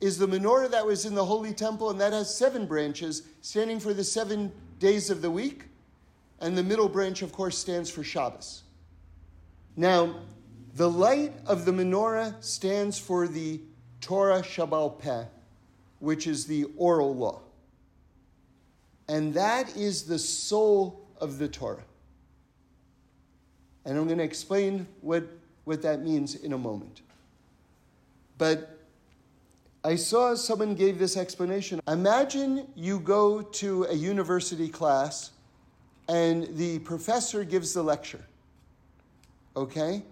is 0.00 0.18
the 0.18 0.28
menorah 0.28 0.70
that 0.70 0.86
was 0.86 1.06
in 1.06 1.14
the 1.14 1.24
Holy 1.24 1.52
Temple, 1.52 1.90
and 1.90 2.00
that 2.00 2.12
has 2.12 2.34
seven 2.34 2.66
branches, 2.66 3.22
standing 3.40 3.80
for 3.80 3.92
the 3.92 4.04
seven 4.04 4.52
days 4.78 5.10
of 5.10 5.22
the 5.22 5.30
week. 5.30 5.64
And 6.40 6.56
the 6.56 6.62
middle 6.62 6.88
branch, 6.88 7.22
of 7.22 7.32
course, 7.32 7.58
stands 7.58 7.90
for 7.90 8.04
Shabbos. 8.04 8.62
Now, 9.76 10.14
the 10.74 10.88
light 10.88 11.32
of 11.46 11.64
the 11.64 11.72
menorah 11.72 12.42
stands 12.42 12.98
for 12.98 13.26
the 13.26 13.60
Torah 14.00 14.42
Sheba'al 14.42 15.00
Peh, 15.00 15.24
which 15.98 16.28
is 16.28 16.46
the 16.46 16.66
oral 16.76 17.14
law. 17.14 17.40
And 19.08 19.34
that 19.34 19.76
is 19.76 20.04
the 20.04 20.18
soul 20.18 21.08
of 21.20 21.38
the 21.38 21.48
Torah. 21.48 21.84
And 23.84 23.96
I'm 23.96 24.06
going 24.06 24.18
to 24.18 24.24
explain 24.24 24.86
what 25.00 25.24
what 25.64 25.82
that 25.82 26.02
means 26.02 26.34
in 26.34 26.54
a 26.54 26.58
moment. 26.58 27.02
But 28.38 28.78
I 29.84 29.96
saw 29.96 30.34
someone 30.34 30.74
gave 30.74 30.98
this 30.98 31.16
explanation. 31.16 31.80
Imagine 31.86 32.66
you 32.74 33.00
go 33.00 33.42
to 33.42 33.84
a 33.84 33.92
university 33.92 34.68
class 34.68 35.32
and 36.08 36.56
the 36.56 36.78
professor 36.80 37.44
gives 37.44 37.74
the 37.74 37.82
lecture. 37.82 38.24
Okay? 39.54 40.02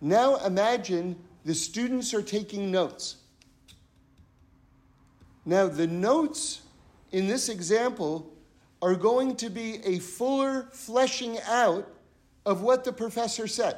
Now 0.00 0.36
imagine 0.44 1.16
the 1.44 1.54
students 1.54 2.12
are 2.12 2.22
taking 2.22 2.72
notes. 2.72 3.18
Now, 5.44 5.68
the 5.68 5.86
notes 5.86 6.62
in 7.12 7.28
this 7.28 7.48
example 7.48 8.34
are 8.82 8.96
going 8.96 9.36
to 9.36 9.48
be 9.48 9.78
a 9.84 10.00
fuller 10.00 10.66
fleshing 10.72 11.38
out 11.46 11.88
of 12.46 12.62
what 12.62 12.84
the 12.84 12.92
professor 12.92 13.46
said. 13.46 13.76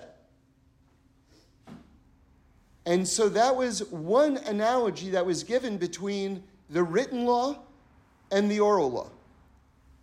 And 2.86 3.06
so 3.06 3.28
that 3.30 3.56
was 3.56 3.84
one 3.90 4.36
analogy 4.36 5.10
that 5.10 5.26
was 5.26 5.42
given 5.42 5.78
between 5.78 6.42
the 6.70 6.82
written 6.82 7.24
law 7.24 7.58
and 8.30 8.50
the 8.50 8.60
oral 8.60 8.90
law. 8.90 9.10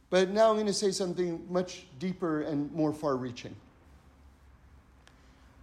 But 0.10 0.30
now 0.30 0.50
I'm 0.50 0.56
going 0.56 0.66
to 0.68 0.74
say 0.74 0.92
something 0.92 1.46
much 1.50 1.86
deeper 2.00 2.42
and 2.42 2.72
more 2.72 2.94
far 2.94 3.16
reaching. 3.16 3.56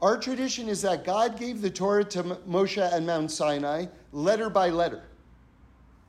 Our 0.00 0.18
tradition 0.18 0.68
is 0.68 0.82
that 0.82 1.05
God 1.05 1.38
gave 1.38 1.62
the 1.62 1.70
Torah 1.70 2.05
to 2.05 2.22
Moshe 2.48 2.78
at 2.78 3.03
Mount 3.03 3.30
Sinai 3.30 3.86
letter 4.12 4.50
by 4.50 4.70
letter. 4.70 5.05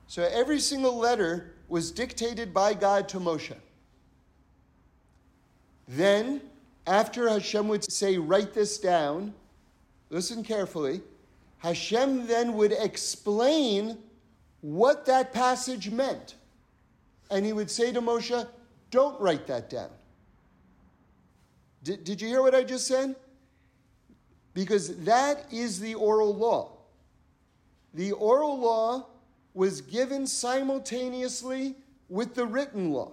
So 0.07 0.23
every 0.31 0.59
single 0.59 0.97
letter 0.97 1.53
was 1.67 1.91
dictated 1.91 2.53
by 2.53 2.73
God 2.73 3.07
to 3.09 3.19
Moshe. 3.19 3.55
Then, 5.87 6.41
after 6.85 7.29
Hashem 7.29 7.67
would 7.67 7.89
say, 7.91 8.17
Write 8.17 8.53
this 8.53 8.77
down, 8.77 9.33
listen 10.09 10.43
carefully, 10.43 11.01
Hashem 11.59 12.27
then 12.27 12.53
would 12.53 12.73
explain 12.73 13.97
what 14.61 15.05
that 15.05 15.33
passage 15.33 15.89
meant. 15.89 16.35
And 17.31 17.45
he 17.45 17.53
would 17.53 17.71
say 17.71 17.91
to 17.91 18.01
Moshe, 18.01 18.47
Don't 18.91 19.19
write 19.19 19.47
that 19.47 19.69
down. 19.69 19.89
Did, 21.83 22.03
did 22.03 22.21
you 22.21 22.27
hear 22.27 22.41
what 22.41 22.55
I 22.55 22.63
just 22.63 22.87
said? 22.87 23.15
Because 24.53 24.97
that 25.03 25.45
is 25.51 25.79
the 25.79 25.95
oral 25.95 26.35
law. 26.35 26.71
The 27.93 28.11
oral 28.13 28.59
law 28.59 29.07
was 29.53 29.81
given 29.81 30.25
simultaneously 30.25 31.75
with 32.09 32.35
the 32.35 32.45
written 32.45 32.91
law. 32.91 33.11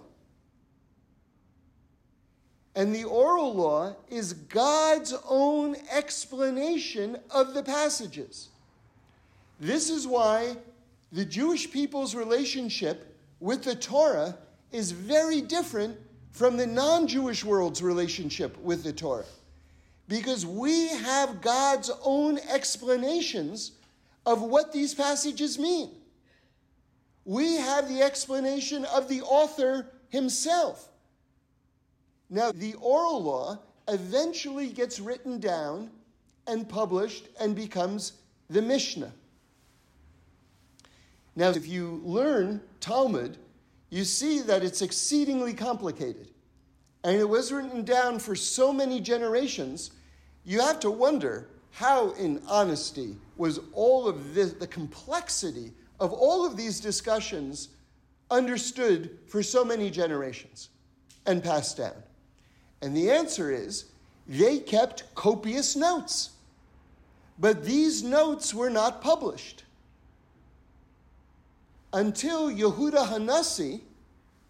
And 2.75 2.95
the 2.95 3.03
oral 3.03 3.53
law 3.53 3.95
is 4.09 4.33
God's 4.33 5.13
own 5.27 5.75
explanation 5.91 7.17
of 7.29 7.53
the 7.53 7.63
passages. 7.63 8.49
This 9.59 9.89
is 9.89 10.07
why 10.07 10.55
the 11.11 11.25
Jewish 11.25 11.69
people's 11.69 12.15
relationship 12.15 13.15
with 13.39 13.63
the 13.63 13.75
Torah 13.75 14.37
is 14.71 14.91
very 14.91 15.41
different 15.41 15.97
from 16.31 16.55
the 16.55 16.65
non 16.65 17.07
Jewish 17.07 17.43
world's 17.43 17.83
relationship 17.83 18.57
with 18.59 18.83
the 18.83 18.93
Torah. 18.93 19.25
Because 20.07 20.45
we 20.45 20.87
have 20.87 21.41
God's 21.41 21.91
own 22.03 22.39
explanations 22.49 23.73
of 24.25 24.41
what 24.41 24.71
these 24.71 24.93
passages 24.93 25.59
mean. 25.59 25.91
We 27.25 27.55
have 27.55 27.87
the 27.87 28.01
explanation 28.01 28.85
of 28.85 29.07
the 29.07 29.21
author 29.21 29.87
himself. 30.09 30.90
Now, 32.33 32.53
the 32.53 32.75
oral 32.75 33.21
law 33.21 33.59
eventually 33.89 34.69
gets 34.69 35.01
written 35.01 35.37
down 35.37 35.91
and 36.47 36.67
published 36.67 37.27
and 37.41 37.53
becomes 37.53 38.13
the 38.49 38.61
Mishnah. 38.61 39.11
Now, 41.35 41.49
if 41.49 41.67
you 41.67 42.01
learn 42.05 42.61
Talmud, 42.79 43.37
you 43.89 44.05
see 44.05 44.39
that 44.43 44.63
it's 44.63 44.81
exceedingly 44.81 45.53
complicated. 45.53 46.29
And 47.03 47.17
it 47.17 47.27
was 47.27 47.51
written 47.51 47.83
down 47.83 48.17
for 48.17 48.35
so 48.35 48.71
many 48.71 49.01
generations, 49.01 49.91
you 50.45 50.61
have 50.61 50.79
to 50.81 50.89
wonder 50.89 51.49
how, 51.71 52.11
in 52.11 52.41
honesty, 52.47 53.17
was 53.35 53.59
all 53.73 54.07
of 54.07 54.33
this, 54.33 54.53
the 54.53 54.67
complexity 54.67 55.73
of 55.99 56.13
all 56.13 56.45
of 56.45 56.55
these 56.55 56.79
discussions 56.79 57.69
understood 58.29 59.17
for 59.27 59.43
so 59.43 59.65
many 59.65 59.89
generations 59.89 60.69
and 61.25 61.43
passed 61.43 61.75
down? 61.75 61.91
And 62.81 62.95
the 62.95 63.11
answer 63.11 63.51
is 63.51 63.85
they 64.27 64.59
kept 64.59 65.13
copious 65.15 65.75
notes. 65.75 66.31
But 67.37 67.63
these 67.63 68.03
notes 68.03 68.53
were 68.53 68.69
not 68.69 69.01
published 69.01 69.63
until 71.93 72.49
Yehuda 72.49 73.07
Hanassi 73.07 73.81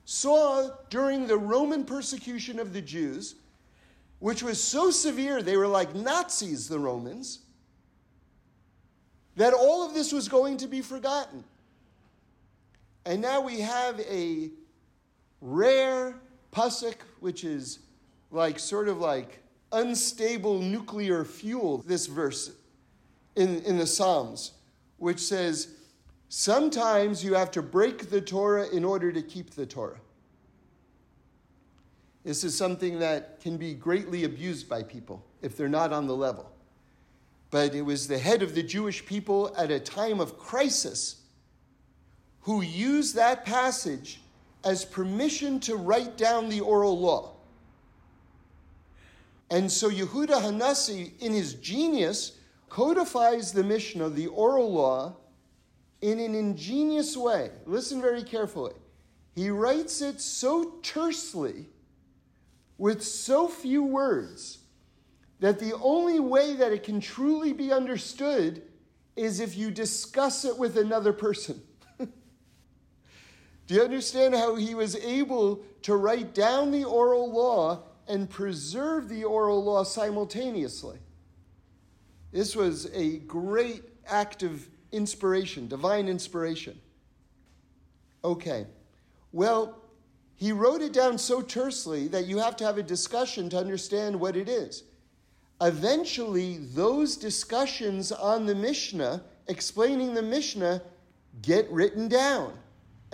saw 0.05 0.69
during 0.89 1.27
the 1.27 1.37
Roman 1.37 1.83
persecution 1.83 2.59
of 2.59 2.73
the 2.73 2.81
Jews, 2.81 3.35
which 4.19 4.43
was 4.43 4.61
so 4.61 4.91
severe, 4.91 5.41
they 5.41 5.57
were 5.57 5.67
like 5.67 5.95
Nazis, 5.95 6.67
the 6.67 6.79
Romans, 6.79 7.39
that 9.35 9.53
all 9.53 9.85
of 9.85 9.93
this 9.93 10.11
was 10.11 10.27
going 10.27 10.57
to 10.57 10.67
be 10.67 10.81
forgotten. 10.81 11.43
And 13.05 13.21
now 13.21 13.41
we 13.41 13.61
have 13.61 13.99
a 14.01 14.51
rare 15.39 16.15
pasuk, 16.51 16.97
which 17.19 17.43
is 17.43 17.79
like 18.31 18.59
sort 18.59 18.87
of 18.87 18.97
like 18.97 19.43
unstable 19.71 20.59
nuclear 20.59 21.23
fuel, 21.23 21.83
this 21.85 22.07
verse 22.07 22.51
in, 23.35 23.61
in 23.63 23.77
the 23.77 23.87
Psalms, 23.87 24.53
which 24.97 25.19
says, 25.19 25.75
Sometimes 26.29 27.23
you 27.23 27.33
have 27.33 27.51
to 27.51 27.61
break 27.61 28.09
the 28.09 28.21
Torah 28.21 28.67
in 28.69 28.85
order 28.85 29.11
to 29.11 29.21
keep 29.21 29.51
the 29.51 29.65
Torah. 29.65 29.99
This 32.23 32.43
is 32.43 32.55
something 32.55 32.99
that 32.99 33.41
can 33.41 33.57
be 33.57 33.73
greatly 33.73 34.23
abused 34.23 34.69
by 34.69 34.83
people 34.83 35.25
if 35.41 35.57
they're 35.57 35.67
not 35.67 35.91
on 35.91 36.07
the 36.07 36.15
level. 36.15 36.49
But 37.49 37.75
it 37.75 37.81
was 37.81 38.07
the 38.07 38.17
head 38.17 38.43
of 38.43 38.55
the 38.55 38.63
Jewish 38.63 39.05
people 39.05 39.53
at 39.57 39.71
a 39.71 39.79
time 39.79 40.21
of 40.21 40.37
crisis 40.37 41.17
who 42.41 42.61
used 42.61 43.15
that 43.15 43.45
passage 43.45 44.21
as 44.63 44.85
permission 44.85 45.59
to 45.61 45.75
write 45.75 46.15
down 46.15 46.47
the 46.47 46.61
oral 46.61 46.97
law. 46.97 47.30
And 49.51 49.69
so 49.69 49.91
Yehuda 49.91 50.41
Hanassi, 50.41 51.11
in 51.19 51.33
his 51.33 51.55
genius, 51.55 52.37
codifies 52.69 53.51
the 53.51 53.65
Mishnah, 53.65 54.09
the 54.09 54.27
oral 54.27 54.71
law, 54.71 55.17
in 55.99 56.19
an 56.19 56.33
ingenious 56.33 57.17
way. 57.17 57.51
Listen 57.65 58.01
very 58.01 58.23
carefully. 58.23 58.71
He 59.35 59.49
writes 59.49 60.01
it 60.01 60.21
so 60.21 60.75
tersely, 60.81 61.67
with 62.77 63.03
so 63.03 63.49
few 63.49 63.83
words, 63.83 64.59
that 65.41 65.59
the 65.59 65.73
only 65.83 66.21
way 66.21 66.55
that 66.55 66.71
it 66.71 66.83
can 66.83 67.01
truly 67.01 67.51
be 67.51 67.73
understood 67.73 68.61
is 69.17 69.41
if 69.41 69.57
you 69.57 69.69
discuss 69.69 70.45
it 70.45 70.57
with 70.57 70.77
another 70.77 71.11
person. 71.11 71.61
Do 71.99 72.09
you 73.75 73.81
understand 73.81 74.33
how 74.33 74.55
he 74.55 74.75
was 74.75 74.95
able 74.95 75.61
to 75.81 75.97
write 75.97 76.33
down 76.33 76.71
the 76.71 76.85
oral 76.85 77.29
law 77.29 77.83
and 78.11 78.29
preserve 78.29 79.07
the 79.07 79.23
oral 79.23 79.63
law 79.63 79.83
simultaneously? 79.83 80.99
This 82.33 82.55
was 82.55 82.91
a 82.93 83.19
great 83.19 83.83
act 84.05 84.43
of 84.43 84.67
inspiration, 84.91 85.69
divine 85.69 86.09
inspiration. 86.09 86.77
Okay. 88.23 88.67
Well, 89.31 89.79
he 90.35 90.51
wrote 90.51 90.81
it 90.81 90.91
down 90.91 91.17
so 91.17 91.41
tersely 91.41 92.09
that 92.09 92.25
you 92.25 92.39
have 92.39 92.57
to 92.57 92.65
have 92.65 92.77
a 92.77 92.83
discussion 92.83 93.49
to 93.49 93.57
understand 93.57 94.19
what 94.19 94.35
it 94.35 94.49
is. 94.49 94.83
Eventually, 95.61 96.57
those 96.57 97.15
discussions 97.15 98.11
on 98.11 98.45
the 98.45 98.55
Mishnah, 98.55 99.23
explaining 99.47 100.13
the 100.13 100.21
Mishnah, 100.21 100.81
get 101.41 101.71
written 101.71 102.09
down. 102.09 102.57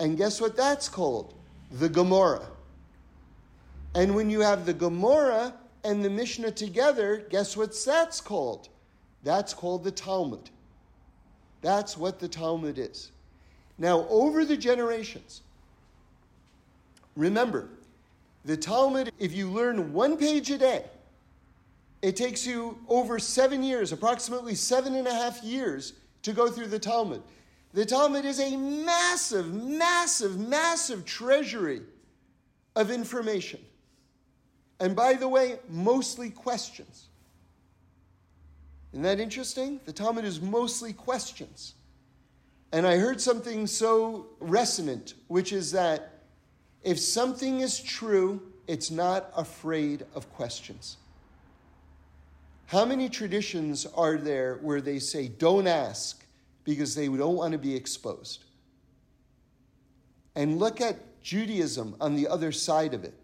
And 0.00 0.16
guess 0.16 0.40
what 0.40 0.56
that's 0.56 0.88
called? 0.88 1.34
The 1.70 1.88
Gemara. 1.88 2.48
And 3.98 4.14
when 4.14 4.30
you 4.30 4.42
have 4.42 4.64
the 4.64 4.72
Gemara 4.72 5.52
and 5.82 6.04
the 6.04 6.08
Mishnah 6.08 6.52
together, 6.52 7.26
guess 7.30 7.56
what 7.56 7.76
that's 7.84 8.20
called? 8.20 8.68
That's 9.24 9.52
called 9.52 9.82
the 9.82 9.90
Talmud. 9.90 10.50
That's 11.62 11.98
what 11.98 12.20
the 12.20 12.28
Talmud 12.28 12.78
is. 12.78 13.10
Now, 13.76 14.06
over 14.08 14.44
the 14.44 14.56
generations, 14.56 15.42
remember, 17.16 17.70
the 18.44 18.56
Talmud, 18.56 19.10
if 19.18 19.34
you 19.34 19.50
learn 19.50 19.92
one 19.92 20.16
page 20.16 20.48
a 20.52 20.58
day, 20.58 20.84
it 22.00 22.14
takes 22.14 22.46
you 22.46 22.78
over 22.86 23.18
seven 23.18 23.64
years, 23.64 23.90
approximately 23.90 24.54
seven 24.54 24.94
and 24.94 25.08
a 25.08 25.12
half 25.12 25.42
years, 25.42 25.94
to 26.22 26.32
go 26.32 26.48
through 26.48 26.68
the 26.68 26.78
Talmud. 26.78 27.24
The 27.74 27.84
Talmud 27.84 28.24
is 28.24 28.38
a 28.38 28.56
massive, 28.56 29.52
massive, 29.52 30.38
massive 30.38 31.04
treasury 31.04 31.82
of 32.76 32.92
information. 32.92 33.58
And 34.80 34.94
by 34.94 35.14
the 35.14 35.28
way, 35.28 35.58
mostly 35.68 36.30
questions. 36.30 37.06
Isn't 38.92 39.02
that 39.02 39.20
interesting? 39.20 39.80
The 39.84 39.92
Talmud 39.92 40.24
is 40.24 40.40
mostly 40.40 40.92
questions. 40.92 41.74
And 42.72 42.86
I 42.86 42.96
heard 42.96 43.20
something 43.20 43.66
so 43.66 44.26
resonant, 44.40 45.14
which 45.26 45.52
is 45.52 45.72
that 45.72 46.22
if 46.82 46.98
something 46.98 47.60
is 47.60 47.80
true, 47.80 48.40
it's 48.66 48.90
not 48.90 49.30
afraid 49.36 50.04
of 50.14 50.30
questions. 50.34 50.98
How 52.66 52.84
many 52.84 53.08
traditions 53.08 53.86
are 53.94 54.18
there 54.18 54.58
where 54.60 54.82
they 54.82 54.98
say, 54.98 55.28
don't 55.28 55.66
ask 55.66 56.24
because 56.64 56.94
they 56.94 57.08
don't 57.08 57.36
want 57.36 57.52
to 57.52 57.58
be 57.58 57.74
exposed? 57.74 58.44
And 60.34 60.58
look 60.58 60.80
at 60.80 61.22
Judaism 61.22 61.96
on 62.00 62.14
the 62.14 62.28
other 62.28 62.52
side 62.52 62.92
of 62.92 63.04
it. 63.04 63.14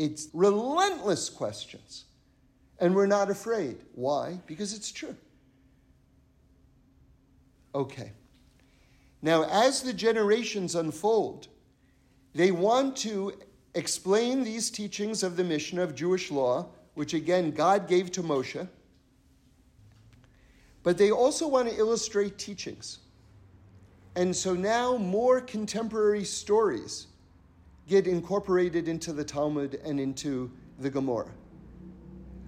It's 0.00 0.28
relentless 0.32 1.28
questions. 1.28 2.06
And 2.78 2.94
we're 2.94 3.04
not 3.04 3.30
afraid. 3.30 3.76
Why? 3.94 4.40
Because 4.46 4.72
it's 4.72 4.90
true. 4.90 5.14
Okay. 7.74 8.12
Now, 9.20 9.44
as 9.44 9.82
the 9.82 9.92
generations 9.92 10.74
unfold, 10.74 11.48
they 12.34 12.50
want 12.50 12.96
to 12.98 13.34
explain 13.74 14.42
these 14.42 14.70
teachings 14.70 15.22
of 15.22 15.36
the 15.36 15.44
Mishnah 15.44 15.82
of 15.82 15.94
Jewish 15.94 16.30
law, 16.30 16.68
which 16.94 17.12
again 17.12 17.50
God 17.50 17.86
gave 17.86 18.10
to 18.12 18.22
Moshe. 18.22 18.66
But 20.82 20.96
they 20.96 21.10
also 21.10 21.46
want 21.46 21.68
to 21.68 21.76
illustrate 21.76 22.38
teachings. 22.38 23.00
And 24.16 24.34
so 24.34 24.54
now 24.54 24.96
more 24.96 25.42
contemporary 25.42 26.24
stories 26.24 27.08
get 27.90 28.06
incorporated 28.06 28.86
into 28.86 29.12
the 29.12 29.24
Talmud 29.24 29.80
and 29.84 29.98
into 29.98 30.48
the 30.78 30.88
Gemara. 30.88 31.28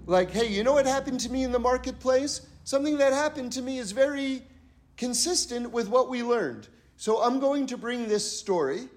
Like, 0.06 0.30
hey, 0.30 0.46
you 0.46 0.62
know 0.62 0.72
what 0.72 0.86
happened 0.86 1.18
to 1.20 1.32
me 1.32 1.42
in 1.42 1.50
the 1.50 1.58
marketplace? 1.58 2.46
Something 2.62 2.96
that 2.98 3.12
happened 3.12 3.52
to 3.54 3.62
me 3.62 3.78
is 3.78 3.90
very 3.90 4.42
consistent 4.96 5.72
with 5.72 5.88
what 5.88 6.08
we 6.08 6.22
learned. 6.22 6.68
So 6.96 7.20
I'm 7.20 7.40
going 7.40 7.66
to 7.66 7.76
bring 7.76 8.06
this 8.06 8.38
story 8.38 8.88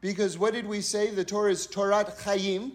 because 0.00 0.38
what 0.38 0.54
did 0.54 0.68
we 0.68 0.80
say? 0.82 1.10
The 1.10 1.24
Torah 1.24 1.50
is 1.50 1.66
Torat 1.66 2.22
Chaim. 2.22 2.72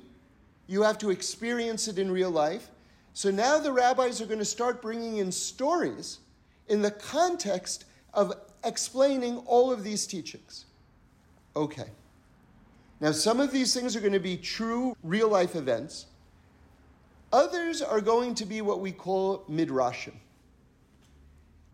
You 0.67 0.83
have 0.83 0.97
to 0.97 1.09
experience 1.09 1.87
it 1.87 1.97
in 1.97 2.11
real 2.11 2.31
life. 2.31 2.69
So 3.13 3.31
now 3.31 3.57
the 3.57 3.71
rabbis 3.71 4.21
are 4.21 4.25
going 4.25 4.39
to 4.39 4.45
start 4.45 4.81
bringing 4.81 5.17
in 5.17 5.31
stories 5.31 6.19
in 6.67 6.81
the 6.81 6.91
context 6.91 7.85
of 8.13 8.33
explaining 8.65 9.37
all 9.45 9.71
of 9.71 9.85
these 9.85 10.05
teachings. 10.05 10.65
Okay. 11.55 11.87
Now, 13.03 13.11
some 13.11 13.41
of 13.41 13.51
these 13.51 13.73
things 13.73 13.97
are 13.97 13.99
going 13.99 14.13
to 14.13 14.19
be 14.19 14.37
true 14.37 14.95
real 15.03 15.27
life 15.27 15.57
events. 15.57 16.05
Others 17.33 17.81
are 17.81 17.99
going 17.99 18.33
to 18.35 18.45
be 18.45 18.61
what 18.61 18.79
we 18.79 18.93
call 18.93 19.43
midrashim. 19.51 20.13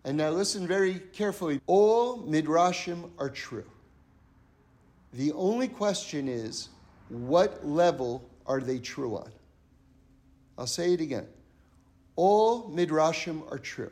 And 0.04 0.18
now 0.18 0.32
listen 0.32 0.66
very 0.66 0.96
carefully. 1.14 1.62
All 1.68 2.18
midrashim 2.24 3.12
are 3.20 3.30
true. 3.30 3.70
The 5.14 5.32
only 5.34 5.68
question 5.68 6.28
is, 6.28 6.70
what 7.10 7.64
level 7.64 8.28
are 8.48 8.60
they 8.60 8.80
true 8.80 9.16
on? 9.16 9.30
I'll 10.58 10.66
say 10.66 10.94
it 10.94 11.00
again. 11.00 11.28
All 12.16 12.72
midrashim 12.72 13.44
are 13.52 13.60
true. 13.60 13.92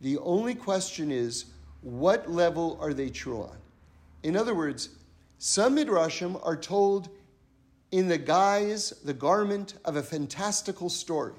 The 0.00 0.16
only 0.20 0.54
question 0.54 1.10
is, 1.10 1.44
what 1.82 2.30
level 2.30 2.78
are 2.80 2.94
they 2.94 3.10
true 3.10 3.42
on? 3.42 3.58
In 4.22 4.38
other 4.38 4.54
words, 4.54 4.88
some 5.44 5.74
midrashim 5.76 6.40
are 6.46 6.54
told 6.54 7.08
in 7.90 8.06
the 8.06 8.16
guise, 8.16 8.90
the 9.04 9.12
garment 9.12 9.74
of 9.84 9.96
a 9.96 10.02
fantastical 10.02 10.88
story. 10.88 11.32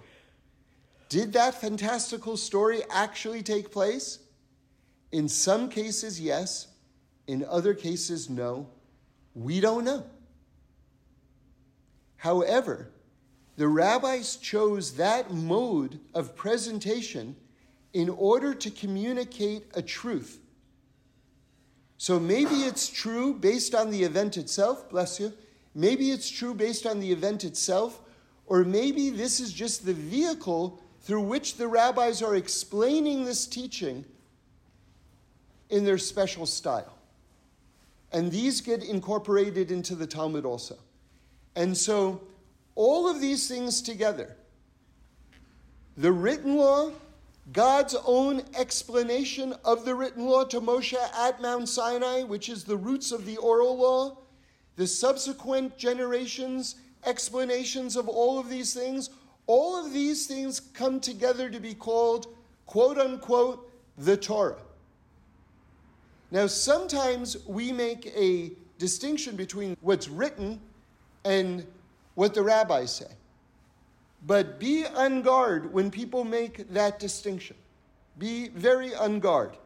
Did 1.07 1.31
that 1.31 1.61
fantastical 1.61 2.35
story 2.35 2.81
actually 2.89 3.41
take 3.41 3.71
place? 3.71 4.19
In 5.13 5.29
some 5.29 5.69
cases, 5.69 6.19
yes. 6.19 6.67
In 7.27 7.45
other 7.45 7.73
cases, 7.73 8.29
no. 8.29 8.67
We 9.35 9.61
don't 9.61 9.85
know. 9.85 10.03
However, 12.17 12.91
the 13.55 13.69
rabbis 13.69 14.35
chose 14.35 14.97
that 14.97 15.31
mode 15.33 16.01
of 16.13 16.35
presentation 16.35 17.37
in 17.93 18.09
order 18.09 18.53
to 18.53 18.69
communicate 18.69 19.63
a 19.75 19.81
truth. 19.81 20.41
So 22.03 22.19
maybe 22.19 22.63
it's 22.63 22.89
true 22.89 23.33
based 23.33 23.73
on 23.73 23.89
the 23.89 24.03
event 24.03 24.35
itself, 24.35 24.89
bless 24.89 25.21
you, 25.21 25.31
Maybe 25.73 26.11
it's 26.11 26.29
true 26.29 26.53
based 26.53 26.85
on 26.85 26.99
the 26.99 27.09
event 27.09 27.45
itself, 27.45 28.01
or 28.45 28.65
maybe 28.65 29.09
this 29.09 29.39
is 29.39 29.53
just 29.53 29.85
the 29.85 29.93
vehicle 29.93 30.83
through 31.03 31.21
which 31.21 31.55
the 31.55 31.65
rabbis 31.65 32.21
are 32.21 32.35
explaining 32.35 33.23
this 33.23 33.47
teaching 33.47 34.03
in 35.69 35.85
their 35.85 35.97
special 35.97 36.45
style. 36.45 36.97
And 38.11 38.29
these 38.29 38.59
get 38.59 38.83
incorporated 38.83 39.71
into 39.71 39.95
the 39.95 40.05
Talmud 40.05 40.43
also. 40.43 40.77
And 41.55 41.77
so, 41.77 42.21
all 42.75 43.07
of 43.07 43.21
these 43.21 43.47
things 43.47 43.81
together 43.81 44.35
the 45.95 46.11
written 46.11 46.57
law, 46.57 46.91
God's 47.51 47.95
own 48.05 48.41
explanation 48.57 49.53
of 49.65 49.83
the 49.83 49.95
written 49.95 50.25
law 50.25 50.45
to 50.45 50.61
Moshe 50.61 50.93
at 50.93 51.41
Mount 51.41 51.67
Sinai, 51.67 52.23
which 52.23 52.47
is 52.47 52.63
the 52.63 52.77
roots 52.77 53.11
of 53.11 53.25
the 53.25 53.37
oral 53.37 53.77
law, 53.77 54.17
the 54.75 54.87
subsequent 54.87 55.77
generations' 55.77 56.75
explanations 57.05 57.95
of 57.95 58.07
all 58.07 58.39
of 58.39 58.49
these 58.49 58.73
things, 58.73 59.09
all 59.45 59.85
of 59.85 59.91
these 59.91 60.25
things 60.25 60.59
come 60.59 61.01
together 61.01 61.49
to 61.49 61.59
be 61.59 61.73
called, 61.73 62.27
quote 62.65 62.97
unquote, 62.97 63.69
the 63.97 64.15
Torah. 64.15 64.55
Now, 66.31 66.47
sometimes 66.47 67.45
we 67.45 67.71
make 67.71 68.07
a 68.15 68.53
distinction 68.79 69.35
between 69.35 69.77
what's 69.81 70.07
written 70.07 70.59
and 71.25 71.67
what 72.15 72.33
the 72.33 72.41
rabbis 72.41 72.95
say. 72.95 73.11
But 74.25 74.59
be 74.59 74.85
on 74.85 75.21
guard 75.21 75.73
when 75.73 75.91
people 75.91 76.23
make 76.23 76.69
that 76.73 76.99
distinction. 76.99 77.57
Be 78.17 78.49
very 78.49 78.95
on 78.95 79.19
guard. 79.19 79.57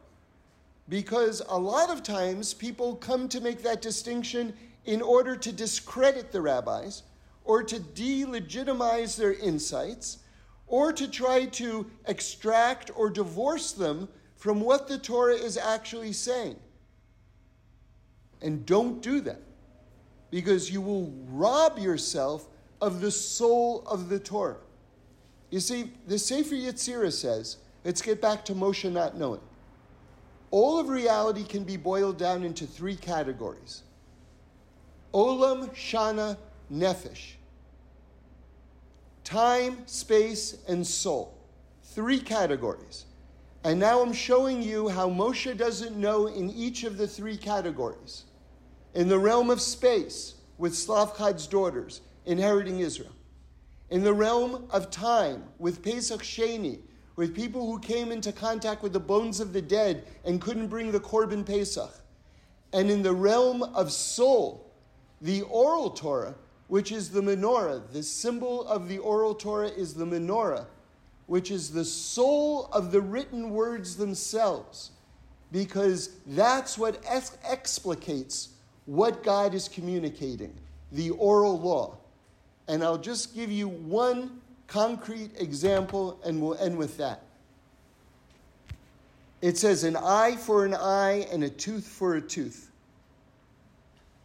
because 0.89 1.41
a 1.49 1.57
lot 1.57 1.89
of 1.89 2.03
times 2.03 2.53
people 2.53 2.95
come 2.95 3.27
to 3.29 3.41
make 3.41 3.61
that 3.63 3.81
distinction 3.81 4.53
in 4.85 5.01
order 5.01 5.35
to 5.35 5.51
discredit 5.51 6.31
the 6.31 6.41
rabbis 6.41 7.03
or 7.43 7.61
to 7.63 7.79
delegitimize 7.79 9.17
their 9.17 9.33
insights 9.33 10.19
or 10.67 10.91
to 10.93 11.07
try 11.09 11.45
to 11.45 11.89
extract 12.05 12.91
or 12.95 13.09
divorce 13.09 13.71
them 13.73 14.07
from 14.35 14.61
what 14.61 14.87
the 14.87 14.97
Torah 14.97 15.35
is 15.35 15.57
actually 15.57 16.13
saying. 16.13 16.57
And 18.41 18.65
don't 18.65 19.01
do 19.01 19.21
that 19.21 19.41
because 20.29 20.71
you 20.71 20.81
will 20.81 21.11
rob 21.27 21.79
yourself 21.79 22.47
of 22.81 23.01
the 23.01 23.11
soul 23.11 23.83
of 23.87 24.09
the 24.09 24.19
Torah. 24.19 24.57
You 25.49 25.59
see, 25.59 25.91
the 26.07 26.19
Sefer 26.19 26.55
Yetzirah 26.55 27.13
says, 27.13 27.57
let's 27.83 28.01
get 28.01 28.21
back 28.21 28.43
to 28.45 28.53
Moshe 28.53 28.91
not 28.91 29.17
knowing. 29.17 29.41
All 30.51 30.79
of 30.79 30.89
reality 30.89 31.43
can 31.43 31.63
be 31.63 31.77
boiled 31.77 32.17
down 32.17 32.43
into 32.43 32.65
three 32.65 32.95
categories 32.95 33.83
Olam, 35.13 35.73
Shana, 35.73 36.37
Nefesh. 36.71 37.33
Time, 39.23 39.85
space, 39.87 40.57
and 40.67 40.85
soul. 40.85 41.37
Three 41.83 42.19
categories. 42.19 43.05
And 43.63 43.79
now 43.79 44.01
I'm 44.01 44.13
showing 44.13 44.61
you 44.61 44.87
how 44.87 45.09
Moshe 45.09 45.57
doesn't 45.57 45.97
know 45.97 46.27
in 46.27 46.49
each 46.51 46.83
of 46.83 46.97
the 46.97 47.07
three 47.07 47.35
categories. 47.35 48.25
In 48.93 49.09
the 49.09 49.19
realm 49.19 49.49
of 49.49 49.59
space, 49.59 50.35
with 50.57 50.73
Tzlafchad's 50.73 51.47
daughters 51.47 52.01
inheriting 52.27 52.79
Israel. 52.79 53.11
In 53.89 54.03
the 54.03 54.13
realm 54.13 54.67
of 54.69 54.91
time, 54.91 55.45
with 55.57 55.81
Pesach 55.81 56.21
Sheni, 56.21 56.79
with 57.15 57.33
people 57.33 57.65
who 57.65 57.79
came 57.79 58.11
into 58.11 58.31
contact 58.31 58.83
with 58.83 58.93
the 58.93 58.99
bones 58.99 59.39
of 59.39 59.53
the 59.53 59.61
dead 59.61 60.03
and 60.23 60.39
couldn't 60.39 60.67
bring 60.67 60.91
the 60.91 60.99
Korban 60.99 61.45
Pesach. 61.45 61.91
And 62.73 62.91
in 62.91 63.01
the 63.01 63.13
realm 63.13 63.63
of 63.63 63.91
soul, 63.91 64.71
the 65.21 65.41
oral 65.43 65.89
Torah, 65.89 66.35
which 66.67 66.91
is 66.91 67.09
the 67.09 67.21
menorah, 67.21 67.91
the 67.91 68.03
symbol 68.03 68.67
of 68.67 68.87
the 68.87 68.99
oral 68.99 69.33
Torah 69.33 69.69
is 69.69 69.93
the 69.93 70.05
menorah, 70.05 70.67
which 71.25 71.49
is 71.49 71.71
the 71.71 71.85
soul 71.85 72.69
of 72.71 72.91
the 72.91 73.01
written 73.01 73.51
words 73.51 73.95
themselves, 73.95 74.91
because 75.51 76.17
that's 76.27 76.77
what 76.77 77.01
ex- 77.07 77.37
explicates 77.49 78.49
what 78.85 79.23
God 79.23 79.53
is 79.53 79.67
communicating, 79.67 80.53
the 80.91 81.11
oral 81.11 81.59
law. 81.59 81.97
And 82.67 82.83
I'll 82.83 82.97
just 82.97 83.33
give 83.33 83.51
you 83.51 83.67
one 83.67 84.41
concrete 84.67 85.31
example, 85.39 86.19
and 86.25 86.41
we'll 86.41 86.55
end 86.55 86.77
with 86.77 86.97
that. 86.97 87.21
It 89.41 89.57
says, 89.57 89.83
an 89.83 89.95
eye 89.95 90.35
for 90.35 90.65
an 90.65 90.73
eye 90.73 91.27
and 91.31 91.43
a 91.43 91.49
tooth 91.49 91.87
for 91.87 92.15
a 92.15 92.21
tooth. 92.21 92.71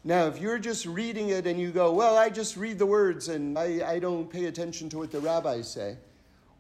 Now, 0.04 0.26
if 0.26 0.40
you're 0.40 0.58
just 0.58 0.84
reading 0.84 1.28
it 1.28 1.46
and 1.46 1.60
you 1.60 1.70
go, 1.70 1.92
well, 1.92 2.16
I 2.16 2.28
just 2.28 2.56
read 2.56 2.78
the 2.78 2.86
words 2.86 3.28
and 3.28 3.56
I, 3.56 3.82
I 3.86 3.98
don't 4.00 4.28
pay 4.28 4.46
attention 4.46 4.88
to 4.90 4.98
what 4.98 5.12
the 5.12 5.20
rabbis 5.20 5.70
say, 5.70 5.96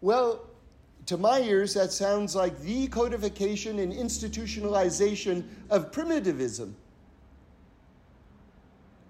well, 0.00 0.46
to 1.06 1.16
my 1.16 1.40
ears, 1.40 1.74
that 1.74 1.90
sounds 1.90 2.36
like 2.36 2.60
the 2.60 2.86
codification 2.86 3.80
and 3.80 3.92
institutionalization 3.92 5.44
of 5.70 5.90
primitivism 5.90 6.76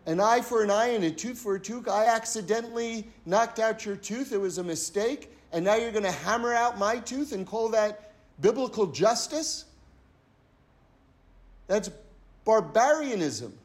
an 0.06 0.20
eye 0.20 0.40
for 0.40 0.62
an 0.62 0.70
eye 0.70 0.88
and 0.88 1.04
a 1.04 1.10
tooth 1.10 1.38
for 1.38 1.54
a 1.54 1.60
tooth. 1.60 1.88
I 1.88 2.06
accidentally 2.06 3.06
knocked 3.26 3.58
out 3.58 3.86
your 3.86 3.96
tooth. 3.96 4.32
It 4.32 4.40
was 4.40 4.58
a 4.58 4.64
mistake. 4.64 5.30
And 5.52 5.64
now 5.64 5.76
you're 5.76 5.92
going 5.92 6.04
to 6.04 6.10
hammer 6.10 6.54
out 6.54 6.78
my 6.78 6.98
tooth 6.98 7.32
and 7.32 7.46
call 7.46 7.68
that 7.70 8.12
biblical 8.40 8.86
justice? 8.86 9.66
That's 11.68 11.90
barbarianism. 12.44 13.56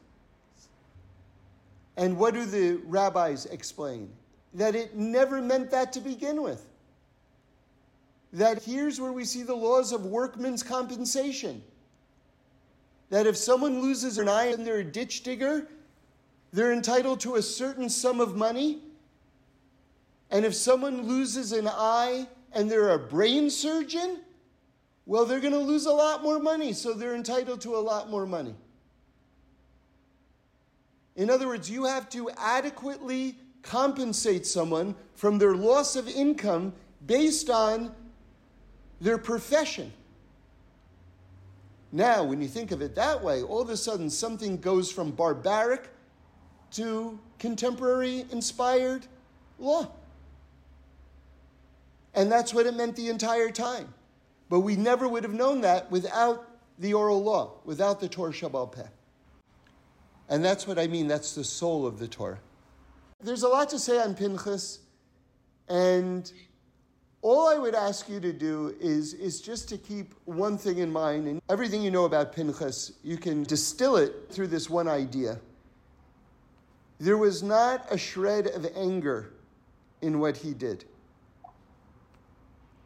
And 1.96 2.16
what 2.16 2.34
do 2.34 2.44
the 2.44 2.80
rabbis 2.84 3.46
explain? 3.46 4.08
That 4.54 4.74
it 4.74 4.94
never 4.94 5.42
meant 5.42 5.70
that 5.72 5.92
to 5.94 6.00
begin 6.00 6.42
with. 6.42 6.64
That 8.32 8.62
here's 8.62 9.00
where 9.00 9.12
we 9.12 9.24
see 9.24 9.42
the 9.42 9.54
laws 9.54 9.92
of 9.92 10.06
workman's 10.06 10.62
compensation. 10.62 11.62
That 13.10 13.26
if 13.26 13.36
someone 13.36 13.80
loses 13.80 14.18
an 14.18 14.28
eye 14.28 14.46
and 14.46 14.66
they're 14.66 14.78
a 14.78 14.84
ditch 14.84 15.22
digger, 15.22 15.66
they're 16.52 16.72
entitled 16.72 17.20
to 17.20 17.36
a 17.36 17.42
certain 17.42 17.88
sum 17.88 18.20
of 18.20 18.36
money. 18.36 18.78
And 20.30 20.44
if 20.44 20.54
someone 20.54 21.02
loses 21.02 21.52
an 21.52 21.68
eye 21.68 22.26
and 22.52 22.70
they're 22.70 22.90
a 22.90 22.98
brain 22.98 23.50
surgeon, 23.50 24.20
well, 25.06 25.24
they're 25.24 25.40
going 25.40 25.52
to 25.52 25.58
lose 25.58 25.86
a 25.86 25.92
lot 25.92 26.22
more 26.22 26.38
money, 26.38 26.72
so 26.72 26.92
they're 26.92 27.14
entitled 27.14 27.62
to 27.62 27.76
a 27.76 27.78
lot 27.78 28.10
more 28.10 28.26
money. 28.26 28.54
In 31.16 31.30
other 31.30 31.48
words, 31.48 31.70
you 31.70 31.84
have 31.84 32.08
to 32.10 32.30
adequately 32.36 33.36
compensate 33.62 34.46
someone 34.46 34.94
from 35.14 35.38
their 35.38 35.54
loss 35.54 35.96
of 35.96 36.08
income 36.08 36.72
based 37.06 37.50
on 37.50 37.92
their 39.00 39.18
profession. 39.18 39.92
Now, 41.90 42.22
when 42.22 42.40
you 42.40 42.48
think 42.48 42.70
of 42.70 42.82
it 42.82 42.94
that 42.94 43.22
way, 43.22 43.42
all 43.42 43.62
of 43.62 43.70
a 43.70 43.76
sudden 43.76 44.10
something 44.10 44.58
goes 44.58 44.92
from 44.92 45.10
barbaric 45.10 45.88
to 46.72 47.18
contemporary 47.38 48.24
inspired 48.30 49.06
law. 49.58 49.90
And 52.14 52.30
that's 52.30 52.52
what 52.52 52.66
it 52.66 52.74
meant 52.74 52.96
the 52.96 53.08
entire 53.08 53.50
time. 53.50 53.92
But 54.48 54.60
we 54.60 54.76
never 54.76 55.08
would 55.08 55.24
have 55.24 55.34
known 55.34 55.60
that 55.60 55.90
without 55.90 56.48
the 56.78 56.94
oral 56.94 57.22
law, 57.22 57.52
without 57.64 58.00
the 58.00 58.08
Torah 58.08 58.32
Sheba'al 58.32 58.72
Peh. 58.72 58.86
And 60.28 60.44
that's 60.44 60.66
what 60.66 60.78
I 60.78 60.86
mean, 60.86 61.06
that's 61.06 61.34
the 61.34 61.44
soul 61.44 61.86
of 61.86 61.98
the 61.98 62.08
Torah. 62.08 62.38
There's 63.20 63.42
a 63.42 63.48
lot 63.48 63.68
to 63.70 63.78
say 63.78 64.00
on 64.00 64.14
Pinchas, 64.14 64.80
and 65.68 66.30
all 67.22 67.48
I 67.48 67.58
would 67.58 67.74
ask 67.74 68.08
you 68.08 68.20
to 68.20 68.32
do 68.32 68.76
is, 68.80 69.14
is 69.14 69.40
just 69.40 69.68
to 69.70 69.78
keep 69.78 70.14
one 70.24 70.56
thing 70.56 70.78
in 70.78 70.92
mind, 70.92 71.26
and 71.26 71.42
everything 71.48 71.82
you 71.82 71.90
know 71.90 72.04
about 72.04 72.32
Pinchas, 72.32 72.92
you 73.02 73.16
can 73.16 73.42
distill 73.42 73.96
it 73.96 74.14
through 74.30 74.48
this 74.48 74.70
one 74.70 74.86
idea. 74.86 75.40
There 77.00 77.16
was 77.16 77.42
not 77.42 77.86
a 77.90 77.98
shred 77.98 78.48
of 78.48 78.66
anger 78.76 79.32
in 80.02 80.18
what 80.18 80.36
he 80.36 80.52
did. 80.52 80.84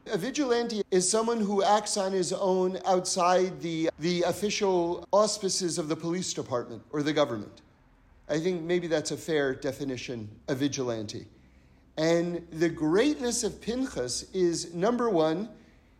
A 0.06 0.18
vigilante 0.18 0.82
is 0.90 1.08
someone 1.08 1.40
who 1.40 1.62
acts 1.62 1.96
on 1.96 2.12
his 2.12 2.32
own 2.32 2.78
outside 2.84 3.60
the, 3.60 3.88
the 4.00 4.22
official 4.22 5.06
auspices 5.12 5.78
of 5.78 5.88
the 5.88 5.96
police 5.96 6.34
department 6.34 6.82
or 6.90 7.02
the 7.02 7.12
government. 7.12 7.62
I 8.28 8.38
think 8.40 8.62
maybe 8.62 8.88
that's 8.88 9.12
a 9.12 9.16
fair 9.16 9.54
definition 9.54 10.28
of 10.48 10.58
vigilante. 10.58 11.26
And 11.96 12.46
the 12.50 12.68
greatness 12.68 13.44
of 13.44 13.60
Pinchas 13.60 14.24
is 14.32 14.74
number 14.74 15.08
one, 15.08 15.48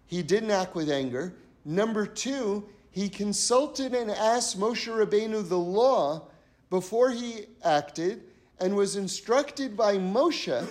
he 0.06 0.22
didn't 0.22 0.50
act 0.50 0.74
with 0.74 0.90
anger. 0.90 1.34
Number 1.64 2.06
two, 2.06 2.68
he 2.90 3.08
consulted 3.08 3.94
and 3.94 4.10
asked 4.10 4.58
Moshe 4.58 4.88
Rabbeinu 4.88 5.48
the 5.48 5.58
law 5.58 6.28
before 6.72 7.10
he 7.10 7.44
acted 7.62 8.22
and 8.58 8.74
was 8.74 8.96
instructed 8.96 9.76
by 9.76 9.98
Moshe, 9.98 10.66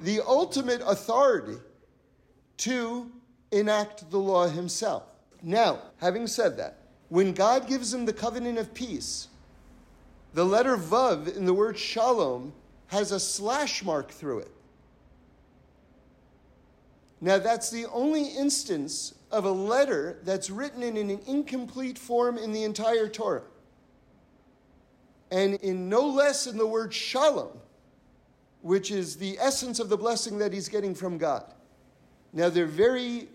the 0.00 0.18
ultimate 0.26 0.80
authority, 0.80 1.58
to 2.56 3.12
enact 3.50 4.10
the 4.10 4.16
law 4.18 4.48
himself. 4.48 5.02
Now, 5.42 5.82
having 5.98 6.26
said 6.26 6.56
that, 6.56 6.78
when 7.10 7.34
God 7.34 7.68
gives 7.68 7.92
him 7.92 8.06
the 8.06 8.14
covenant 8.14 8.56
of 8.56 8.72
peace, 8.72 9.28
the 10.32 10.42
letter 10.42 10.78
Vav 10.78 11.36
in 11.36 11.44
the 11.44 11.52
word 11.52 11.76
shalom 11.76 12.54
has 12.86 13.12
a 13.12 13.20
slash 13.20 13.84
mark 13.84 14.10
through 14.10 14.38
it. 14.38 14.52
Now, 17.20 17.36
that's 17.36 17.68
the 17.68 17.84
only 17.92 18.24
instance 18.24 19.14
of 19.30 19.44
a 19.44 19.50
letter 19.50 20.18
that's 20.24 20.48
written 20.48 20.82
in 20.82 20.96
an 20.96 21.20
incomplete 21.26 21.98
form 21.98 22.38
in 22.38 22.52
the 22.52 22.64
entire 22.64 23.06
Torah 23.06 23.42
and 25.32 25.54
in 25.54 25.88
no 25.88 26.06
less 26.06 26.46
in 26.46 26.58
the 26.58 26.66
word 26.66 26.92
shalom, 26.92 27.58
which 28.60 28.90
is 28.90 29.16
the 29.16 29.38
essence 29.40 29.80
of 29.80 29.88
the 29.88 29.96
blessing 29.96 30.36
that 30.38 30.52
he's 30.52 30.68
getting 30.68 30.94
from 30.94 31.16
God. 31.16 31.54
Now, 32.34 32.50
there 32.50 32.64
are 32.64 32.68
very 32.68 33.28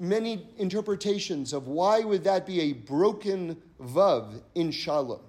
many 0.00 0.44
interpretations 0.58 1.52
of 1.52 1.68
why 1.68 2.00
would 2.00 2.24
that 2.24 2.46
be 2.46 2.60
a 2.62 2.72
broken 2.72 3.56
vav 3.80 4.42
in 4.56 4.72
shalom. 4.72 5.20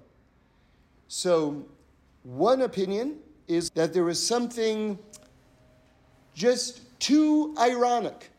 So, 1.06 1.64
one 2.24 2.62
opinion 2.62 3.18
is 3.46 3.70
that 3.70 3.92
there 3.92 4.04
was 4.04 4.24
something 4.24 4.98
just 6.34 6.98
too 6.98 7.54
ironic 7.60 8.30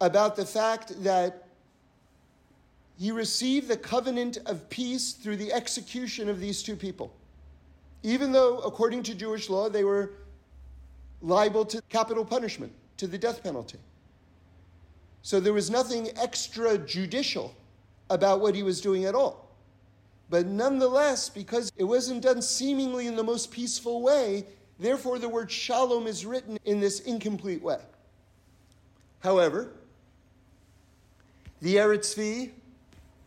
about 0.00 0.34
the 0.34 0.46
fact 0.46 1.00
that 1.04 1.43
he 2.98 3.10
received 3.10 3.68
the 3.68 3.76
covenant 3.76 4.38
of 4.46 4.68
peace 4.70 5.12
through 5.12 5.36
the 5.36 5.52
execution 5.52 6.28
of 6.28 6.40
these 6.40 6.62
two 6.62 6.76
people. 6.76 7.14
Even 8.02 8.32
though, 8.32 8.58
according 8.58 9.02
to 9.04 9.14
Jewish 9.14 9.48
law, 9.48 9.68
they 9.68 9.84
were 9.84 10.12
liable 11.22 11.64
to 11.64 11.82
capital 11.88 12.24
punishment, 12.24 12.72
to 12.98 13.06
the 13.06 13.18
death 13.18 13.42
penalty. 13.42 13.78
So 15.22 15.40
there 15.40 15.54
was 15.54 15.70
nothing 15.70 16.06
extrajudicial 16.16 17.50
about 18.10 18.40
what 18.40 18.54
he 18.54 18.62
was 18.62 18.80
doing 18.80 19.06
at 19.06 19.14
all. 19.14 19.48
But 20.30 20.46
nonetheless, 20.46 21.28
because 21.28 21.72
it 21.76 21.84
wasn't 21.84 22.22
done 22.22 22.42
seemingly 22.42 23.06
in 23.06 23.16
the 23.16 23.22
most 23.22 23.50
peaceful 23.50 24.02
way, 24.02 24.44
therefore 24.78 25.18
the 25.18 25.28
word 25.28 25.50
shalom 25.50 26.06
is 26.06 26.26
written 26.26 26.58
in 26.64 26.80
this 26.80 27.00
incomplete 27.00 27.62
way. 27.62 27.80
However, 29.20 29.72
the 31.62 31.76
Eretz 31.76 32.14
Tzvi, 32.14 32.50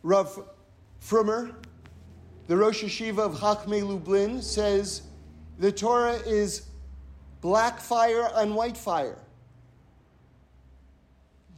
Rav 0.08 0.42
Frummer, 1.00 1.54
the 2.46 2.56
Rosh 2.56 2.82
Yeshiva 2.82 3.18
of 3.18 3.34
Chachmei 3.40 3.86
Lublin, 3.86 4.40
says 4.40 5.02
the 5.58 5.70
Torah 5.70 6.14
is 6.14 6.62
black 7.42 7.78
fire 7.78 8.30
on 8.32 8.54
white 8.54 8.78
fire. 8.78 9.18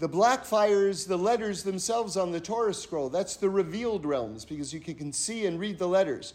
The 0.01 0.09
black 0.09 0.45
fire 0.45 0.89
is 0.89 1.05
the 1.05 1.17
letters 1.17 1.63
themselves 1.63 2.17
on 2.17 2.33
the 2.33 2.41
Torah 2.41 2.75
scroll. 2.75 3.09
That's 3.09 3.37
the 3.37 3.49
revealed 3.49 4.05
realms 4.05 4.45
because 4.45 4.75
you 4.75 4.81
can 4.81 5.13
see 5.13 5.47
and 5.47 5.61
read 5.61 5.79
the 5.79 5.87
letters. 5.87 6.35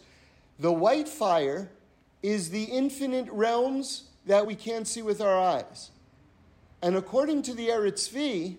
The 0.58 0.72
white 0.72 1.10
fire 1.10 1.70
is 2.22 2.48
the 2.48 2.64
infinite 2.64 3.28
realms 3.30 4.04
that 4.24 4.46
we 4.46 4.54
can't 4.54 4.88
see 4.88 5.02
with 5.02 5.20
our 5.20 5.38
eyes. 5.38 5.90
And 6.80 6.96
according 6.96 7.42
to 7.42 7.52
the 7.52 7.68
Eretz 7.68 8.08
Tzvi, 8.08 8.56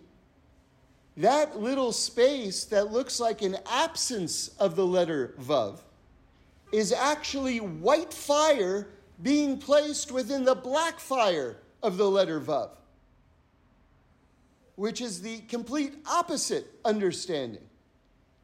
that 1.18 1.60
little 1.60 1.92
space 1.92 2.66
that 2.66 2.92
looks 2.92 3.20
like 3.20 3.42
an 3.42 3.58
absence 3.70 4.50
of 4.60 4.76
the 4.76 4.86
letter 4.86 5.34
Vav 5.40 5.80
is 6.72 6.92
actually 6.94 7.60
white 7.60 8.14
fire 8.14 8.88
being 9.22 9.58
placed 9.58 10.12
within 10.12 10.46
the 10.46 10.56
black 10.56 11.00
fire 11.00 11.58
of 11.82 11.98
the 11.98 12.10
letter 12.10 12.40
Vav 12.40 12.70
which 14.78 15.02
is 15.02 15.22
the 15.22 15.40
complete 15.50 15.94
opposite 16.06 16.68
understanding. 16.86 17.64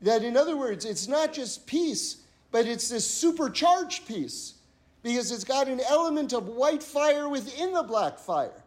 That, 0.01 0.23
in 0.23 0.35
other 0.35 0.57
words, 0.57 0.83
it's 0.83 1.07
not 1.07 1.31
just 1.31 1.67
peace, 1.67 2.17
but 2.51 2.65
it's 2.65 2.89
this 2.89 3.09
supercharged 3.09 4.07
peace 4.07 4.55
because 5.03 5.31
it's 5.31 5.43
got 5.43 5.67
an 5.67 5.79
element 5.87 6.33
of 6.33 6.47
white 6.47 6.81
fire 6.81 7.29
within 7.29 7.71
the 7.71 7.83
black 7.83 8.17
fire. 8.17 8.63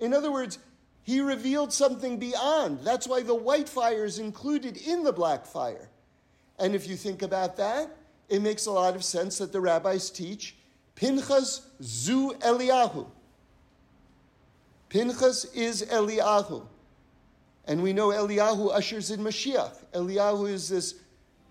In 0.00 0.12
other 0.12 0.32
words, 0.32 0.58
he 1.02 1.20
revealed 1.20 1.72
something 1.72 2.18
beyond. 2.18 2.80
That's 2.84 3.08
why 3.08 3.22
the 3.22 3.34
white 3.34 3.68
fire 3.68 4.04
is 4.04 4.18
included 4.18 4.76
in 4.76 5.02
the 5.02 5.12
black 5.12 5.44
fire. 5.44 5.88
And 6.58 6.74
if 6.74 6.88
you 6.88 6.96
think 6.96 7.22
about 7.22 7.56
that, 7.56 7.96
it 8.28 8.40
makes 8.40 8.66
a 8.66 8.70
lot 8.70 8.94
of 8.94 9.04
sense 9.04 9.38
that 9.38 9.52
the 9.52 9.60
rabbis 9.60 10.10
teach 10.10 10.56
Pinchas 10.94 11.62
zu 11.82 12.32
Eliyahu. 12.40 13.06
Pinchas 14.88 15.44
is 15.54 15.82
Eliyahu. 15.82 16.66
And 17.64 17.82
we 17.82 17.92
know 17.92 18.08
Eliyahu 18.08 18.72
ushers 18.72 19.10
in 19.10 19.20
Mashiach. 19.20 19.74
Eliyahu 19.94 20.48
is 20.48 20.68
this 20.68 20.96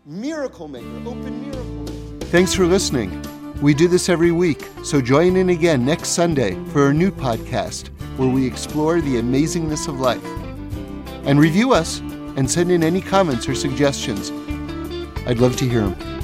miracle 0.06 0.68
maker, 0.68 0.88
open 1.06 1.42
miracle. 1.42 1.64
Maker. 1.64 2.26
Thanks 2.28 2.54
for 2.54 2.66
listening. 2.66 3.22
We 3.62 3.74
do 3.74 3.88
this 3.88 4.10
every 4.10 4.32
week, 4.32 4.68
so 4.84 5.02
join 5.02 5.36
in 5.36 5.50
again 5.50 5.86
next 5.86 6.10
Sunday 6.10 6.56
for 6.72 6.90
a 6.90 6.94
new 6.94 7.12
podcast 7.12 7.90
where 8.22 8.30
we 8.30 8.46
explore 8.46 9.02
the 9.02 9.16
amazingness 9.16 9.88
of 9.88 10.00
life. 10.00 10.24
And 11.26 11.40
review 11.40 11.74
us 11.74 12.02
and 12.38 12.50
send 12.50 12.72
in 12.72 12.84
any 12.84 13.02
comments 13.02 13.50
or 13.50 13.56
suggestions. 13.56 14.30
I'd 15.26 15.40
love 15.40 15.56
to 15.56 15.68
hear 15.68 15.82
them. 15.90 16.21